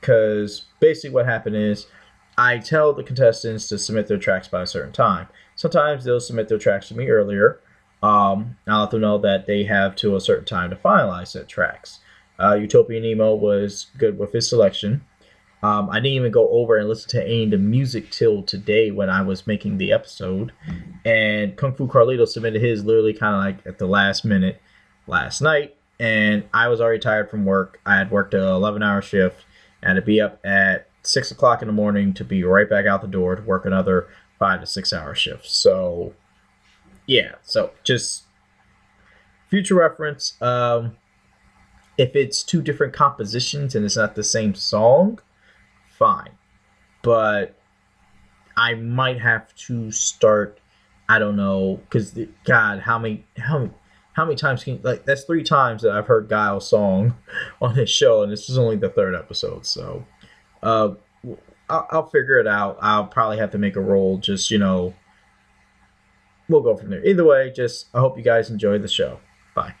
[0.00, 1.86] because basically what happened is
[2.36, 5.28] I tell the contestants to submit their tracks by a certain time.
[5.54, 7.60] Sometimes they'll submit their tracks to me earlier.
[8.02, 11.44] Um, I'll let them know that they have to a certain time to finalize their
[11.44, 12.00] tracks.
[12.38, 15.04] Uh, Nemo was good with his selection.
[15.62, 18.90] Um, I didn't even go over and listen to any of the music till today
[18.90, 20.50] when I was making the episode.
[21.04, 24.60] And Kung Fu Carlito submitted his literally kind of like at the last minute
[25.06, 25.76] last night.
[26.00, 27.80] And I was already tired from work.
[27.86, 29.44] I had worked an 11 hour shift
[29.80, 32.86] and had to be up at 6 o'clock in the morning to be right back
[32.86, 34.08] out the door to work another
[34.42, 35.46] five to six hour shift.
[35.46, 36.14] So
[37.06, 38.24] yeah, so just
[39.48, 40.40] future reference.
[40.40, 40.96] Um,
[41.98, 45.20] if it's two different compositions and it's not the same song,
[45.90, 46.30] fine.
[47.02, 47.58] But
[48.56, 50.58] I might have to start.
[51.08, 53.72] I don't know, because God, how many how many
[54.14, 57.16] how many times can like that's three times that I've heard Guile's song
[57.60, 59.66] on his show, and this is only the third episode.
[59.66, 60.04] So,
[60.62, 60.94] uh,
[61.68, 62.78] I'll, I'll figure it out.
[62.80, 64.18] I'll probably have to make a roll.
[64.18, 64.94] Just you know,
[66.52, 67.04] we'll go from there.
[67.04, 69.18] Either way, just I hope you guys enjoy the show.
[69.54, 69.74] Bye.